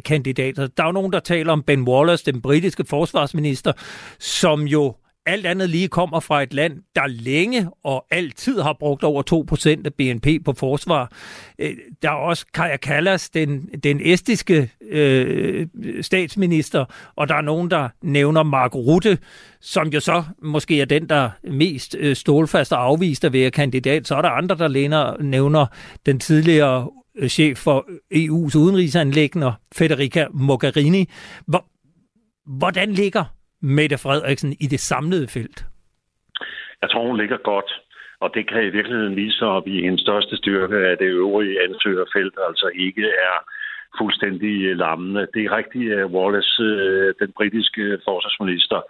kandidater? 0.05 0.67
Der 0.67 0.83
er 0.83 0.87
jo 0.87 0.91
nogen, 0.91 1.13
der 1.13 1.19
taler 1.19 1.53
om 1.53 1.63
Ben 1.63 1.87
Wallace, 1.87 2.31
den 2.31 2.41
britiske 2.41 2.85
forsvarsminister, 2.85 3.71
som 4.19 4.61
jo 4.61 4.95
alt 5.27 5.45
andet 5.45 5.69
lige 5.69 5.87
kommer 5.87 6.19
fra 6.19 6.43
et 6.43 6.53
land, 6.53 6.73
der 6.95 7.07
længe 7.07 7.69
og 7.83 8.05
altid 8.11 8.61
har 8.61 8.73
brugt 8.79 9.03
over 9.03 9.23
2% 9.79 9.85
af 9.85 9.93
BNP 9.93 10.45
på 10.45 10.53
forsvar. 10.53 11.11
Øh, 11.59 11.73
der 12.01 12.09
er 12.09 12.13
også 12.13 12.45
Kaja 12.53 12.77
Kallas, 12.77 13.29
den, 13.29 13.69
den 13.83 13.99
estiske 14.03 14.71
øh, 14.89 15.67
statsminister, 16.01 16.85
og 17.15 17.27
der 17.27 17.35
er 17.35 17.41
nogen, 17.41 17.71
der 17.71 17.89
nævner 18.01 18.43
Mark 18.43 18.75
Rutte, 18.75 19.17
som 19.61 19.87
jo 19.87 19.99
så 19.99 20.23
måske 20.43 20.81
er 20.81 20.85
den, 20.85 21.09
der 21.09 21.29
mest 21.43 21.95
øh, 21.99 22.15
stålfast 22.15 22.73
og 22.73 22.83
afvist 22.83 23.25
at 23.25 23.33
være 23.33 23.51
kandidat. 23.51 24.07
Så 24.07 24.15
er 24.15 24.21
der 24.21 24.29
andre, 24.29 24.57
der 24.57 24.67
læner, 24.67 25.21
nævner 25.21 25.65
den 26.05 26.19
tidligere 26.19 26.89
øh, 27.17 27.29
chef 27.29 27.57
for 27.57 27.85
EU's 28.13 28.57
udenrigsanlæggende, 28.57 29.53
Federica 29.75 30.27
Mogherini. 30.33 31.09
Hvor, 31.47 31.65
hvordan 32.57 32.91
ligger 32.91 33.36
Mette 33.61 33.97
Frederiksen 33.97 34.51
i 34.59 34.67
det 34.67 34.79
samlede 34.79 35.27
felt? 35.27 35.65
Jeg 36.81 36.89
tror, 36.89 37.07
hun 37.07 37.17
ligger 37.17 37.37
godt. 37.37 37.71
Og 38.19 38.31
det 38.33 38.49
kan 38.49 38.63
i 38.63 38.69
virkeligheden 38.77 39.15
vise 39.15 39.37
sig 39.37 39.47
op 39.47 39.67
i 39.67 39.81
hendes 39.81 40.01
største 40.01 40.37
styrke, 40.37 40.77
at 40.77 40.99
det 40.99 41.05
øvrige 41.05 41.63
ansøgerfelt 41.63 42.35
altså 42.47 42.71
ikke 42.75 43.07
er 43.07 43.37
fuldstændig 43.99 44.55
øh, 44.65 44.77
lammende. 44.77 45.27
Det 45.33 45.45
er 45.45 45.57
rigtigt, 45.57 45.93
at 45.93 46.05
Wallace, 46.05 46.63
øh, 46.63 47.13
den 47.19 47.31
britiske 47.37 47.99
forsvarsminister, 48.07 48.81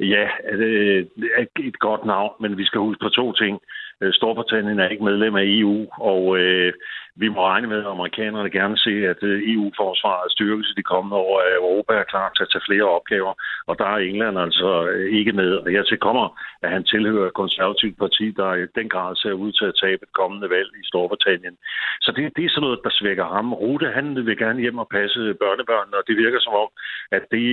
ja, 0.00 0.28
det 0.60 0.72
øh, 0.84 1.06
er 1.38 1.44
et 1.60 1.78
godt 1.78 2.04
navn, 2.04 2.32
men 2.40 2.58
vi 2.58 2.64
skal 2.64 2.80
huske 2.80 3.02
på 3.02 3.08
to 3.08 3.32
ting. 3.32 3.60
Øh, 4.02 4.12
Storbritannien 4.12 4.80
er 4.80 4.88
ikke 4.88 5.04
medlem 5.04 5.34
af 5.36 5.44
EU, 5.46 5.86
og 5.92 6.38
øh, 6.38 6.72
vi 7.16 7.28
må 7.28 7.40
regne 7.46 7.68
med, 7.68 7.78
at 7.78 7.92
amerikanerne 7.96 8.50
gerne 8.50 8.78
ser, 8.78 9.10
at 9.10 9.22
øh, 9.22 9.52
EU-forsvaret 9.52 10.32
styrkes 10.32 10.70
i 10.70 10.78
de 10.80 10.82
kommende 10.92 11.16
år, 11.16 11.40
at 11.40 11.56
Europa 11.60 11.92
er 11.94 12.10
klar 12.12 12.28
til 12.32 12.42
at 12.42 12.50
tage 12.52 12.66
flere 12.68 12.88
opgaver, 12.96 13.34
og 13.66 13.78
der 13.78 13.84
er 13.84 13.96
England 13.96 14.38
altså 14.38 14.68
øh, 14.90 15.18
ikke 15.18 15.32
med. 15.32 15.50
Og 15.54 15.70
hertil 15.70 15.98
kommer, 15.98 16.26
at 16.62 16.70
han 16.70 16.84
tilhører 16.84 17.26
et 17.26 17.40
konservativt 17.42 17.98
parti, 17.98 18.26
der 18.30 18.54
i 18.54 18.66
den 18.78 18.88
grad 18.88 19.16
ser 19.16 19.32
ud 19.32 19.52
til 19.52 19.64
at 19.64 19.78
tabe 19.82 20.02
et 20.02 20.12
kommende 20.20 20.50
valg 20.50 20.70
i 20.80 20.84
Storbritannien. 20.90 21.56
Så 22.00 22.12
det, 22.16 22.36
det 22.36 22.44
er 22.44 22.48
sådan 22.50 22.64
noget, 22.66 22.80
der 22.84 22.90
svækker 22.92 23.26
ham. 23.34 23.52
Rute, 23.52 23.86
han 23.98 24.26
vil 24.26 24.38
gerne 24.38 24.60
hjem 24.60 24.78
og 24.78 24.88
passe 24.88 25.20
børnebørn, 25.42 25.94
og 25.98 26.02
det 26.08 26.16
virker 26.16 26.40
som 26.40 26.54
om, 26.64 26.70
at 27.16 27.24
det 27.30 27.48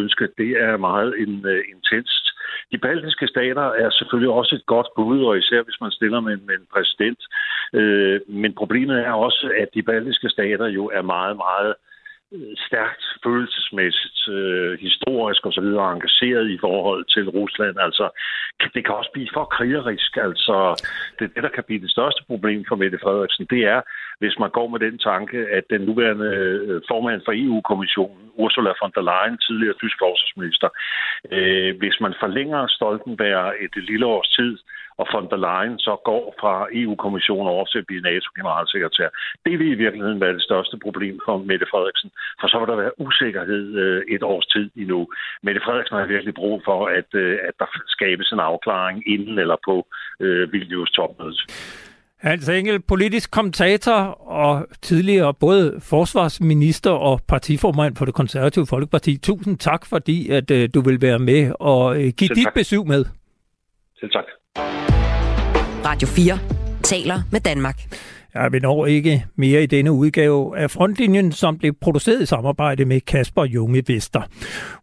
ønske, 0.00 0.28
det 0.38 0.50
er 0.66 0.76
meget 0.76 1.14
en, 1.22 1.34
intenst 1.74 2.24
de 2.72 2.78
baltiske 2.78 3.26
stater 3.26 3.66
er 3.82 3.90
selvfølgelig 3.90 4.32
også 4.40 4.54
et 4.54 4.66
godt 4.66 4.88
bud, 4.96 5.24
og 5.24 5.38
især 5.38 5.62
hvis 5.62 5.80
man 5.80 5.90
stiller 5.90 6.20
med, 6.20 6.36
med 6.36 6.54
en 6.54 6.66
præsident. 6.74 7.20
Øh, 7.72 8.20
men 8.28 8.54
problemet 8.54 8.98
er 8.98 9.12
også, 9.12 9.52
at 9.62 9.68
de 9.74 9.82
baltiske 9.82 10.28
stater 10.28 10.66
jo 10.66 10.84
er 10.98 11.02
meget, 11.02 11.36
meget 11.36 11.74
øh, 12.32 12.54
stærkt 12.66 13.04
følelsesmæssigt, 13.24 14.28
øh, 14.28 14.78
historisk 14.78 15.46
og 15.46 15.52
så 15.52 15.60
videre 15.60 15.92
engageret 15.92 16.50
i 16.50 16.58
forhold 16.60 17.04
til 17.14 17.28
Rusland. 17.28 17.76
Altså, 17.86 18.06
det 18.74 18.84
kan 18.84 18.94
også 18.94 19.10
blive 19.12 19.28
for 19.34 19.44
krigerisk. 19.44 20.16
Altså, 20.16 20.56
det, 21.18 21.34
det, 21.34 21.42
der 21.42 21.48
kan 21.48 21.64
blive 21.66 21.80
det 21.80 21.90
største 21.90 22.22
problem 22.26 22.64
for 22.68 22.76
Mette 22.76 22.98
Frederiksen, 23.02 23.46
det 23.50 23.62
er, 23.64 23.80
hvis 24.20 24.38
man 24.38 24.50
går 24.50 24.68
med 24.68 24.80
den 24.86 24.98
tanke, 24.98 25.38
at 25.58 25.64
den 25.70 25.80
nuværende 25.80 26.30
øh, 26.68 26.80
formand 26.90 27.20
for 27.24 27.32
EU-kommissionen, 27.42 28.24
Ursula 28.42 28.72
von 28.82 28.92
der 28.96 29.04
Leyen, 29.10 29.38
tidligere 29.38 29.80
tysk 29.82 29.96
forsvarsminister, 30.04 30.68
øh, 31.36 31.70
hvis 31.80 31.96
man 32.00 32.14
forlænger 32.22 32.66
Stoltenberg 32.66 33.54
et 33.64 33.74
lille 33.90 34.06
års 34.06 34.28
tid, 34.38 34.58
og 35.00 35.06
von 35.14 35.26
der 35.32 35.40
Leyen 35.46 35.78
så 35.78 35.94
går 36.10 36.24
fra 36.40 36.54
EU-kommissionen 36.80 37.48
over 37.54 37.64
til 37.64 37.78
at 37.78 37.86
blive 37.86 38.06
NATO-generalsekretær. 38.10 39.08
Det 39.46 39.58
vil 39.58 39.72
i 39.72 39.80
virkeligheden 39.84 40.20
være 40.20 40.36
det 40.38 40.42
største 40.48 40.76
problem 40.86 41.20
for 41.24 41.36
Mette 41.50 41.66
Frederiksen, 41.70 42.10
for 42.40 42.46
så 42.48 42.58
vil 42.58 42.68
der 42.68 42.82
være 42.82 43.00
usikkerhed 43.06 43.64
øh, 43.82 44.02
et 44.14 44.22
års 44.22 44.46
tid 44.46 44.70
endnu. 44.76 45.00
Mette 45.42 45.60
Frederiksen 45.64 45.96
har 45.96 46.06
virkelig 46.06 46.34
brug 46.34 46.62
for, 46.64 46.80
at, 46.86 47.10
øh, 47.14 47.38
at 47.48 47.54
der 47.58 47.68
skabes 47.86 48.32
en 48.32 48.40
afklaring 48.40 48.96
inden 49.14 49.38
eller 49.38 49.56
på 49.68 49.86
øh, 50.20 50.52
Vilnius 50.52 50.90
topmødet. 50.90 51.40
Hans 52.20 52.48
Engel, 52.48 52.82
politisk 52.82 53.30
kommentator 53.30 53.92
og 54.28 54.66
tidligere 54.82 55.34
både 55.34 55.80
forsvarsminister 55.80 56.90
og 56.90 57.20
partiformand 57.28 57.96
for 57.96 58.04
det 58.04 58.14
konservative 58.14 58.66
Folkeparti. 58.66 59.16
Tusind 59.16 59.58
tak, 59.58 59.86
fordi 59.86 60.30
at, 60.30 60.50
uh, 60.50 60.64
du 60.74 60.80
vil 60.80 61.02
være 61.02 61.18
med 61.18 61.52
og 61.60 61.84
uh, 61.84 61.96
give 61.96 62.34
dit 62.34 62.48
besøg 62.54 62.86
med. 62.86 63.04
Selv 64.00 64.10
tak. 64.10 64.24
Radio 65.84 66.08
4 66.08 66.38
taler 66.82 67.20
med 67.32 67.40
Danmark. 67.40 67.76
Ja, 68.34 68.48
vi 68.48 68.58
når 68.58 68.86
ikke 68.86 69.24
mere 69.36 69.62
i 69.62 69.66
denne 69.66 69.92
udgave 69.92 70.58
af 70.58 70.70
Frontlinjen, 70.70 71.32
som 71.32 71.58
blev 71.58 71.72
produceret 71.80 72.22
i 72.22 72.26
samarbejde 72.26 72.84
med 72.84 73.00
Kasper 73.00 73.44
Junge 73.44 73.82
Vester. 73.86 74.22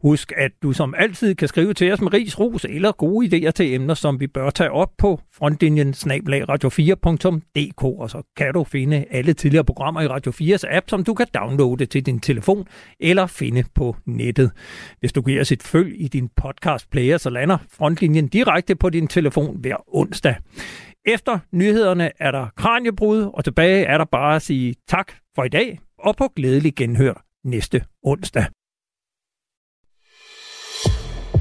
Husk, 0.02 0.32
at 0.38 0.52
du 0.64 0.74
som 0.74 0.94
altid 0.98 1.36
kan 1.36 1.48
skrive 1.48 1.74
til 1.74 1.94
os 1.94 2.02
med 2.02 2.14
ris, 2.14 2.40
ros 2.40 2.66
eller 2.70 2.92
gode 2.92 3.28
idéer 3.28 3.52
til 3.52 3.74
emner, 3.74 3.94
som 3.94 4.20
vi 4.20 4.28
bør 4.28 4.50
tage 4.50 4.72
op 4.72 4.90
på 4.98 5.20
frontlinjen 5.34 5.90
radio4.dk, 5.90 7.84
og 7.84 8.10
så 8.10 8.22
kan 8.38 8.54
du 8.54 8.64
finde 8.64 9.06
alle 9.12 9.34
tidligere 9.34 9.66
programmer 9.66 10.02
i 10.02 10.08
Radio 10.08 10.32
4's 10.32 10.76
app, 10.76 10.90
som 10.90 11.04
du 11.04 11.14
kan 11.14 11.28
downloade 11.34 11.86
til 11.86 12.06
din 12.06 12.20
telefon 12.20 12.68
eller 13.00 13.28
finde 13.28 13.64
på 13.76 13.96
nettet. 14.06 14.52
Hvis 15.00 15.14
du 15.14 15.22
giver 15.22 15.42
os 15.42 15.52
et 15.52 15.64
følg 15.64 15.94
i 15.98 16.08
din 16.08 16.30
podcast 16.36 16.90
player, 16.90 17.18
så 17.18 17.30
lander 17.30 17.58
Frontlinjen 17.78 18.28
direkte 18.28 18.76
på 18.76 18.90
din 18.90 19.08
telefon 19.08 19.58
hver 19.62 19.76
onsdag. 19.96 20.36
Efter 21.08 21.40
nyhederne 21.52 22.12
er 22.20 22.32
der 22.32 22.48
kranjebrud, 22.58 23.32
og 23.34 23.44
tilbage 23.44 23.86
er 23.86 23.98
der 23.98 24.06
bare 24.06 24.36
at 24.36 24.42
sige 24.42 24.76
tak 24.88 25.12
for 25.36 25.44
i 25.44 25.50
dag, 25.50 25.80
og 26.00 26.16
på 26.16 26.28
glædelig 26.36 26.76
genhør 26.76 27.26
næste 27.44 27.86
onsdag. 28.04 28.46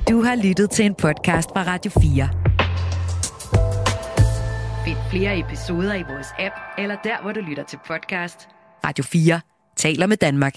Du 0.09 0.21
har 0.23 0.47
lyttet 0.49 0.71
til 0.71 0.85
en 0.85 0.95
podcast 0.95 1.49
fra 1.51 1.63
Radio 1.63 1.91
4. 1.91 2.29
Find 4.85 4.99
flere 5.11 5.39
episoder 5.39 5.95
i 5.95 6.03
vores 6.03 6.29
app, 6.39 6.55
eller 6.79 6.97
der, 7.05 7.23
hvor 7.23 7.33
du 7.33 7.41
lytter 7.41 7.65
til 7.65 7.79
podcast. 7.87 8.49
Radio 8.85 9.05
4 9.05 9.41
taler 9.77 10.07
med 10.07 10.17
Danmark. 10.17 10.55